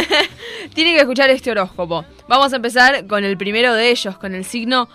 tiene 0.74 0.93
que 0.93 1.01
escuchar 1.01 1.28
este 1.30 1.51
horóscopo. 1.51 2.05
Vamos 2.28 2.53
a 2.53 2.57
empezar 2.57 3.09
con 3.09 3.24
el 3.24 3.36
primero 3.36 3.74
de 3.74 3.91
ellos, 3.91 4.16
con 4.16 4.36
el 4.36 4.45
signo 4.45 4.88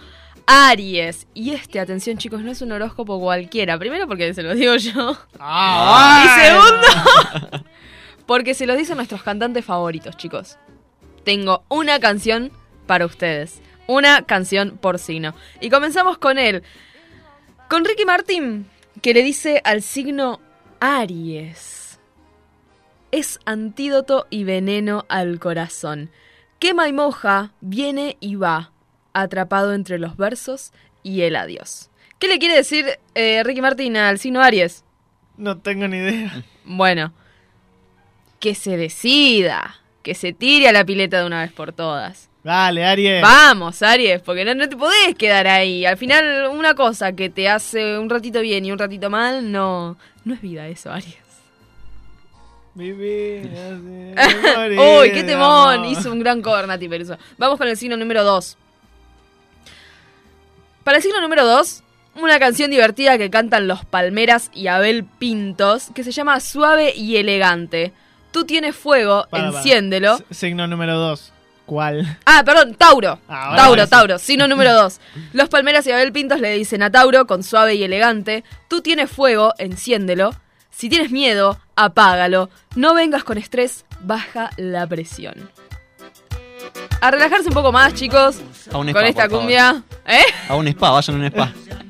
Aries. 0.47 1.27
Y 1.33 1.51
este, 1.51 1.81
atención 1.81 2.17
chicos, 2.17 2.39
no 2.41 2.51
es 2.51 2.61
un 2.61 2.71
horóscopo 2.71 3.19
cualquiera. 3.19 3.77
Primero 3.77 4.07
porque 4.07 4.33
se 4.33 4.43
lo 4.43 4.55
digo 4.55 4.77
yo. 4.77 5.17
Ah, 5.39 6.23
y 6.23 6.29
segundo, 6.45 7.65
porque 8.25 8.53
se 8.53 8.65
lo 8.65 8.77
dicen 8.77 8.95
nuestros 8.95 9.23
cantantes 9.23 9.65
favoritos, 9.65 10.15
chicos. 10.15 10.57
Tengo 11.25 11.65
una 11.69 11.99
canción 11.99 12.51
para 12.85 13.05
ustedes. 13.05 13.61
Una 13.87 14.25
canción 14.25 14.77
por 14.77 14.99
signo. 14.99 15.35
Y 15.59 15.69
comenzamos 15.69 16.17
con 16.19 16.37
él. 16.37 16.63
Con 17.67 17.83
Ricky 17.83 18.05
Martin, 18.05 18.67
que 19.01 19.13
le 19.13 19.23
dice 19.23 19.59
al 19.65 19.81
signo 19.81 20.39
Aries. 20.79 21.99
Es 23.11 23.39
antídoto 23.45 24.27
y 24.29 24.43
veneno 24.43 25.05
al 25.09 25.39
corazón. 25.39 26.11
Quema 26.59 26.87
y 26.87 26.93
moja, 26.93 27.53
viene 27.59 28.17
y 28.19 28.35
va, 28.35 28.71
atrapado 29.13 29.73
entre 29.73 29.97
los 29.99 30.17
versos 30.17 30.73
y 31.01 31.21
el 31.21 31.35
adiós. 31.35 31.89
¿Qué 32.19 32.27
le 32.27 32.39
quiere 32.39 32.55
decir 32.55 32.99
eh, 33.15 33.43
Ricky 33.43 33.61
Martin 33.61 33.97
al 33.97 34.19
signo 34.19 34.41
Aries? 34.41 34.83
No 35.37 35.57
tengo 35.57 35.87
ni 35.87 35.97
idea. 35.97 36.43
Bueno, 36.65 37.13
que 38.39 38.55
se 38.55 38.77
decida, 38.77 39.81
que 40.05 40.13
se 40.13 40.33
tire 40.33 40.67
a 40.67 40.71
la 40.71 40.85
pileta 40.85 41.19
de 41.19 41.25
una 41.25 41.41
vez 41.41 41.51
por 41.51 41.73
todas. 41.73 42.29
Dale, 42.43 42.85
Aries. 42.85 43.23
Vamos, 43.23 43.81
Aries, 43.81 44.21
porque 44.21 44.45
no, 44.45 44.53
no 44.53 44.69
te 44.69 44.77
podés 44.77 45.15
quedar 45.17 45.47
ahí. 45.47 45.83
Al 45.83 45.97
final, 45.97 46.47
una 46.51 46.75
cosa 46.75 47.13
que 47.13 47.31
te 47.31 47.49
hace 47.49 47.97
un 47.97 48.07
ratito 48.07 48.39
bien 48.41 48.63
y 48.63 48.71
un 48.71 48.77
ratito 48.77 49.09
mal, 49.09 49.51
no, 49.51 49.97
no 50.23 50.33
es 50.35 50.41
vida 50.41 50.67
eso, 50.67 50.91
Aries. 50.91 51.17
Morir 52.75 53.49
Uy, 54.99 55.11
qué 55.11 55.23
temón. 55.23 55.85
Hizo 55.85 56.11
un 56.11 56.19
gran 56.19 56.43
cover, 56.43 56.67
Nati 56.67 56.87
Peluso. 56.87 57.17
Vamos 57.39 57.57
con 57.57 57.67
el 57.67 57.75
signo 57.75 57.97
número 57.97 58.23
2. 58.23 58.57
Para 60.83 60.97
el 60.97 61.03
signo 61.03 61.19
número 61.19 61.47
2, 61.47 61.81
una 62.21 62.37
canción 62.37 62.69
divertida 62.69 63.17
que 63.17 63.31
cantan 63.31 63.67
los 63.67 63.85
Palmeras 63.85 64.51
y 64.53 64.67
Abel 64.67 65.03
Pintos, 65.03 65.87
que 65.95 66.03
se 66.03 66.11
llama 66.11 66.39
Suave 66.41 66.93
y 66.95 67.15
Elegante. 67.15 67.91
Tú 68.35 68.43
tienes 68.43 68.75
fuego, 68.75 69.25
Para, 69.29 69.47
enciéndelo. 69.47 70.19
Signo 70.29 70.67
número 70.67 70.97
2. 70.97 71.31
¿Cuál? 71.65 72.17
Ah, 72.25 72.43
perdón, 72.45 72.75
Tauro. 72.75 73.17
Ah, 73.29 73.53
Tauro. 73.55 73.87
Tauro. 73.87 74.19
Signo 74.19 74.45
número 74.49 74.73
2. 74.81 74.99
Los 75.31 75.47
Palmeras 75.47 75.87
y 75.87 75.93
Abel 75.93 76.11
Pintos 76.11 76.41
le 76.41 76.51
dicen 76.51 76.83
a 76.83 76.91
Tauro 76.91 77.27
con 77.27 77.43
suave 77.43 77.75
y 77.75 77.83
elegante: 77.85 78.43
Tú 78.67 78.81
tienes 78.81 79.09
fuego, 79.09 79.53
enciéndelo. 79.57 80.31
Si 80.69 80.89
tienes 80.89 81.11
miedo, 81.11 81.57
apágalo. 81.77 82.49
No 82.75 82.93
vengas 82.93 83.23
con 83.23 83.37
estrés, 83.37 83.85
baja 84.01 84.49
la 84.57 84.85
presión. 84.85 85.49
A 86.99 87.11
relajarse 87.11 87.47
un 87.47 87.53
poco 87.53 87.71
más, 87.71 87.93
chicos. 87.93 88.41
A 88.73 88.77
un 88.79 88.91
con 88.91 89.05
spa, 89.05 89.07
esta 89.07 89.21
por 89.21 89.29
favor. 89.29 89.39
cumbia. 89.43 89.83
¿Eh? 90.07 90.25
A 90.49 90.55
un 90.55 90.67
spa, 90.67 90.89
vayan 90.91 91.15
a 91.15 91.19
un 91.19 91.25
spa. 91.27 91.53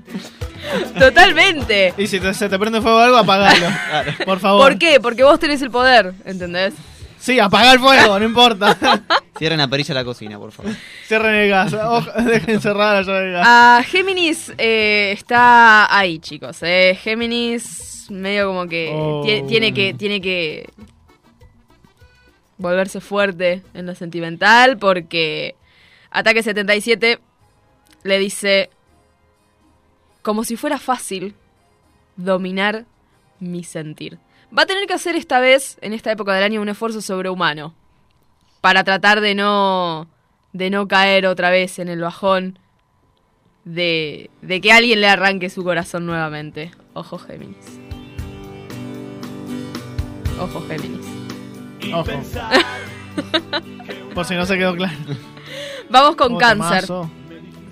Totalmente. 0.99 1.93
Y 1.97 2.07
si 2.07 2.19
te- 2.19 2.33
se 2.33 2.49
te 2.49 2.57
prende 2.59 2.81
fuego 2.81 2.99
algo, 2.99 3.17
apagalo. 3.17 3.67
Por 4.25 4.39
favor. 4.39 4.61
¿Por 4.71 4.79
qué? 4.79 4.99
Porque 4.99 5.23
vos 5.23 5.39
tenés 5.39 5.61
el 5.61 5.71
poder, 5.71 6.13
¿entendés? 6.25 6.73
Sí, 7.19 7.39
apaga 7.39 7.73
el 7.73 7.79
fuego, 7.79 8.19
no 8.19 8.25
importa. 8.25 8.77
Cierren 9.37 9.57
la 9.57 9.67
perilla 9.67 9.89
de 9.89 9.99
la 10.01 10.05
cocina, 10.05 10.37
por 10.37 10.51
favor. 10.51 10.71
Cierren 11.07 11.33
el 11.35 11.49
gas. 11.49 11.73
Ojo, 11.73 12.11
dejen 12.23 12.61
cerrada 12.61 13.01
la 13.01 13.01
llave 13.01 13.21
del 13.21 13.31
gas. 13.33 13.43
Ah, 13.47 13.83
Géminis 13.85 14.53
eh, 14.59 15.11
está 15.17 15.93
ahí, 15.97 16.19
chicos. 16.19 16.57
Eh. 16.61 16.97
Géminis 17.01 18.05
medio 18.11 18.47
como 18.47 18.67
que 18.67 18.91
Oh. 18.93 19.23
tie- 19.25 19.45
tiene 19.47 19.73
que 19.73 19.95
tiene 19.95 20.21
que 20.21 20.69
volverse 22.57 23.01
fuerte 23.01 23.63
en 23.73 23.85
lo 23.85 23.95
sentimental 23.95 24.77
porque 24.77 25.55
Ataque 26.11 26.43
77 26.43 27.19
le 28.03 28.19
dice 28.19 28.69
como 30.25 30.43
si 30.43 30.57
fuera 30.57 30.79
fácil 30.79 31.35
dominar 32.15 32.85
mi 33.39 33.63
sentir. 33.63 34.17
Va 34.57 34.63
a 34.63 34.65
tener 34.65 34.87
que 34.87 34.95
hacer 34.95 35.15
esta 35.15 35.39
vez, 35.39 35.77
en 35.81 35.93
esta 35.93 36.11
época 36.11 36.33
del 36.33 36.43
año, 36.43 36.63
un 36.63 36.69
esfuerzo 36.69 36.99
sobrehumano 36.99 37.75
para 38.59 38.83
tratar 38.83 39.21
de 39.21 39.35
no 39.35 40.07
de 40.51 40.71
no 40.71 40.87
caer 40.87 41.27
otra 41.27 41.51
vez 41.51 41.77
en 41.77 41.89
el 41.89 42.01
bajón 42.01 42.57
de, 43.65 44.31
de 44.41 44.61
que 44.61 44.71
alguien 44.71 44.99
le 44.99 45.07
arranque 45.07 45.51
su 45.51 45.63
corazón 45.63 46.07
nuevamente. 46.07 46.71
Ojo 46.95 47.19
Géminis. 47.19 47.79
Ojo 50.39 50.59
Géminis. 50.67 51.05
Ojo. 51.93 52.09
Por 54.15 54.25
si 54.25 54.33
no 54.33 54.47
se 54.47 54.57
quedó 54.57 54.75
claro. 54.75 54.97
Vamos 55.91 56.15
con 56.15 56.35
cáncer. 56.37 56.85
temazo. 56.85 57.11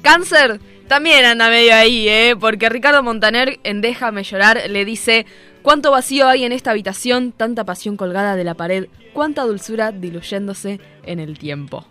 Cáncer 0.03 0.59
también 0.93 1.25
anda 1.25 1.49
medio 1.49 1.73
ahí, 1.73 2.07
¿eh? 2.07 2.35
Porque 2.39 2.69
Ricardo 2.69 3.01
Montaner 3.01 3.59
en 3.63 3.81
Déjame 3.81 4.21
llorar 4.21 4.69
le 4.69 4.85
dice, 4.85 5.25
¿cuánto 5.63 5.89
vacío 5.89 6.27
hay 6.27 6.43
en 6.43 6.51
esta 6.51 6.69
habitación? 6.69 7.31
Tanta 7.31 7.63
pasión 7.63 7.97
colgada 7.97 8.35
de 8.35 8.43
la 8.43 8.53
pared, 8.53 8.89
cuánta 9.11 9.41
dulzura 9.41 9.91
diluyéndose 9.91 10.79
en 11.03 11.19
el 11.19 11.39
tiempo. 11.39 11.87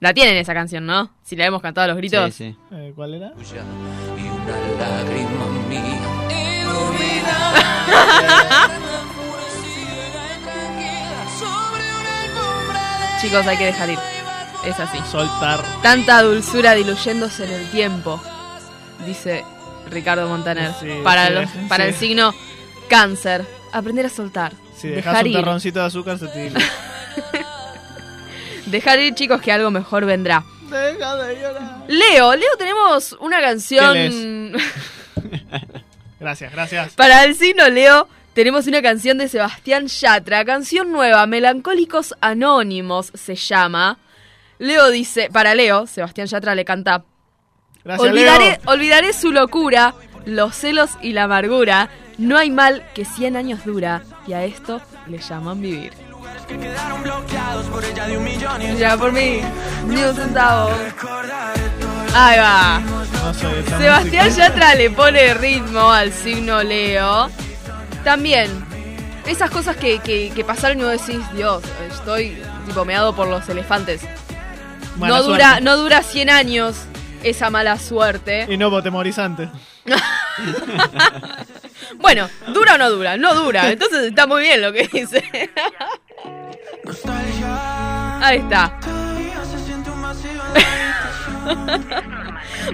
La 0.00 0.12
tienen 0.12 0.36
esa 0.38 0.54
canción, 0.54 0.86
¿no? 0.86 1.12
Si 1.22 1.36
la 1.36 1.46
hemos 1.46 1.62
cantado 1.62 1.84
a 1.84 1.88
los 1.88 1.96
gritos. 1.96 2.34
Sí, 2.34 2.50
sí. 2.50 2.56
Eh, 2.72 2.92
¿Cuál 2.96 3.14
era? 3.14 3.32
y 3.36 4.22
una 4.26 4.58
lágrima 4.80 5.46
mía. 5.68 6.00
Chicos, 13.20 13.46
hay 13.46 13.56
que 13.56 13.66
dejar 13.66 13.90
ir. 13.90 13.98
Es 14.66 14.78
así. 14.80 14.98
Soltar. 15.10 15.60
Tanta 15.82 16.22
dulzura 16.22 16.72
diluyéndose 16.74 17.44
en 17.44 17.52
el 17.52 17.70
tiempo, 17.70 18.20
dice 19.06 19.44
Ricardo 19.90 20.26
Montaner. 20.28 20.72
Sí, 20.80 20.88
para, 21.04 21.26
sí, 21.28 21.32
los- 21.34 21.50
sí. 21.50 21.58
para 21.68 21.86
el 21.86 21.94
signo 21.94 22.32
cáncer, 22.88 23.44
aprender 23.72 24.06
a 24.06 24.08
soltar. 24.08 24.52
Si 24.76 24.88
dejas 24.88 25.12
dejar 25.12 25.26
un 25.26 25.32
terroncito 25.32 25.78
de 25.80 25.84
azúcar, 25.86 26.18
se 26.18 26.28
te. 26.28 26.52
Dejar 28.66 28.98
ir, 28.98 29.14
chicos, 29.14 29.40
que 29.40 29.52
algo 29.52 29.70
mejor 29.70 30.04
vendrá. 30.06 30.42
Deja 30.70 31.16
de 31.16 31.34
llorar. 31.40 31.84
Leo, 31.86 32.34
Leo, 32.34 32.56
tenemos 32.58 33.12
una 33.20 33.40
canción. 33.40 34.56
Gracias, 36.20 36.52
gracias. 36.52 36.92
Para 36.94 37.24
el 37.24 37.34
signo 37.36 37.68
Leo, 37.68 38.08
tenemos 38.32 38.66
una 38.66 38.80
canción 38.80 39.18
de 39.18 39.28
Sebastián 39.28 39.86
Yatra, 39.88 40.42
canción 40.46 40.90
nueva, 40.90 41.26
Melancólicos 41.26 42.14
Anónimos 42.22 43.12
se 43.14 43.34
llama. 43.34 43.98
Leo 44.58 44.90
dice, 44.90 45.28
para 45.32 45.54
Leo, 45.54 45.86
Sebastián 45.86 46.26
Yatra 46.26 46.54
le 46.54 46.64
canta 46.64 47.04
Gracias, 47.84 48.08
olvidaré, 48.08 48.44
Leo. 48.46 48.58
olvidaré 48.66 49.12
su 49.12 49.32
locura, 49.32 49.94
los 50.24 50.54
celos 50.54 50.90
y 51.02 51.12
la 51.12 51.24
amargura. 51.24 51.90
No 52.16 52.38
hay 52.38 52.50
mal 52.50 52.84
que 52.94 53.04
100 53.04 53.36
años 53.36 53.64
dura 53.64 54.02
y 54.26 54.32
a 54.32 54.44
esto 54.44 54.80
le 55.08 55.18
llaman 55.18 55.60
vivir. 55.60 55.92
Que 56.48 56.58
quedaron 56.58 57.02
bloqueados 57.02 57.66
por 57.66 57.84
ella 57.84 58.06
de 58.06 58.16
un 58.18 58.24
millón 58.24 58.62
y 58.62 58.76
Ya 58.76 58.96
por 58.96 59.12
mí, 59.12 59.40
ni 59.86 60.02
un 60.02 60.14
centavo. 60.14 60.70
Ahí 62.14 62.38
va. 62.38 62.80
No 62.80 63.34
Sebastián. 63.78 64.30
Yatra 64.30 64.74
le 64.76 64.90
pone 64.90 65.34
ritmo 65.34 65.90
al 65.90 66.12
signo 66.12 66.62
Leo. 66.62 67.28
También, 68.04 68.50
esas 69.26 69.50
cosas 69.50 69.76
que, 69.76 69.98
que, 69.98 70.30
que 70.34 70.44
pasaron 70.44 70.78
y 70.80 70.84
vos 70.84 70.92
decís, 70.92 71.24
Dios, 71.34 71.62
estoy 71.90 72.40
tipo 72.66 72.84
meado 72.84 73.16
por 73.16 73.26
los 73.26 73.48
elefantes. 73.48 74.02
Mala 74.96 75.16
no 75.16 75.22
dura, 75.22 75.46
suerte. 75.48 75.64
no 75.64 75.76
dura 75.76 76.02
100 76.02 76.30
años 76.30 76.76
esa 77.22 77.50
mala 77.50 77.78
suerte. 77.78 78.46
Y 78.48 78.56
no 78.56 78.70
vos 78.70 78.82
te 78.82 78.90
morís 78.90 79.18
antes. 79.18 79.48
Bueno, 81.98 82.28
¿dura 82.52 82.74
o 82.74 82.78
no 82.78 82.90
dura? 82.90 83.16
No 83.16 83.34
dura. 83.34 83.70
Entonces 83.70 84.04
está 84.04 84.26
muy 84.26 84.42
bien 84.42 84.60
lo 84.62 84.72
que 84.72 84.88
dice. 84.88 85.22
Ahí 88.20 88.38
está. 88.38 88.78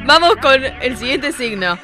Vamos 0.06 0.36
con 0.40 0.64
el 0.64 0.96
siguiente 0.96 1.32
signo. 1.32 1.78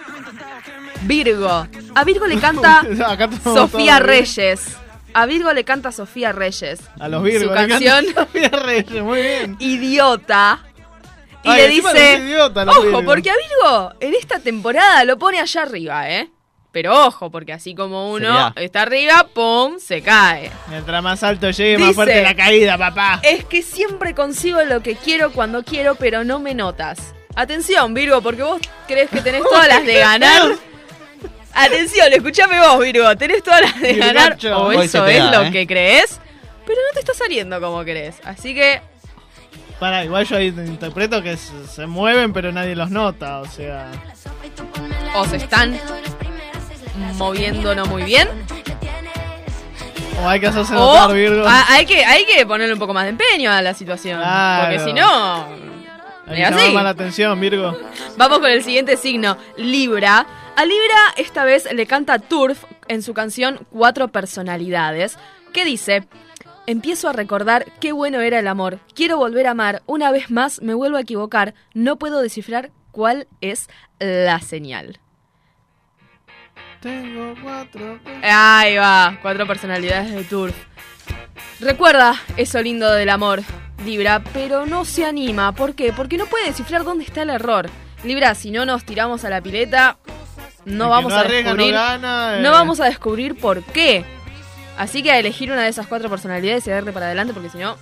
Virgo. 1.02 1.66
A 1.94 2.04
Virgo 2.04 2.26
le 2.26 2.38
canta 2.38 2.82
Sofía 3.44 3.98
todo. 3.98 4.06
Reyes. 4.06 4.76
A 5.18 5.24
Virgo 5.26 5.52
le 5.54 5.64
canta 5.64 5.92
Sofía 5.92 6.32
Reyes. 6.32 6.80
A 7.00 7.08
los 7.08 7.22
Virgos. 7.22 7.44
Su 7.44 7.48
le 7.48 7.54
canta 7.54 7.68
canción 7.78 8.04
Sofía 8.14 8.48
Reyes, 8.50 9.02
muy 9.02 9.22
bien. 9.22 9.56
Idiota. 9.58 10.60
Y 11.42 11.48
Ay, 11.48 11.62
le 11.62 11.68
dice. 11.68 12.18
idiota, 12.18 12.64
ojo, 12.68 12.82
Virgos. 12.82 13.04
porque 13.04 13.30
a 13.30 13.34
Virgo 13.34 13.92
en 14.00 14.14
esta 14.14 14.40
temporada 14.40 15.04
lo 15.04 15.16
pone 15.18 15.38
allá 15.40 15.62
arriba, 15.62 16.10
¿eh? 16.10 16.28
Pero 16.72 17.06
ojo, 17.06 17.30
porque 17.30 17.54
así 17.54 17.74
como 17.74 18.10
uno 18.12 18.52
está 18.56 18.82
arriba, 18.82 19.26
¡pum! 19.32 19.78
se 19.78 20.02
cae. 20.02 20.50
Mientras 20.68 21.02
más 21.02 21.22
alto 21.22 21.50
llegue, 21.50 21.76
Dice- 21.78 21.86
más 21.86 21.94
fuerte 21.94 22.20
la 22.22 22.34
caída, 22.36 22.76
papá. 22.76 23.20
Es 23.22 23.44
que 23.46 23.62
siempre 23.62 24.14
consigo 24.14 24.60
lo 24.64 24.82
que 24.82 24.96
quiero 24.96 25.32
cuando 25.32 25.62
quiero, 25.64 25.94
pero 25.94 26.24
no 26.24 26.38
me 26.40 26.52
notas. 26.52 27.14
Atención, 27.34 27.94
Virgo, 27.94 28.20
porque 28.20 28.42
vos 28.42 28.60
crees 28.86 29.08
que 29.08 29.22
tenés 29.22 29.42
todas 29.50 29.68
las 29.68 29.86
de 29.86 29.98
ganar. 29.98 30.42
Atención, 31.56 32.12
escúchame 32.12 32.60
vos, 32.60 32.78
Virgo. 32.80 33.16
Tenés 33.16 33.42
todas 33.42 33.62
las 33.62 33.80
de 33.80 33.94
ganar. 33.94 34.36
O 34.54 34.64
Hoy 34.66 34.76
eso 34.86 35.06
es 35.06 35.24
lo 35.24 35.42
¿eh? 35.44 35.50
que 35.50 35.66
crees. 35.66 36.20
Pero 36.66 36.78
no 36.80 36.92
te 36.94 37.00
está 37.00 37.14
saliendo 37.14 37.60
como 37.60 37.82
crees. 37.84 38.16
Así 38.24 38.54
que 38.54 38.80
Para, 39.80 40.04
igual 40.04 40.26
yo 40.26 40.36
ahí 40.36 40.48
interpreto 40.48 41.22
que 41.22 41.36
se, 41.36 41.66
se 41.66 41.86
mueven, 41.86 42.32
pero 42.32 42.52
nadie 42.52 42.74
los 42.76 42.90
nota. 42.90 43.38
O 43.40 43.46
sea. 43.46 43.90
o 45.14 45.24
se 45.24 45.36
están 45.36 45.78
moviendo 47.14 47.74
no 47.74 47.86
muy 47.86 48.02
bien. 48.04 48.28
O 50.22 50.28
hay 50.28 50.40
que 50.40 50.46
hacerse 50.46 50.74
O 50.74 50.78
notar, 50.78 51.14
Virgo. 51.14 51.46
a- 51.46 51.66
hay, 51.72 51.84
que, 51.84 52.04
hay 52.04 52.24
que 52.24 52.46
ponerle 52.46 52.72
un 52.72 52.78
poco 52.80 52.94
más 52.94 53.04
de 53.04 53.10
empeño 53.10 53.50
a 53.52 53.60
la 53.62 53.74
situación. 53.74 54.18
Claro. 54.18 54.64
Porque 54.64 54.84
si 54.84 54.92
no. 54.92 55.46
Hay 56.28 56.36
que 56.36 56.66
llamar 56.68 56.84
la 56.84 56.90
atención, 56.90 57.38
Virgo. 57.40 57.78
Vamos 58.16 58.38
con 58.40 58.50
el 58.50 58.64
siguiente 58.64 58.96
signo, 58.96 59.36
Libra. 59.56 60.26
A 60.56 60.64
Libra 60.64 61.12
esta 61.18 61.44
vez 61.44 61.70
le 61.70 61.86
canta 61.86 62.18
Turf 62.18 62.64
en 62.88 63.02
su 63.02 63.12
canción 63.12 63.66
Cuatro 63.70 64.08
Personalidades, 64.08 65.18
que 65.52 65.66
dice, 65.66 66.08
empiezo 66.66 67.10
a 67.10 67.12
recordar 67.12 67.66
qué 67.78 67.92
bueno 67.92 68.20
era 68.20 68.38
el 68.38 68.48
amor, 68.48 68.80
quiero 68.94 69.18
volver 69.18 69.46
a 69.46 69.50
amar, 69.50 69.82
una 69.84 70.10
vez 70.10 70.30
más 70.30 70.62
me 70.62 70.72
vuelvo 70.72 70.96
a 70.96 71.02
equivocar, 71.02 71.52
no 71.74 71.96
puedo 71.96 72.22
descifrar 72.22 72.70
cuál 72.90 73.28
es 73.42 73.68
la 73.98 74.40
señal. 74.40 74.98
Tengo 76.80 77.34
cuatro. 77.42 78.00
Ahí 78.22 78.76
va, 78.78 79.18
cuatro 79.20 79.46
personalidades 79.46 80.10
de 80.10 80.24
Turf. 80.24 80.56
Recuerda 81.60 82.14
eso 82.38 82.62
lindo 82.62 82.90
del 82.92 83.10
amor, 83.10 83.42
Libra, 83.84 84.24
pero 84.32 84.64
no 84.64 84.86
se 84.86 85.04
anima. 85.04 85.52
¿Por 85.52 85.74
qué? 85.74 85.92
Porque 85.92 86.16
no 86.16 86.24
puede 86.24 86.46
descifrar 86.46 86.82
dónde 86.82 87.04
está 87.04 87.22
el 87.22 87.30
error. 87.30 87.68
Libra, 88.04 88.34
si 88.34 88.50
no 88.50 88.64
nos 88.64 88.84
tiramos 88.84 89.24
a 89.26 89.28
la 89.28 89.42
pileta, 89.42 89.98
no 90.66 90.88
vamos 90.90 91.12
no 91.12 91.18
a 91.18 91.20
arriesga, 91.22 91.50
no 91.52 91.56
descubrir. 91.56 91.74
gana, 91.74 92.36
eh. 92.36 92.42
no 92.42 92.50
vamos 92.50 92.80
a 92.80 92.84
descubrir 92.84 93.36
por 93.38 93.62
qué. 93.62 94.04
Así 94.76 95.02
que 95.02 95.10
a 95.10 95.18
elegir 95.18 95.50
una 95.50 95.62
de 95.62 95.68
esas 95.68 95.86
cuatro 95.86 96.10
personalidades 96.10 96.66
y 96.66 96.70
darle 96.70 96.92
para 96.92 97.06
adelante, 97.06 97.32
porque 97.32 97.48
si 97.48 97.56
no. 97.58 97.76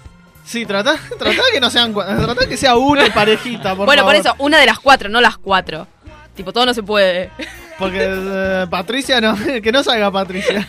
Sí, 0.44 0.64
trata, 0.66 0.96
trata 1.18 1.42
que 1.52 1.60
no 1.60 1.70
sean 1.70 1.92
trata 1.92 2.46
que 2.46 2.56
sea 2.56 2.76
una 2.76 3.06
parejita, 3.14 3.74
por 3.74 3.86
bueno, 3.86 4.02
favor. 4.02 4.14
por 4.14 4.20
eso, 4.20 4.34
una 4.38 4.58
de 4.58 4.66
las 4.66 4.78
cuatro, 4.78 5.08
no 5.08 5.20
las 5.20 5.36
cuatro. 5.38 5.88
Tipo, 6.36 6.52
todo 6.52 6.66
no 6.66 6.74
se 6.74 6.82
puede. 6.82 7.30
Porque 7.78 7.98
eh, 8.08 8.66
Patricia 8.70 9.20
no, 9.20 9.34
que 9.36 9.72
no 9.72 9.82
salga 9.82 10.10
Patricia. 10.10 10.68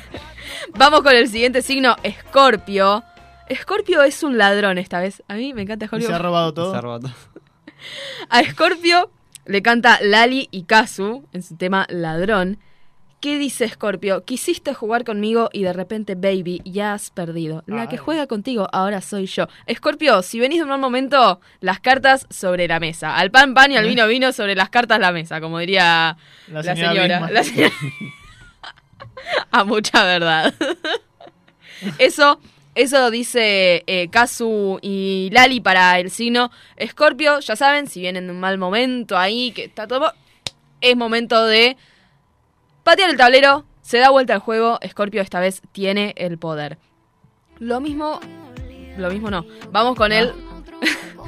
Vamos 0.75 1.01
con 1.01 1.13
el 1.15 1.27
siguiente 1.27 1.61
signo, 1.61 1.95
Escorpio. 2.03 3.03
Escorpio 3.47 4.01
es 4.03 4.23
un 4.23 4.37
ladrón 4.37 4.77
esta 4.77 4.99
vez. 4.99 5.21
A 5.27 5.35
mí 5.35 5.53
me 5.53 5.61
encanta 5.63 5.85
Y 5.85 5.87
Escorpio. 5.87 6.07
se 6.07 6.13
ha 6.13 6.17
robado 6.19 6.53
todo. 6.53 6.71
Se 6.71 6.77
ha 6.77 6.81
robado 6.81 6.99
todo. 7.01 7.13
A 8.29 8.43
Scorpio 8.43 9.11
le 9.45 9.61
canta 9.61 9.99
Lali 10.01 10.47
y 10.51 10.63
Kazu 10.63 11.25
en 11.33 11.43
su 11.43 11.55
tema 11.55 11.85
Ladrón. 11.89 12.57
¿Qué 13.21 13.39
dice 13.39 13.67
Scorpio? 13.67 14.23
Quisiste 14.23 14.73
jugar 14.75 15.03
conmigo 15.03 15.49
y 15.51 15.63
de 15.63 15.73
repente, 15.73 16.13
baby, 16.13 16.61
ya 16.63 16.93
has 16.93 17.09
perdido. 17.09 17.63
La 17.65 17.87
que 17.89 17.97
juega 17.97 18.27
contigo 18.27 18.67
ahora 18.71 19.01
soy 19.01 19.25
yo. 19.25 19.47
Scorpio, 19.73 20.21
si 20.21 20.39
venís 20.39 20.59
de 20.59 20.63
un 20.63 20.69
mal 20.69 20.79
momento, 20.79 21.39
las 21.59 21.79
cartas 21.79 22.27
sobre 22.29 22.67
la 22.67 22.79
mesa. 22.79 23.15
Al 23.15 23.31
pan 23.31 23.55
pan 23.55 23.71
y 23.71 23.77
al 23.77 23.87
vino 23.87 24.05
vino 24.07 24.31
sobre 24.31 24.53
las 24.53 24.69
cartas 24.69 24.99
la 24.99 25.11
mesa, 25.11 25.41
como 25.41 25.57
diría 25.57 26.17
La 26.49 26.61
la 26.61 26.75
señora. 26.75 27.29
La 27.31 27.43
señora- 27.43 27.71
A 29.51 29.63
mucha 29.63 30.03
verdad. 30.03 30.53
Eso, 31.97 32.39
eso 32.75 33.09
dice 33.09 33.85
eh, 33.87 34.09
Kazu 34.09 34.79
y 34.81 35.29
Lali 35.31 35.61
para 35.61 35.97
el 35.97 36.11
signo 36.11 36.51
Escorpio. 36.75 37.39
Ya 37.39 37.55
saben, 37.55 37.87
si 37.87 38.01
vienen 38.01 38.27
de 38.27 38.33
un 38.33 38.39
mal 38.41 38.57
momento 38.57 39.17
ahí, 39.17 39.51
que 39.51 39.63
está 39.63 39.87
todo. 39.87 40.13
Es 40.81 40.97
momento 40.97 41.45
de 41.45 41.77
patear 42.83 43.09
el 43.09 43.15
tablero. 43.15 43.63
Se 43.81 43.97
da 43.97 44.09
vuelta 44.09 44.33
al 44.33 44.41
juego. 44.41 44.77
Escorpio 44.81 45.21
esta 45.21 45.39
vez 45.39 45.61
tiene 45.71 46.13
el 46.17 46.37
poder. 46.37 46.77
Lo 47.59 47.79
mismo. 47.79 48.19
Lo 48.97 49.09
mismo 49.09 49.31
no. 49.31 49.45
Vamos 49.71 49.95
con 49.95 50.11
el. 50.11 50.33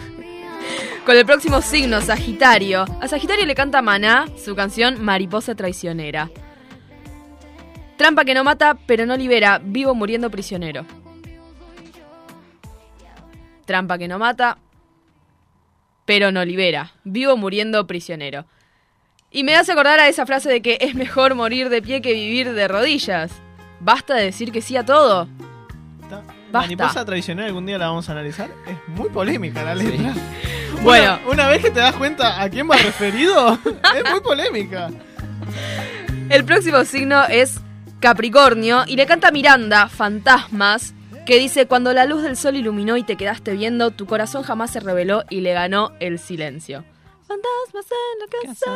con 1.05 1.15
el 1.15 1.25
próximo 1.25 1.61
signo, 1.61 2.01
Sagitario. 2.01 2.83
A 2.99 3.07
Sagitario 3.07 3.45
le 3.45 3.55
canta 3.55 3.81
Maná 3.81 4.25
su 4.37 4.53
canción 4.53 5.01
Mariposa 5.01 5.55
Traicionera. 5.55 6.29
Trampa 7.95 8.25
que 8.25 8.33
no 8.33 8.43
mata, 8.43 8.77
pero 8.85 9.05
no 9.05 9.15
libera, 9.15 9.59
vivo 9.63 9.95
muriendo 9.95 10.29
prisionero. 10.29 10.85
Trampa 13.67 13.99
que 13.99 14.07
no 14.07 14.17
mata, 14.17 14.57
pero 16.05 16.31
no 16.31 16.43
libera, 16.43 16.93
vivo 17.03 17.37
muriendo 17.37 17.85
prisionero. 17.85 18.45
Y 19.29 19.43
me 19.43 19.55
hace 19.55 19.73
acordar 19.73 19.99
a 19.99 20.07
esa 20.07 20.25
frase 20.25 20.49
de 20.49 20.61
que 20.61 20.77
es 20.81 20.95
mejor 20.95 21.35
morir 21.35 21.69
de 21.69 21.81
pie 21.81 22.01
que 22.01 22.13
vivir 22.13 22.53
de 22.53 22.67
rodillas. 22.67 23.29
Basta 23.81 24.15
de 24.15 24.23
decir 24.23 24.53
que 24.53 24.61
sí 24.61 24.77
a 24.77 24.85
todo. 24.85 25.27
Basta. 26.09 26.61
Mariposa 26.61 27.03
traicionera 27.03 27.47
algún 27.47 27.65
día 27.65 27.77
la 27.77 27.87
vamos 27.87 28.07
a 28.07 28.13
analizar. 28.13 28.49
Es 28.65 28.77
muy 28.87 29.09
polémica 29.09 29.63
la 29.63 29.75
letra. 29.75 30.15
Bueno. 30.83 31.17
Una, 31.25 31.31
una 31.33 31.47
vez 31.47 31.63
que 31.63 31.71
te 31.71 31.79
das 31.79 31.95
cuenta 31.95 32.39
a 32.39 32.47
quién 32.49 32.69
va 32.69 32.75
referido, 32.75 33.53
es 33.95 34.11
muy 34.11 34.21
polémica. 34.21 34.91
El 36.29 36.45
próximo 36.45 36.85
signo 36.85 37.23
es 37.23 37.59
Capricornio 37.99 38.83
y 38.85 38.95
le 38.95 39.07
canta 39.07 39.31
Miranda, 39.31 39.89
Fantasmas, 39.89 40.93
que 41.27 41.37
dice, 41.37 41.67
cuando 41.67 41.91
la 41.93 42.05
luz 42.05 42.23
del 42.23 42.37
sol 42.37 42.55
iluminó 42.55 42.95
y 42.95 43.03
te 43.03 43.17
quedaste 43.17 43.51
viendo, 43.51 43.91
tu 43.91 44.05
corazón 44.05 44.43
jamás 44.43 44.71
se 44.71 44.79
reveló 44.79 45.25
y 45.29 45.41
le 45.41 45.51
ganó 45.51 45.91
el 45.99 46.19
silencio. 46.19 46.85
Fantasmas 47.27 47.85
en 47.91 48.47
la 48.47 48.53
casa, 48.53 48.71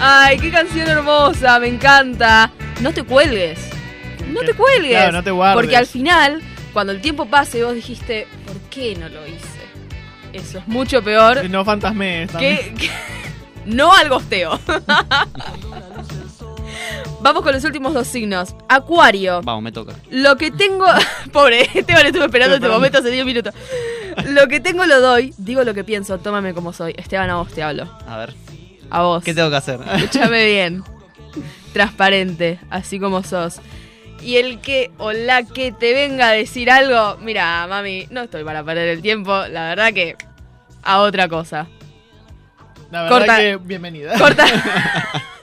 Ay, 0.00 0.38
qué 0.38 0.52
canción 0.52 0.86
hermosa, 0.88 1.58
me 1.58 1.66
encanta. 1.66 2.52
No 2.80 2.92
te 2.94 3.02
cuelgues. 3.02 3.58
No 4.28 4.40
te 4.42 4.54
cuelgues. 4.54 4.90
Claro, 4.92 5.12
no 5.12 5.24
te 5.24 5.32
guardes. 5.32 5.60
Porque 5.60 5.76
al 5.76 5.86
final, 5.86 6.40
cuando 6.72 6.92
el 6.92 7.00
tiempo 7.00 7.26
pase, 7.26 7.64
vos 7.64 7.74
dijiste, 7.74 8.28
¿por 8.46 8.56
qué 8.70 8.94
no 8.94 9.08
lo 9.08 9.26
hice? 9.26 9.48
Eso 10.32 10.58
es 10.58 10.68
mucho 10.68 11.02
peor 11.02 11.48
No 11.50 11.64
fantasmes 11.64 12.30
también. 12.30 12.56
que, 12.76 12.86
que- 12.86 12.90
no 13.66 13.92
al 13.92 14.08
gosteo. 14.08 14.60
Vamos 17.20 17.42
con 17.42 17.52
los 17.52 17.64
últimos 17.64 17.94
dos 17.94 18.06
signos. 18.06 18.54
Acuario. 18.68 19.40
Vamos, 19.42 19.62
me 19.62 19.72
toca. 19.72 19.94
Lo 20.10 20.36
que 20.36 20.50
tengo. 20.50 20.86
Pobre, 21.32 21.62
Esteban 21.74 22.06
estuve 22.06 22.26
esperando 22.26 22.56
este 22.56 22.68
momento 22.68 22.98
hace 22.98 23.10
10 23.10 23.24
minutos. 23.26 23.54
Lo 24.26 24.46
que 24.48 24.60
tengo 24.60 24.84
lo 24.84 25.00
doy, 25.00 25.34
digo 25.38 25.64
lo 25.64 25.74
que 25.74 25.84
pienso, 25.84 26.18
tómame 26.18 26.54
como 26.54 26.72
soy. 26.72 26.94
Esteban, 26.96 27.30
a 27.30 27.36
vos 27.36 27.50
te 27.52 27.62
hablo. 27.62 27.88
A 28.06 28.16
ver, 28.18 28.34
A 28.90 29.02
vos. 29.02 29.24
¿qué 29.24 29.34
tengo 29.34 29.50
que 29.50 29.56
hacer? 29.56 29.80
Escúchame 29.96 30.44
bien. 30.52 30.84
Transparente, 31.72 32.60
así 32.70 33.00
como 33.00 33.22
sos. 33.22 33.60
Y 34.22 34.36
el 34.36 34.60
que 34.60 34.90
o 34.98 35.12
la 35.12 35.42
que 35.42 35.72
te 35.72 35.92
venga 35.92 36.28
a 36.28 36.32
decir 36.32 36.70
algo, 36.70 37.16
mira, 37.20 37.66
mami, 37.66 38.06
no 38.10 38.22
estoy 38.22 38.44
para 38.44 38.62
perder 38.64 38.88
el 38.88 39.02
tiempo, 39.02 39.32
la 39.50 39.68
verdad 39.70 39.92
que 39.92 40.16
a 40.82 41.00
otra 41.00 41.28
cosa. 41.28 41.66
La 42.90 43.02
verdad 43.02 43.18
corta- 43.18 43.36
que 43.38 43.56
bienvenida. 43.56 44.16
Corta. 44.18 44.44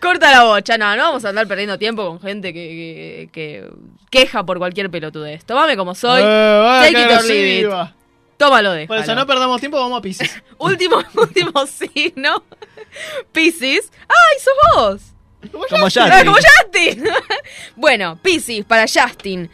Corta 0.00 0.30
la 0.30 0.44
bocha, 0.44 0.78
no, 0.78 0.96
no 0.96 1.02
vamos 1.02 1.24
a 1.24 1.28
andar 1.28 1.46
perdiendo 1.46 1.78
tiempo 1.78 2.04
con 2.06 2.20
gente 2.20 2.52
que, 2.54 3.28
que- 3.30 3.30
que 3.32 3.70
queja 4.10 4.44
por 4.44 4.58
cualquier 4.58 4.90
pelotudez. 4.90 5.44
Tomame 5.44 5.76
como 5.76 5.94
soy, 5.94 6.22
Eh, 6.24 6.78
take 6.82 6.94
qué 6.94 7.02
it 7.02 7.18
or 7.18 7.24
leave 7.24 7.58
it. 7.60 7.66
agresiva. 7.66 7.94
tómalo, 8.38 8.72
déjalo. 8.72 8.88
Por 8.88 8.96
eso 9.04 9.14
no 9.14 9.26
perdamos 9.26 9.60
tiempo, 9.60 9.78
vamos 9.78 9.98
a 9.98 10.02
Pisces. 10.02 10.42
Último, 10.58 10.96
último 11.14 11.66
signo, 11.66 12.42
Piscis. 13.32 13.92
¡Ay, 14.08 14.38
sos 14.40 14.54
vos! 14.74 15.02
Como 15.70 15.84
Justin. 15.84 16.24
como 16.26 16.36
Justin. 16.36 17.04
bueno, 17.76 18.18
Piscis, 18.22 18.64
para 18.64 18.82
Justin. 18.86 19.50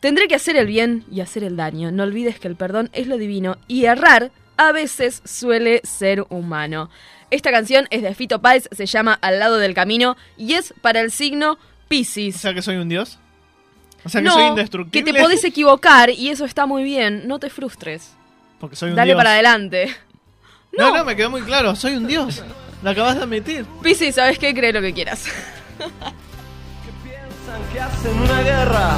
Tendré 0.00 0.28
que 0.28 0.34
hacer 0.36 0.56
el 0.56 0.66
bien 0.66 1.04
y 1.10 1.20
hacer 1.20 1.42
el 1.44 1.56
daño. 1.56 1.90
No 1.90 2.04
olvides 2.04 2.38
que 2.38 2.46
el 2.48 2.56
perdón 2.56 2.88
es 2.92 3.06
lo 3.08 3.18
divino 3.18 3.56
y 3.66 3.84
errar 3.86 4.30
a 4.58 4.72
veces 4.72 5.22
suele 5.24 5.80
ser 5.84 6.26
humano. 6.28 6.90
Esta 7.30 7.50
canción 7.50 7.86
es 7.90 8.02
de 8.02 8.14
Fito 8.14 8.40
Páez, 8.42 8.68
se 8.72 8.84
llama 8.86 9.18
Al 9.22 9.38
lado 9.38 9.56
del 9.58 9.72
camino 9.74 10.16
y 10.36 10.52
es 10.54 10.74
para 10.82 11.00
el 11.00 11.10
signo 11.10 11.52
O 11.52 11.58
Piscis. 11.88 12.36
sea 12.36 12.52
que 12.52 12.60
soy 12.62 12.76
un 12.76 12.88
dios. 12.90 13.18
O 14.04 14.08
sea 14.08 14.20
que 14.20 14.26
no, 14.26 14.32
soy 14.34 14.42
que 14.42 14.48
indestructible. 14.48 15.12
te 15.12 15.20
podés 15.22 15.44
equivocar 15.44 16.10
y 16.10 16.28
eso 16.28 16.44
está 16.44 16.66
muy 16.66 16.84
bien. 16.84 17.26
No 17.26 17.38
te 17.38 17.50
frustres. 17.50 18.12
Porque 18.60 18.76
soy 18.76 18.90
un 18.90 18.96
Dale 18.96 19.08
dios. 19.12 19.16
para 19.16 19.30
adelante. 19.32 19.94
No, 20.76 20.94
no, 20.94 21.02
me 21.04 21.16
quedó 21.16 21.30
muy 21.30 21.40
claro. 21.42 21.74
Soy 21.74 21.96
un 21.96 22.06
dios. 22.06 22.42
Lo 22.82 22.90
acabas 22.90 23.16
de 23.16 23.22
admitir. 23.22 23.64
Piscis, 23.82 24.14
¿sabes 24.14 24.38
qué? 24.38 24.54
Cree 24.54 24.72
lo 24.72 24.82
que 24.82 24.92
quieras. 24.92 25.24
Piensan 27.02 27.62
que 27.72 27.80
hacen 27.80 28.18
una 28.20 28.42
guerra 28.42 28.90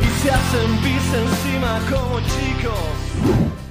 y 0.00 0.22
se 0.22 0.30
hacen 0.30 0.76
pis 0.78 1.12
encima 1.12 1.80
como 1.90 2.20
chicos. 2.20 3.05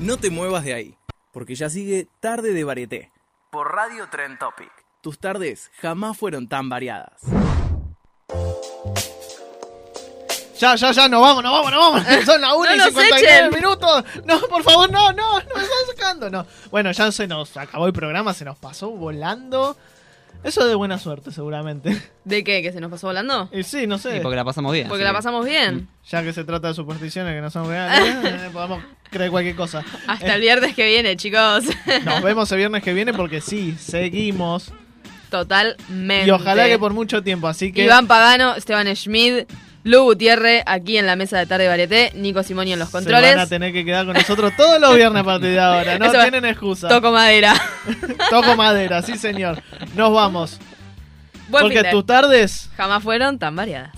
No 0.05 0.17
te 0.17 0.29
muevas 0.29 0.63
de 0.63 0.75
ahí, 0.75 0.97
porque 1.31 1.55
ya 1.55 1.67
sigue 1.67 2.07
Tarde 2.19 2.53
de 2.53 2.63
Varieté 2.63 3.11
por 3.49 3.73
Radio 3.73 4.07
Trend 4.11 4.37
Topic. 4.37 4.69
Tus 5.01 5.17
tardes 5.17 5.71
jamás 5.79 6.15
fueron 6.15 6.47
tan 6.47 6.69
variadas. 6.69 7.21
Ya, 10.59 10.75
ya, 10.75 10.91
ya, 10.91 11.09
nos 11.09 11.21
vamos, 11.21 11.43
nos 11.43 11.51
vamos, 11.51 11.71
nos 11.71 11.79
vamos. 11.79 12.25
Son 12.25 12.39
las 12.39 12.53
1 12.57 12.75
y 12.75 12.77
nos 12.77 12.87
59 12.87 13.37
echen. 13.47 13.49
minutos. 13.51 14.03
No, 14.25 14.39
por 14.41 14.61
favor, 14.61 14.91
no, 14.91 15.11
no, 15.11 15.39
no 15.39 15.55
me 15.55 15.63
están 15.63 15.95
sacando. 15.95 16.29
No. 16.29 16.45
Bueno, 16.69 16.91
ya 16.91 17.11
se 17.11 17.25
nos 17.25 17.57
acabó 17.57 17.87
el 17.87 17.93
programa, 17.93 18.31
se 18.35 18.45
nos 18.45 18.59
pasó 18.59 18.91
volando. 18.91 19.75
Eso 20.45 20.61
es 20.61 20.67
de 20.67 20.75
buena 20.75 20.99
suerte, 20.99 21.31
seguramente. 21.31 21.99
¿De 22.23 22.43
qué? 22.43 22.61
¿Que 22.61 22.71
se 22.71 22.79
nos 22.79 22.91
pasó 22.91 23.07
volando? 23.07 23.49
Y 23.51 23.63
sí, 23.63 23.87
no 23.87 23.97
sé. 23.97 24.13
Sí, 24.13 24.19
porque 24.21 24.35
la 24.35 24.45
pasamos 24.45 24.71
bien. 24.71 24.87
Porque 24.87 25.03
la 25.03 25.11
pasamos 25.11 25.43
bien. 25.45 25.89
Ya 26.07 26.21
que 26.23 26.31
se 26.33 26.43
trata 26.43 26.67
de 26.67 26.75
supersticiones 26.75 27.33
que 27.33 27.41
no 27.41 27.49
son 27.49 27.67
reales, 27.67 28.15
eh, 28.25 28.49
podemos 28.53 28.83
creer 29.09 29.31
cualquier 29.31 29.55
cosa. 29.55 29.83
Hasta 30.07 30.27
Eh, 30.33 30.35
el 30.35 30.41
viernes 30.41 30.75
que 30.75 30.85
viene, 30.87 31.17
chicos. 31.17 31.63
Nos 32.05 32.21
vemos 32.21 32.51
el 32.51 32.59
viernes 32.59 32.83
que 32.83 32.93
viene 32.93 33.11
porque 33.13 33.41
sí, 33.41 33.75
seguimos. 33.79 34.71
Totalmente. 35.31 36.27
Y 36.27 36.31
ojalá 36.31 36.67
que 36.67 36.77
por 36.79 36.93
mucho 36.93 37.23
tiempo, 37.23 37.47
así 37.47 37.71
que... 37.73 37.83
Iván 37.83 38.07
Pagano, 38.07 38.55
Esteban 38.55 38.87
Schmid, 38.95 39.45
Lu 39.86 40.01
Gutiérrez 40.01 40.63
aquí 40.65 40.97
en 40.97 41.05
la 41.05 41.15
mesa 41.15 41.38
de 41.38 41.45
tarde 41.45 41.67
varieté, 41.67 42.11
Nico 42.15 42.41
Simoni 42.41 42.73
en 42.73 42.79
los 42.79 42.88
Se 42.88 42.93
controles. 42.93 43.36
van 43.36 43.45
a 43.45 43.47
tener 43.47 43.71
que 43.71 43.86
quedar 43.86 44.07
con 44.07 44.15
nosotros 44.15 44.51
todos 44.57 44.81
los 44.81 44.95
viernes 44.95 45.21
a 45.21 45.23
partir 45.23 45.51
de 45.51 45.59
ahora. 45.59 45.99
No 45.99 46.05
Eso 46.05 46.21
tienen 46.21 46.43
excusa. 46.45 46.88
Toco 46.88 47.11
madera. 47.11 47.53
Toco 48.31 48.55
madera, 48.55 49.03
sí 49.03 49.15
señor. 49.15 49.61
Nos 49.95 50.11
vamos. 50.11 50.59
Buen 51.49 51.65
Porque 51.65 51.83
tus 51.91 52.03
tardes 52.03 52.71
Jamás 52.75 53.03
fueron 53.03 53.38
tan 53.38 53.55
variadas. 53.55 53.91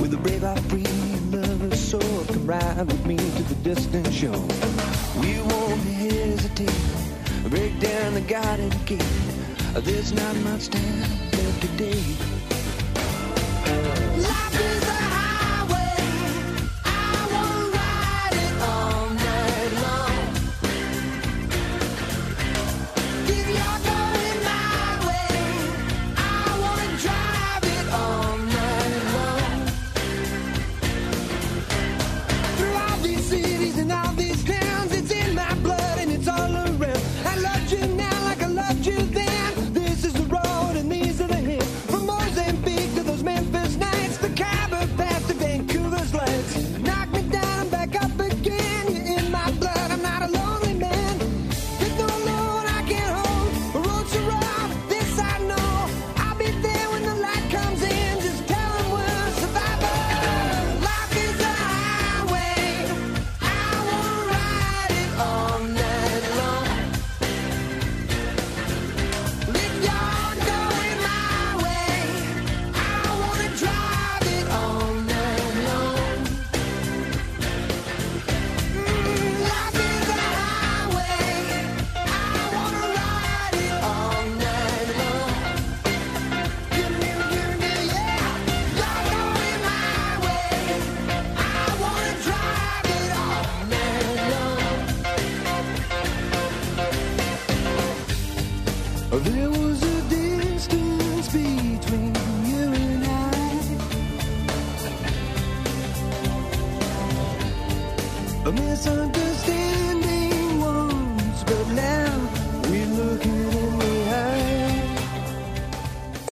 With 0.00 0.14
a 0.14 0.16
brave 0.16 0.42
heart 0.42 0.58
free 0.70 0.84
lover's 1.30 1.78
soul, 1.78 2.24
come 2.26 2.46
ride 2.46 2.86
with 2.86 3.04
me 3.06 3.16
to 3.16 3.42
the 3.42 3.54
distant 3.56 4.12
shore. 4.12 4.46
We 5.20 5.40
won't 5.40 5.82
hesitate, 5.82 7.50
break 7.50 7.78
down 7.78 8.14
the 8.14 8.22
garden 8.22 8.70
gate. 8.86 9.04
There's 9.74 10.12
not 10.12 10.36
much 10.36 10.68
time 10.68 11.00
left 11.32 11.60
today. 11.60 12.32